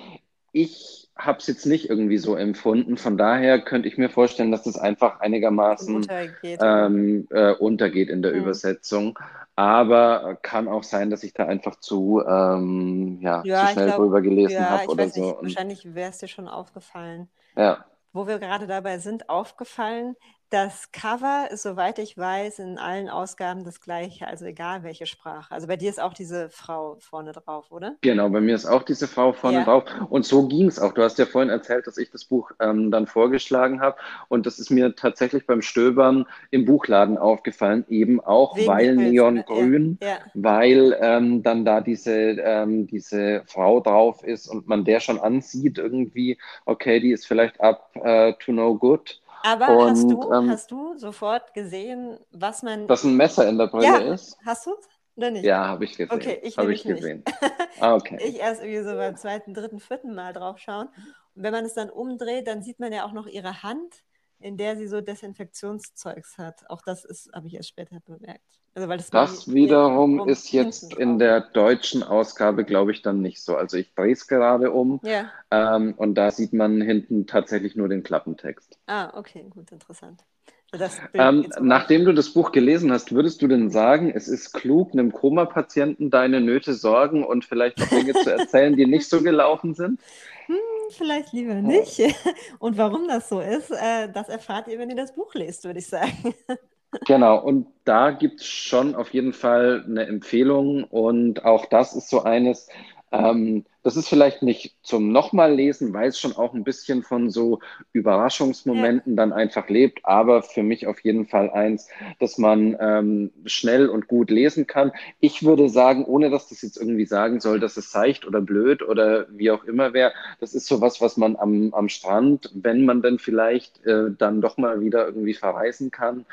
Ich 0.52 1.10
habe 1.20 1.40
es 1.40 1.48
jetzt 1.48 1.66
nicht 1.66 1.90
irgendwie 1.90 2.18
so 2.18 2.36
empfunden. 2.36 2.98
Von 2.98 3.18
daher 3.18 3.60
könnte 3.60 3.88
ich 3.88 3.98
mir 3.98 4.10
vorstellen, 4.10 4.52
dass 4.52 4.64
das 4.64 4.78
einfach 4.78 5.20
einigermaßen 5.20 5.94
untergeht, 5.94 6.60
ähm, 6.64 7.28
äh, 7.30 7.52
untergeht 7.52 8.10
in 8.10 8.22
der 8.22 8.34
mhm. 8.34 8.40
Übersetzung. 8.40 9.20
Aber 9.56 10.38
kann 10.42 10.70
auch 10.70 10.84
sein, 10.84 11.10
dass 11.10 11.24
ich 11.24 11.34
da 11.34 11.46
einfach 11.46 11.76
zu, 11.82 12.24
ähm, 12.26 13.20
ja, 13.22 13.42
ja, 13.44 13.68
zu 13.68 13.74
schnell 13.74 13.92
drüber 13.92 14.22
gelesen 14.22 14.54
ja, 14.54 14.70
habe 14.70 14.88
oder 14.88 15.10
so. 15.10 15.22
Nicht, 15.22 15.42
wahrscheinlich 15.42 15.94
wäre 15.94 16.10
es 16.10 16.20
dir 16.20 16.30
schon 16.30 16.48
aufgefallen. 16.48 17.28
Ja. 17.58 17.84
Wo 18.14 18.26
wir 18.26 18.40
gerade 18.40 18.68
dabei 18.68 19.00
sind, 19.00 19.30
aufgefallen, 19.30 20.16
das 20.50 20.92
Cover 20.92 21.48
ist, 21.52 21.64
soweit 21.64 22.00
ich 22.00 22.18
weiß, 22.18 22.60
in 22.60 22.78
allen 22.78 23.08
Ausgaben 23.08 23.64
das 23.64 23.82
gleiche, 23.82 24.28
also 24.28 24.46
egal 24.46 24.84
welche 24.84 25.06
Sprache. 25.06 25.54
Also 25.54 25.68
bei 25.68 25.76
dir 25.76 25.90
ist 25.90 26.02
auch 26.02 26.14
diese 26.14 26.50
Frau 26.50 26.98
vorne 27.00 27.34
drauf, 27.34 27.72
oder? 27.72 27.96
Genau, 28.02 28.30
bei 28.30 28.42
mir 28.42 28.56
ist 28.56 28.66
auch 28.66 28.84
diese 28.84 29.08
Frau 29.08 29.32
vorne 29.32 29.60
ja. 29.60 29.64
drauf. 29.64 29.84
Und 30.10 30.26
so 30.26 30.48
ging 30.48 30.68
es 30.68 30.80
auch. 30.80 30.94
Du 30.94 31.04
hast 31.04 31.20
ja 31.20 31.26
vorhin 31.26 31.50
erzählt, 31.50 31.86
dass 31.86 31.98
ich 31.98 32.10
das 32.10 32.26
Buch 32.26 32.52
ähm, 32.60 32.90
dann 32.90 33.06
vorgeschlagen 33.06 33.80
habe. 33.80 33.98
Und 34.28 34.46
das 34.46 34.58
ist 34.58 34.72
mir 34.72 34.96
tatsächlich 34.96 35.46
beim 35.46 35.62
Stöbern 35.62 36.26
im 36.50 36.66
Buchladen 36.66 37.18
aufgefallen, 37.18 37.86
eben 37.90 38.20
auch, 38.20 38.58
Wegen 38.58 38.68
weil 38.68 38.96
Neongrün, 38.96 39.98
ja. 40.02 40.08
ja. 40.08 40.18
weil 40.34 40.98
ähm, 41.00 41.44
dann 41.44 41.64
da 41.64 41.82
diese, 41.82 42.12
ähm, 42.14 42.88
diese 42.88 43.44
Frau 43.46 43.82
drauf 43.82 44.24
ist 44.24 44.48
und 44.48 44.68
man 44.68 44.84
der 44.84 45.00
schon 45.00 45.20
ansieht, 45.20 45.78
irgendwie, 45.78 46.38
okay, 46.66 47.00
die 47.00 47.12
ist 47.12 47.28
vielleicht 47.28 47.62
up 47.62 47.92
uh, 47.96 48.32
to 48.40 48.52
no 48.52 48.76
good. 48.76 49.22
Aber 49.44 49.78
Und, 49.78 49.90
hast, 49.90 50.10
du, 50.10 50.32
ähm, 50.34 50.50
hast 50.50 50.72
du 50.72 50.98
sofort 50.98 51.54
gesehen, 51.54 52.20
was 52.32 52.64
man. 52.64 52.88
Dass 52.88 53.04
ein 53.04 53.16
Messer 53.16 53.48
in 53.48 53.58
der 53.58 53.68
Brille 53.68 53.86
ja, 53.86 53.98
ist? 54.14 54.38
hast 54.46 54.66
du 54.66 54.72
es? 54.78 54.88
Oder 55.16 55.32
nicht? 55.32 55.44
Ja, 55.44 55.68
habe 55.68 55.84
ich 55.84 55.98
gesehen. 55.98 56.12
Okay, 56.12 56.40
ich 56.44 56.58
Habe 56.58 56.74
ich 56.74 56.84
gesehen. 56.84 57.24
Ah, 57.82 57.96
okay. 57.96 58.18
Ich 58.22 58.40
erst 58.40 58.62
irgendwie 58.62 58.84
so 58.84 58.94
beim 58.96 59.16
zweiten, 59.16 59.54
dritten, 59.54 59.80
vierten 59.80 60.14
Mal 60.14 60.34
drauf 60.34 60.58
schauen. 60.60 60.88
Und 61.36 61.44
wenn 61.44 61.54
man 61.54 61.64
es 61.64 61.74
dann 61.74 61.90
umdreht, 61.90 62.48
dann 62.48 62.62
sieht 62.62 62.80
man 62.80 62.92
ja 62.92 63.06
auch 63.06 63.14
noch 63.14 63.26
ihre 63.26 63.64
Hand, 63.64 64.04
in 64.40 64.58
der 64.58 64.78
sie 64.78 64.88
so 64.88 65.02
Desinfektionszeugs 65.02 66.38
hat. 66.38 66.70
Auch 66.70 66.82
das 66.82 67.06
ist, 67.06 67.30
habe 67.34 67.48
ich 67.48 67.56
erst 67.56 67.70
später 67.70 68.00
bemerkt. 68.06 68.44
Also, 68.76 68.88
weil 68.88 68.98
das 68.98 69.10
Das 69.10 69.48
wiederum 69.48 70.28
ist 70.28 70.52
jetzt 70.52 70.94
in 70.94 71.20
der 71.20 71.42
deutschen 71.42 72.04
Ausgabe, 72.04 72.64
glaube 72.64 72.92
ich, 72.92 73.02
dann 73.02 73.22
nicht 73.22 73.42
so. 73.42 73.56
Also 73.56 73.78
ich 73.78 73.94
drehe 73.96 74.14
es 74.14 74.28
gerade 74.28 74.72
um 74.72 75.00
Ja. 75.04 75.32
ähm, 75.52 75.94
und 75.98 76.16
da 76.16 76.32
sieht 76.32 76.54
man 76.54 76.80
hinten 76.82 77.26
tatsächlich 77.26 77.76
nur 77.76 77.90
den 77.90 78.04
Klappentext. 78.04 78.78
Ah, 78.88 79.12
okay, 79.16 79.46
gut, 79.50 79.72
interessant. 79.72 80.24
Also 80.72 80.86
Ähm, 81.16 81.48
nachdem 81.60 82.06
du 82.06 82.14
das 82.14 82.30
Buch 82.32 82.52
gelesen 82.52 82.92
hast, 82.92 83.12
würdest 83.12 83.42
du 83.42 83.48
denn 83.48 83.72
sagen, 83.72 84.12
es 84.12 84.28
ist 84.28 84.54
klug, 84.54 84.94
einem 84.94 85.12
Koma-Patienten 85.12 86.12
deine 86.12 86.42
Nöte, 86.42 86.74
Sorgen 86.76 87.24
und 87.24 87.44
vielleicht 87.46 87.82
auch 87.82 87.90
Dinge 87.90 88.14
zu 88.14 88.32
erzählen, 88.32 88.76
die 88.76 88.86
nicht 88.86 89.10
so 89.10 89.22
gelaufen 89.24 89.74
sind? 89.74 90.00
Hm, 90.48 90.56
vielleicht 90.92 91.34
lieber 91.34 91.56
nicht. 91.56 92.02
Und 92.60 92.78
warum 92.78 93.08
das 93.08 93.30
so 93.30 93.40
ist, 93.40 93.72
äh, 93.72 94.10
das 94.12 94.30
erfahrt 94.30 94.68
ihr, 94.68 94.80
wenn 94.80 94.90
ihr 94.90 94.96
das 94.96 95.14
Buch 95.14 95.34
lest, 95.34 95.64
würde 95.66 95.80
ich 95.80 95.88
sagen. 95.88 96.34
Genau, 97.06 97.40
und 97.40 97.68
da 97.84 98.10
gibt 98.10 98.42
es 98.42 98.48
schon 98.48 98.96
auf 98.96 99.14
jeden 99.14 99.32
Fall 99.32 99.86
eine 99.86 100.08
Empfehlung 100.08 100.86
und 100.86 101.46
auch 101.46 101.68
das 101.68 101.96
ist 101.96 102.10
so 102.10 102.24
eines, 102.24 102.68
ähm, 103.12 103.64
das 103.90 103.98
ist 103.98 104.08
vielleicht 104.08 104.44
nicht 104.44 104.76
zum 104.84 105.12
nochmal 105.12 105.52
lesen, 105.52 105.96
weil 105.96 106.10
es 106.10 106.20
schon 106.20 106.34
auch 106.38 106.54
ein 106.54 106.64
bisschen 106.64 107.02
von 107.02 107.32
so 107.32 107.60
Überraschungsmomenten 107.92 109.16
dann 109.16 109.34
einfach 109.34 109.68
lebt, 109.68 110.06
aber 110.06 110.44
für 110.44 110.62
mich 110.62 110.86
auf 110.86 111.00
jeden 111.04 111.26
Fall 111.26 111.50
eins, 111.50 111.88
dass 112.20 112.38
man 112.38 112.78
ähm, 112.80 113.32
schnell 113.46 113.90
und 113.90 114.08
gut 114.08 114.30
lesen 114.30 114.68
kann. 114.68 114.92
Ich 115.20 115.42
würde 115.42 115.70
sagen, 115.70 116.06
ohne 116.06 116.30
dass 116.30 116.50
das 116.50 116.62
jetzt 116.62 116.78
irgendwie 116.78 117.08
sagen 117.08 117.40
soll, 117.40 117.60
dass 117.60 117.78
es 117.78 117.92
seicht 117.92 118.28
oder 118.28 118.42
blöd 118.42 118.84
oder 118.84 119.26
wie 119.32 119.50
auch 119.50 119.64
immer 119.64 119.92
wäre, 119.94 120.14
das 120.40 120.54
ist 120.54 120.68
sowas, 120.68 121.02
was 121.02 121.18
man 121.18 121.36
am, 121.36 121.74
am 121.74 121.90
Strand, 121.90 122.52
wenn 122.54 122.86
man 122.86 123.02
dann 123.02 123.18
vielleicht 123.18 123.84
äh, 123.88 124.12
dann 124.16 124.40
doch 124.40 124.60
mal 124.60 124.82
wieder 124.82 125.08
irgendwie 125.08 125.34
verreisen 125.34 125.90
kann, 125.90 126.28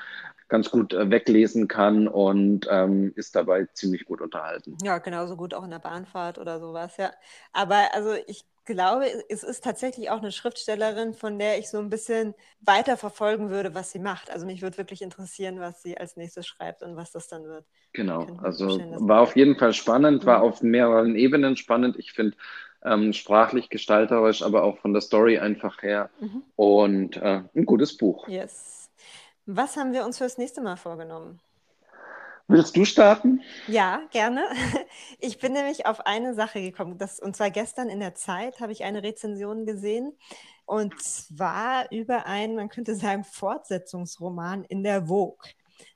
ganz 0.49 0.70
gut 0.70 0.92
äh, 0.92 1.11
weglesen 1.11 1.68
kann 1.68 2.09
und 2.09 2.66
ähm, 2.70 3.12
ist 3.16 3.34
dabei 3.36 3.66
ziemlich 3.72 4.05
gut 4.05 4.20
unterhalten. 4.20 4.76
Ja, 4.82 4.99
genauso 4.99 5.36
gut 5.36 5.55
auch 5.55 5.64
in 5.64 5.70
der 5.70 5.78
Bahnfahrt 5.78 6.38
oder 6.38 6.61
sowas, 6.61 6.97
ja. 6.97 7.11
Aber 7.53 7.92
also 7.94 8.14
ich 8.26 8.44
glaube, 8.64 9.07
es 9.28 9.42
ist 9.44 9.62
tatsächlich 9.62 10.11
auch 10.11 10.18
eine 10.18 10.32
Schriftstellerin, 10.32 11.14
von 11.14 11.38
der 11.38 11.59
ich 11.59 11.68
so 11.70 11.78
ein 11.78 11.88
bisschen 11.88 12.34
weiter 12.61 12.97
verfolgen 12.97 13.51
würde, 13.51 13.74
was 13.74 13.92
sie 13.92 14.01
macht. 14.01 14.30
Also 14.30 14.44
mich 14.44 14.61
würde 14.62 14.76
wirklich 14.78 15.03
interessieren, 15.03 15.61
was 15.61 15.82
sie 15.82 15.97
als 15.97 16.16
nächstes 16.16 16.47
schreibt 16.47 16.82
und 16.82 16.97
was 16.97 17.12
das 17.12 17.28
dann 17.28 17.44
wird. 17.44 17.64
Genau, 17.92 18.26
also 18.42 18.80
war 18.99 19.20
auf 19.22 19.36
jeden 19.36 19.57
Fall 19.57 19.72
spannend, 19.72 20.26
war 20.26 20.38
Mhm. 20.38 20.44
auf 20.44 20.62
mehreren 20.62 21.14
Ebenen 21.16 21.57
spannend. 21.57 21.97
Ich 21.99 22.12
finde 22.12 22.36
ähm, 22.84 23.12
sprachlich, 23.12 23.68
gestalterisch, 23.70 24.42
aber 24.42 24.62
auch 24.62 24.78
von 24.78 24.92
der 24.92 25.01
Story 25.03 25.38
einfach 25.38 25.82
her 25.82 26.11
Mhm. 26.20 26.42
und 26.57 27.16
äh, 27.16 27.42
ein 27.55 27.66
gutes 27.66 27.97
Buch. 27.97 28.28
Yes. 28.28 28.86
Was 29.47 29.76
haben 29.76 29.92
wir 29.92 30.05
uns 30.05 30.18
fürs 30.18 30.38
nächste 30.38 30.61
Mal 30.61 30.76
vorgenommen? 30.76 31.40
Willst 32.49 32.76
du 32.76 32.84
starten? 32.84 33.40
Ja, 33.66 34.03
gerne. 34.11 34.44
Ich 35.20 35.38
bin 35.38 35.53
nämlich 35.53 35.86
auf 35.86 36.01
eine 36.07 36.34
Sache 36.34 36.61
gekommen. 36.61 36.99
Das, 36.99 37.20
und 37.20 37.36
zwar 37.36 37.51
gestern 37.51 37.88
in 37.88 38.01
der 38.01 38.14
Zeit 38.14 38.61
habe 38.61 38.72
ich 38.72 38.84
eine 38.84 39.03
Rezension 39.03 39.66
gesehen. 39.66 40.12
Und 40.64 41.01
zwar 41.01 41.90
über 41.92 42.26
einen, 42.26 42.57
man 42.57 42.68
könnte 42.68 42.94
sagen, 42.97 43.24
Fortsetzungsroman 43.24 44.64
in 44.64 44.82
der 44.82 45.07
Vogue. 45.07 45.49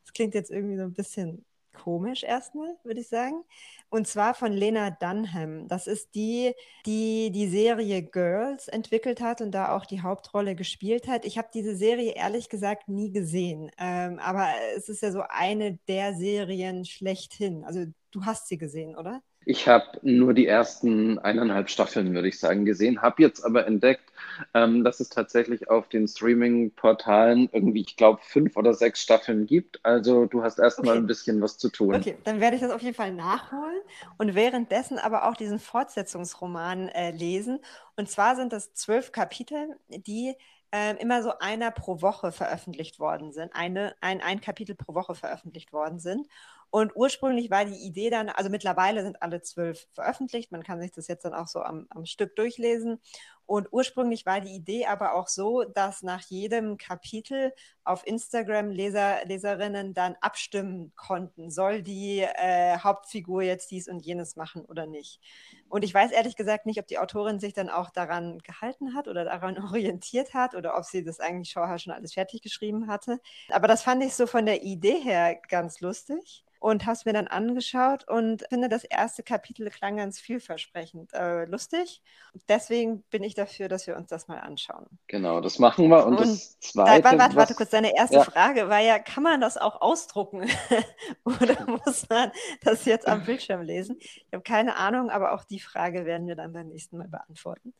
Das 0.04 0.12
klingt 0.12 0.34
jetzt 0.34 0.50
irgendwie 0.50 0.76
so 0.76 0.84
ein 0.84 0.94
bisschen 0.94 1.44
komisch 1.82 2.22
erstmal, 2.24 2.76
würde 2.84 3.00
ich 3.00 3.08
sagen. 3.08 3.42
Und 3.88 4.06
zwar 4.06 4.34
von 4.34 4.52
Lena 4.52 4.90
Dunham. 4.90 5.66
Das 5.68 5.86
ist 5.86 6.14
die, 6.14 6.54
die 6.86 7.30
die 7.32 7.48
Serie 7.48 8.02
Girls 8.02 8.68
entwickelt 8.68 9.20
hat 9.20 9.40
und 9.40 9.52
da 9.52 9.74
auch 9.76 9.86
die 9.86 10.02
Hauptrolle 10.02 10.54
gespielt 10.54 11.08
hat. 11.08 11.24
Ich 11.24 11.38
habe 11.38 11.48
diese 11.52 11.76
Serie 11.76 12.12
ehrlich 12.12 12.48
gesagt 12.48 12.88
nie 12.88 13.10
gesehen. 13.12 13.70
Ähm, 13.78 14.18
aber 14.18 14.48
es 14.76 14.88
ist 14.88 15.02
ja 15.02 15.12
so 15.12 15.22
eine 15.28 15.78
der 15.88 16.14
Serien 16.14 16.84
schlechthin. 16.84 17.64
Also 17.64 17.86
du 18.10 18.24
hast 18.24 18.48
sie 18.48 18.58
gesehen, 18.58 18.96
oder? 18.96 19.22
Ich 19.50 19.66
habe 19.68 19.98
nur 20.02 20.32
die 20.32 20.46
ersten 20.46 21.18
eineinhalb 21.18 21.68
Staffeln, 21.70 22.14
würde 22.14 22.28
ich 22.28 22.38
sagen, 22.38 22.64
gesehen, 22.64 23.02
habe 23.02 23.22
jetzt 23.22 23.44
aber 23.44 23.66
entdeckt, 23.66 24.12
ähm, 24.54 24.84
dass 24.84 25.00
es 25.00 25.08
tatsächlich 25.08 25.68
auf 25.68 25.88
den 25.88 26.06
Streaming-Portalen 26.06 27.48
irgendwie, 27.52 27.80
ich 27.82 27.96
glaube, 27.96 28.20
fünf 28.22 28.56
oder 28.56 28.74
sechs 28.74 29.02
Staffeln 29.02 29.46
gibt. 29.46 29.84
Also 29.84 30.26
du 30.26 30.42
hast 30.42 30.58
erstmal 30.60 30.96
Okay. 30.96 30.98
ein 30.98 31.06
bisschen 31.06 31.40
was 31.42 31.58
zu 31.58 31.68
tun. 31.68 32.06
Okay, 32.06 32.18
dann 32.24 32.40
werde 32.40 32.56
ich 32.56 32.62
das 32.62 32.70
auf 32.72 32.82
jeden 32.82 32.94
Fall 32.94 33.12
nachholen 33.12 33.80
und 34.18 34.34
währenddessen 34.36 34.98
aber 34.98 35.28
auch 35.28 35.36
diesen 35.36 35.58
Fortsetzungsroman 35.58 36.88
äh, 36.88 37.10
lesen. 37.12 37.60
Und 37.96 38.08
zwar 38.10 38.36
sind 38.36 38.52
das 38.52 38.74
zwölf 38.74 39.12
Kapitel, 39.12 39.76
die 39.88 40.34
ähm, 40.72 40.96
immer 40.98 41.22
so 41.22 41.32
einer 41.40 41.72
pro 41.72 42.00
Woche 42.00 42.32
veröffentlicht 42.32 43.00
worden 43.00 43.32
sind. 43.32 43.54
Eine, 43.56 43.96
ein, 44.00 44.20
ein 44.20 44.40
Kapitel 44.40 44.76
pro 44.76 44.94
Woche 44.94 45.16
veröffentlicht 45.16 45.72
worden 45.72 45.98
sind. 45.98 46.28
Und 46.70 46.94
ursprünglich 46.94 47.50
war 47.50 47.64
die 47.64 47.84
Idee 47.84 48.10
dann, 48.10 48.28
also 48.28 48.48
mittlerweile 48.48 49.02
sind 49.02 49.20
alle 49.22 49.42
zwölf 49.42 49.88
veröffentlicht, 49.92 50.52
man 50.52 50.62
kann 50.62 50.80
sich 50.80 50.92
das 50.92 51.08
jetzt 51.08 51.24
dann 51.24 51.34
auch 51.34 51.48
so 51.48 51.62
am, 51.62 51.86
am 51.90 52.06
Stück 52.06 52.36
durchlesen. 52.36 53.00
Und 53.44 53.66
ursprünglich 53.72 54.26
war 54.26 54.40
die 54.40 54.54
Idee 54.54 54.86
aber 54.86 55.16
auch 55.16 55.26
so, 55.26 55.64
dass 55.64 56.04
nach 56.04 56.20
jedem 56.28 56.76
Kapitel 56.76 57.52
auf 57.82 58.06
Instagram 58.06 58.70
Leser, 58.70 59.24
Leserinnen 59.24 59.92
dann 59.92 60.14
abstimmen 60.20 60.92
konnten, 60.94 61.50
soll 61.50 61.82
die 61.82 62.20
äh, 62.20 62.78
Hauptfigur 62.78 63.42
jetzt 63.42 63.72
dies 63.72 63.88
und 63.88 64.06
jenes 64.06 64.36
machen 64.36 64.64
oder 64.64 64.86
nicht. 64.86 65.20
Und 65.68 65.82
ich 65.82 65.92
weiß 65.92 66.12
ehrlich 66.12 66.36
gesagt 66.36 66.66
nicht, 66.66 66.78
ob 66.78 66.86
die 66.86 67.00
Autorin 67.00 67.40
sich 67.40 67.52
dann 67.52 67.70
auch 67.70 67.90
daran 67.90 68.38
gehalten 68.38 68.94
hat 68.94 69.08
oder 69.08 69.24
daran 69.24 69.58
orientiert 69.64 70.34
hat 70.34 70.54
oder 70.54 70.78
ob 70.78 70.84
sie 70.84 71.02
das 71.02 71.18
eigentlich 71.18 71.50
schon 71.50 71.64
alles 71.64 72.14
fertig 72.14 72.42
geschrieben 72.42 72.86
hatte. 72.86 73.18
Aber 73.48 73.66
das 73.66 73.82
fand 73.82 74.04
ich 74.04 74.14
so 74.14 74.28
von 74.28 74.46
der 74.46 74.62
Idee 74.62 75.00
her 75.00 75.34
ganz 75.48 75.80
lustig 75.80 76.44
und 76.60 76.84
habe 76.84 76.92
es 76.92 77.04
mir 77.06 77.14
dann 77.14 77.26
angeschaut 77.26 78.06
und 78.06 78.44
finde, 78.50 78.68
das 78.68 78.84
erste 78.84 79.22
Kapitel 79.22 79.68
klang 79.70 79.96
ganz 79.96 80.20
vielversprechend 80.20 81.12
äh, 81.14 81.46
lustig. 81.46 82.02
Deswegen 82.48 83.02
bin 83.10 83.22
ich 83.22 83.34
dafür, 83.34 83.68
dass 83.68 83.86
wir 83.86 83.96
uns 83.96 84.08
das 84.08 84.28
mal 84.28 84.38
anschauen. 84.38 84.86
Genau, 85.08 85.40
das 85.40 85.58
machen 85.58 85.88
wir. 85.88 86.06
Und, 86.06 86.18
Und 86.18 86.20
das 86.20 86.58
Da, 86.74 86.84
Zweite, 86.84 87.04
warte, 87.04 87.18
warte, 87.18 87.36
warte 87.36 87.54
kurz, 87.54 87.70
deine 87.70 87.96
erste 87.96 88.16
Ja. 88.16 88.24
Frage 88.24 88.68
war 88.68 88.80
ja, 88.80 88.98
kann 88.98 89.22
man 89.22 89.40
das 89.40 89.56
auch 89.56 89.80
ausdrucken 89.80 90.48
oder 91.24 91.66
muss 91.86 92.08
man 92.10 92.30
das 92.62 92.84
jetzt 92.84 93.08
am 93.08 93.24
Bildschirm 93.24 93.62
lesen? 93.62 93.96
Ich 93.98 94.26
habe 94.32 94.42
keine 94.42 94.76
Ahnung, 94.76 95.10
aber 95.10 95.32
auch 95.32 95.44
die 95.44 95.60
Frage 95.60 96.04
werden 96.04 96.28
wir 96.28 96.36
dann 96.36 96.52
beim 96.52 96.68
nächsten 96.68 96.98
Mal 96.98 97.08
beantworten. 97.08 97.72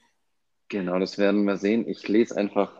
Genau, 0.68 0.98
das 0.98 1.18
werden 1.18 1.44
wir 1.44 1.58
sehen. 1.58 1.86
Ich 1.86 2.08
lese 2.08 2.36
einfach 2.36 2.72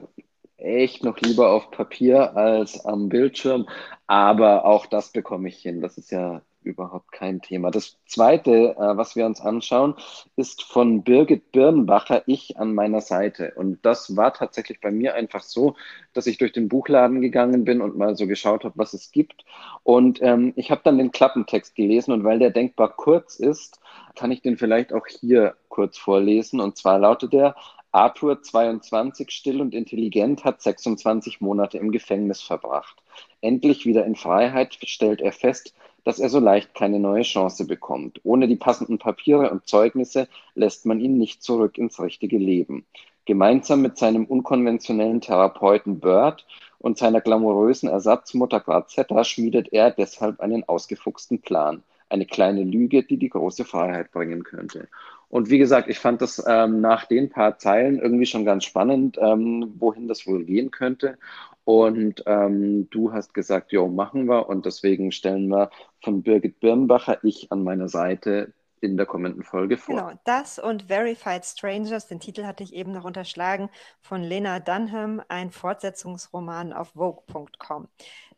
echt 0.61 1.05
noch 1.05 1.19
lieber 1.19 1.51
auf 1.51 1.71
Papier 1.71 2.37
als 2.37 2.85
am 2.85 3.09
Bildschirm, 3.09 3.69
aber 4.07 4.65
auch 4.65 4.87
das 4.87 5.13
bekomme 5.13 5.49
ich 5.49 5.59
hin. 5.59 5.81
Das 5.81 5.99
ist 5.99 6.11
ja 6.11 6.43
überhaupt 6.63 7.13
kein 7.13 7.41
Thema. 7.41 7.71
Das 7.71 7.97
Zweite, 8.07 8.77
äh, 8.77 8.97
was 8.97 9.17
wir 9.17 9.25
uns 9.27 9.41
anschauen, 9.41 9.95
ist 10.37 10.63
von 10.63 11.03
Birgit 11.03 11.53
Birnbacher, 11.53 12.23
Ich 12.27 12.59
an 12.59 12.75
meiner 12.75 13.01
Seite. 13.01 13.53
Und 13.57 13.79
das 13.83 14.17
war 14.17 14.35
tatsächlich 14.35 14.81
bei 14.81 14.91
mir 14.91 15.15
einfach 15.15 15.43
so, 15.43 15.75
dass 16.13 16.27
ich 16.27 16.39
durch 16.39 16.53
den 16.53 16.69
Buchladen 16.69 17.21
gegangen 17.21 17.65
bin 17.65 17.81
und 17.81 17.97
mal 17.97 18.17
so 18.17 18.27
geschaut 18.27 18.65
habe, 18.65 18.75
was 18.77 18.93
es 18.93 19.11
gibt. 19.11 19.45
Und 19.83 20.21
ähm, 20.23 20.53
ich 20.57 20.71
habe 20.71 20.83
dann 20.85 20.99
den 20.99 21.13
Klappentext 21.13 21.75
gelesen 21.75 22.13
und 22.13 22.25
weil 22.25 22.39
der 22.39 22.51
denkbar 22.51 22.95
kurz 22.95 23.37
ist, 23.37 23.81
kann 24.15 24.31
ich 24.31 24.43
den 24.43 24.59
vielleicht 24.59 24.93
auch 24.93 25.07
hier 25.07 25.55
kurz 25.69 25.97
vorlesen. 25.97 26.61
Und 26.61 26.77
zwar 26.77 26.99
lautet 26.99 27.33
er, 27.33 27.57
Arthur, 27.93 28.41
22, 28.41 29.30
still 29.30 29.61
und 29.61 29.74
intelligent, 29.74 30.45
hat 30.45 30.62
26 30.62 31.41
Monate 31.41 31.78
im 31.78 31.91
Gefängnis 31.91 32.41
verbracht. 32.41 33.03
Endlich 33.41 33.84
wieder 33.84 34.05
in 34.05 34.14
Freiheit 34.14 34.78
stellt 34.84 35.20
er 35.20 35.32
fest, 35.32 35.74
dass 36.05 36.18
er 36.18 36.28
so 36.28 36.38
leicht 36.38 36.74
keine 36.74 37.01
neue 37.01 37.22
Chance 37.22 37.66
bekommt. 37.66 38.20
Ohne 38.22 38.49
die 38.49 38.57
passenden 38.57 38.99
Papiere 38.99 39.51
und 39.51 39.66
Zeugnisse 39.66 40.28
lässt 40.55 40.86
man 40.86 41.01
ihn 41.01 41.18
nicht 41.18 41.43
zurück 41.43 41.78
ins 41.78 42.01
richtige 42.01 42.38
Leben. 42.38 42.86
Gemeinsam 43.26 43.82
mit 43.82 43.99
seinem 43.99 44.24
unkonventionellen 44.24 45.20
Therapeuten 45.20 46.01
Bird 46.01 46.47
und 46.78 46.97
seiner 46.97 47.20
glamourösen 47.20 47.88
Ersatzmutter 47.88 48.61
Grazetta 48.61 49.24
schmiedet 49.24 49.72
er 49.72 49.91
deshalb 49.91 50.41
einen 50.41 50.66
ausgefuchsten 50.68 51.41
Plan. 51.41 51.82
Eine 52.09 52.26
kleine 52.26 52.64
Lüge, 52.64 53.05
die 53.05 53.18
die 53.18 53.28
große 53.28 53.64
Freiheit 53.64 54.11
bringen 54.11 54.43
könnte. 54.43 54.88
Und 55.31 55.49
wie 55.49 55.59
gesagt, 55.59 55.89
ich 55.89 55.99
fand 55.99 56.20
das 56.20 56.43
ähm, 56.47 56.81
nach 56.81 57.07
den 57.07 57.31
paar 57.31 57.57
Zeilen 57.57 58.01
irgendwie 58.01 58.26
schon 58.26 58.45
ganz 58.45 58.64
spannend, 58.64 59.16
ähm, 59.20 59.72
wohin 59.78 60.09
das 60.09 60.26
wohl 60.26 60.45
gehen 60.45 60.70
könnte. 60.70 61.18
Und 61.64 62.24
ähm, 62.26 62.91
du 62.91 63.12
hast 63.12 63.33
gesagt, 63.33 63.70
jo, 63.70 63.89
machen 63.89 64.26
wir. 64.26 64.49
Und 64.49 64.66
deswegen 64.66 65.12
stellen 65.12 65.49
wir 65.49 65.70
von 66.03 66.22
Birgit 66.22 66.59
Birnbacher, 66.59 67.22
ich 67.22 67.53
an 67.53 67.62
meiner 67.62 67.89
Seite, 67.89 68.53
in 68.81 68.97
der 68.97 69.07
kommenden 69.07 69.43
Folge 69.43 69.76
vor. 69.76 69.95
Genau, 69.95 70.12
das 70.24 70.59
und 70.59 70.85
Verified 70.85 71.45
Strangers, 71.45 72.09
den 72.09 72.18
Titel 72.18 72.45
hatte 72.45 72.64
ich 72.64 72.74
eben 72.74 72.93
noch 72.93 73.05
unterschlagen, 73.05 73.68
von 74.01 74.22
Lena 74.22 74.59
Dunham, 74.59 75.22
ein 75.28 75.51
Fortsetzungsroman 75.51 76.72
auf 76.72 76.93
Vogue.com. 76.95 77.89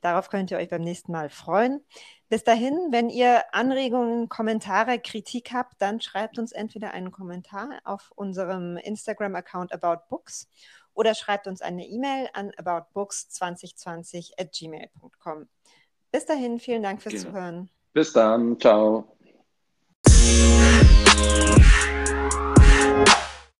Darauf 0.01 0.31
könnt 0.31 0.51
ihr 0.51 0.59
euch 0.59 0.69
beim 0.69 0.83
nächsten 0.83 1.13
Mal 1.13 1.31
freuen. 1.31 1.81
Bis 2.33 2.45
dahin, 2.45 2.89
wenn 2.93 3.11
ihr 3.11 3.43
Anregungen, 3.53 4.31
Kommentare, 4.31 4.99
Kritik 4.99 5.53
habt, 5.53 5.75
dann 5.83 6.01
schreibt 6.01 6.39
uns 6.39 6.53
entweder 6.53 6.93
einen 6.93 7.13
Kommentar 7.13 7.81
auf 7.85 8.11
unserem 8.17 8.79
Instagram-Account 8.79 9.71
About 9.71 10.05
Books 10.09 10.49
oder 10.95 11.15
schreibt 11.15 11.47
uns 11.47 11.61
eine 11.61 11.87
E-Mail 11.87 12.31
an 12.33 12.51
aboutbooks2020 12.53 14.41
at 14.41 14.51
gmail.com. 14.51 15.47
Bis 16.11 16.25
dahin, 16.25 16.59
vielen 16.59 16.83
Dank 16.83 17.03
fürs 17.03 17.17
genau. 17.17 17.27
Zuhören. 17.27 17.71
Bis 17.93 18.15
dann, 18.15 18.59
ciao. 18.59 19.15